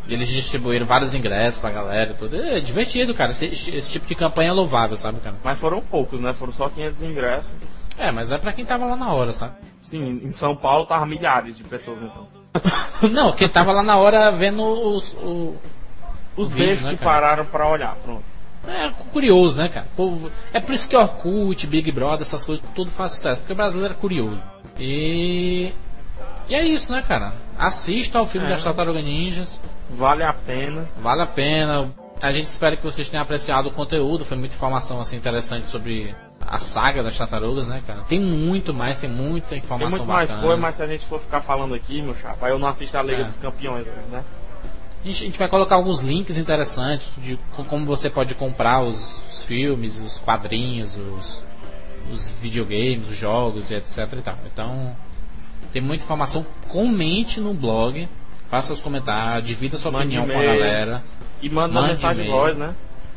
E 0.08 0.14
eles 0.14 0.30
distribuíram 0.30 0.86
vários 0.86 1.14
ingressos 1.14 1.60
pra 1.60 1.72
galera 1.72 2.12
e 2.12 2.14
tudo. 2.14 2.36
É 2.36 2.60
divertido, 2.60 3.14
cara. 3.16 3.32
Esse, 3.32 3.46
esse 3.46 3.90
tipo 3.90 4.06
de 4.06 4.16
campanha 4.16 4.50
é 4.50 4.54
louvável, 4.54 4.96
sabe, 4.96 5.20
cara? 5.20 5.36
Mas 5.44 5.58
foram 5.58 5.82
poucos, 5.82 6.22
né? 6.22 6.34
Foram 6.34 6.54
só 6.54 6.70
500 6.70 7.02
ingressos. 7.04 7.56
É, 7.98 8.12
mas 8.12 8.32
é 8.32 8.38
pra 8.38 8.54
quem 8.54 8.66
tava 8.66 8.86
lá 8.86 8.96
na 8.96 9.12
hora, 9.12 9.32
sabe? 9.32 9.56
Sim, 9.82 10.22
em 10.24 10.32
São 10.32 10.56
Paulo 10.56 10.86
tava 10.86 11.06
milhares 11.06 11.58
de 11.58 11.64
pessoas 11.64 12.00
então. 12.02 12.28
Não, 13.10 13.34
quem 13.34 13.50
tava 13.50 13.72
lá 13.72 13.82
na 13.82 13.98
hora 13.98 14.32
vendo 14.32 14.62
os. 14.64 15.14
O... 15.14 15.56
Os 16.36 16.48
Vídeo, 16.50 16.66
beijos 16.66 16.84
né, 16.84 16.90
que 16.92 16.98
cara? 16.98 17.12
pararam 17.12 17.46
pra 17.46 17.68
olhar, 17.68 17.96
pronto. 18.04 18.24
É 18.68 18.90
curioso, 19.12 19.62
né, 19.62 19.68
cara? 19.70 19.88
Povo- 19.96 20.32
É 20.54 20.60
por 20.60 20.74
isso 20.74 20.88
que 20.88 20.96
Orkut, 20.96 21.68
Big 21.68 21.92
Brother, 21.92 22.22
essas 22.22 22.46
coisas, 22.46 22.64
tudo 22.74 22.90
faz 22.90 23.12
sucesso. 23.14 23.42
Porque 23.42 23.54
o 23.54 23.56
brasileiro 23.56 23.94
é 23.94 23.98
curioso. 23.98 24.42
E. 24.80 25.72
E 26.48 26.56
é 26.56 26.66
isso, 26.66 26.92
né, 26.92 27.02
cara? 27.08 27.34
Assista 27.58 28.20
ao 28.20 28.26
filme 28.26 28.48
É. 28.48 28.50
das 28.52 28.64
Tartarugas 28.64 29.04
Ninjas. 29.04 29.60
Vale 29.90 30.24
a 30.24 30.34
pena. 30.34 30.88
Vale 30.98 31.22
a 31.22 31.28
pena. 31.28 31.92
A 32.22 32.32
gente 32.32 32.46
espera 32.48 32.76
que 32.78 32.84
vocês 32.84 33.10
tenham 33.10 33.24
apreciado 33.24 33.68
o 33.70 33.72
conteúdo. 33.72 34.24
Foi 34.26 34.38
muita 34.38 34.56
informação 34.56 35.00
assim 35.02 35.18
interessante 35.18 35.68
sobre 35.68 36.16
a 36.42 36.58
saga 36.58 37.02
das 37.04 37.18
tartarugas, 37.18 37.68
né, 37.68 37.82
cara? 37.86 38.02
Tem 38.04 38.20
muito 38.20 38.74
mais, 38.74 38.98
tem 38.98 39.10
muita 39.10 39.50
Tem 39.50 39.58
informação 39.60 39.90
muito 39.90 40.06
mais 40.06 40.30
bacana. 40.30 40.48
coisa, 40.48 40.62
mas 40.62 40.76
se 40.76 40.84
a 40.84 40.88
gente 40.88 41.06
for 41.06 41.20
ficar 41.20 41.40
falando 41.42 41.74
aqui, 41.74 42.02
meu 42.02 42.16
chapa, 42.16 42.46
aí 42.48 42.52
eu 42.52 42.60
não 42.60 42.68
assisto 42.68 42.98
a 42.98 43.02
Liga 43.04 43.22
É. 43.22 43.24
dos 43.26 43.38
Campeões 43.38 43.88
né? 44.12 44.24
A 45.04 45.06
gente, 45.08 45.24
a 45.24 45.26
gente 45.26 45.40
vai 45.40 45.50
colocar 45.50 45.76
alguns 45.76 46.02
links 46.02 46.38
interessantes 46.38 47.12
de 47.18 47.38
co- 47.56 47.66
como 47.66 47.86
você 47.86 48.10
pode 48.10 48.34
comprar 48.36 48.82
os, 48.84 49.22
os 49.30 49.44
filmes, 49.44 50.00
os 50.00 50.18
quadrinhos, 50.18 50.98
os, 50.98 51.44
os 52.12 52.30
videogames, 52.42 53.10
os 53.10 53.16
jogos 53.18 53.70
e 53.70 53.76
etc 53.76 53.98
e 54.18 54.22
tal. 54.22 54.38
Então, 54.52 54.96
tem 55.74 55.82
muita 55.82 56.04
informação. 56.04 56.46
Comente 56.70 57.42
no 57.42 57.54
blog, 57.54 58.08
faça 58.50 58.68
seus 58.68 58.80
comentários, 58.82 59.46
divida 59.46 59.78
sua 59.78 59.92
Mande 59.92 60.18
opinião 60.18 60.26
com 60.26 60.40
a 60.40 60.46
galera. 60.46 61.04
E 61.42 61.50
manda 61.50 61.74
uma 61.74 61.82
mensagem 61.90 62.24
de 62.24 62.32
voz, 62.32 62.58
né? 62.58 62.74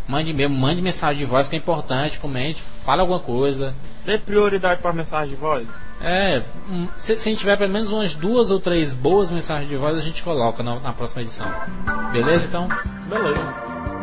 Mande 0.08 0.32
mesmo, 0.32 0.56
mande 0.56 0.80
mensagem 0.80 1.18
de 1.18 1.24
voz 1.24 1.48
que 1.48 1.56
é 1.56 1.58
importante, 1.58 2.20
comente, 2.20 2.62
fale 2.84 3.00
alguma 3.00 3.18
coisa. 3.18 3.74
Dê 4.04 4.16
prioridade 4.16 4.80
para 4.80 4.92
mensagem 4.92 5.34
de 5.34 5.40
voz. 5.40 5.68
É, 6.00 6.42
hum, 6.70 6.86
se, 6.96 7.16
se 7.18 7.28
a 7.28 7.32
gente 7.32 7.40
tiver 7.40 7.56
pelo 7.56 7.72
menos 7.72 7.90
umas 7.90 8.14
duas 8.14 8.50
ou 8.50 8.60
três 8.60 8.94
boas 8.94 9.32
mensagens 9.32 9.68
de 9.68 9.76
voz, 9.76 9.98
a 9.98 10.00
gente 10.00 10.22
coloca 10.22 10.62
na, 10.62 10.78
na 10.78 10.92
próxima 10.92 11.22
edição. 11.22 11.46
Beleza? 12.12 12.46
Então, 12.46 12.68
Beleza. 13.08 13.95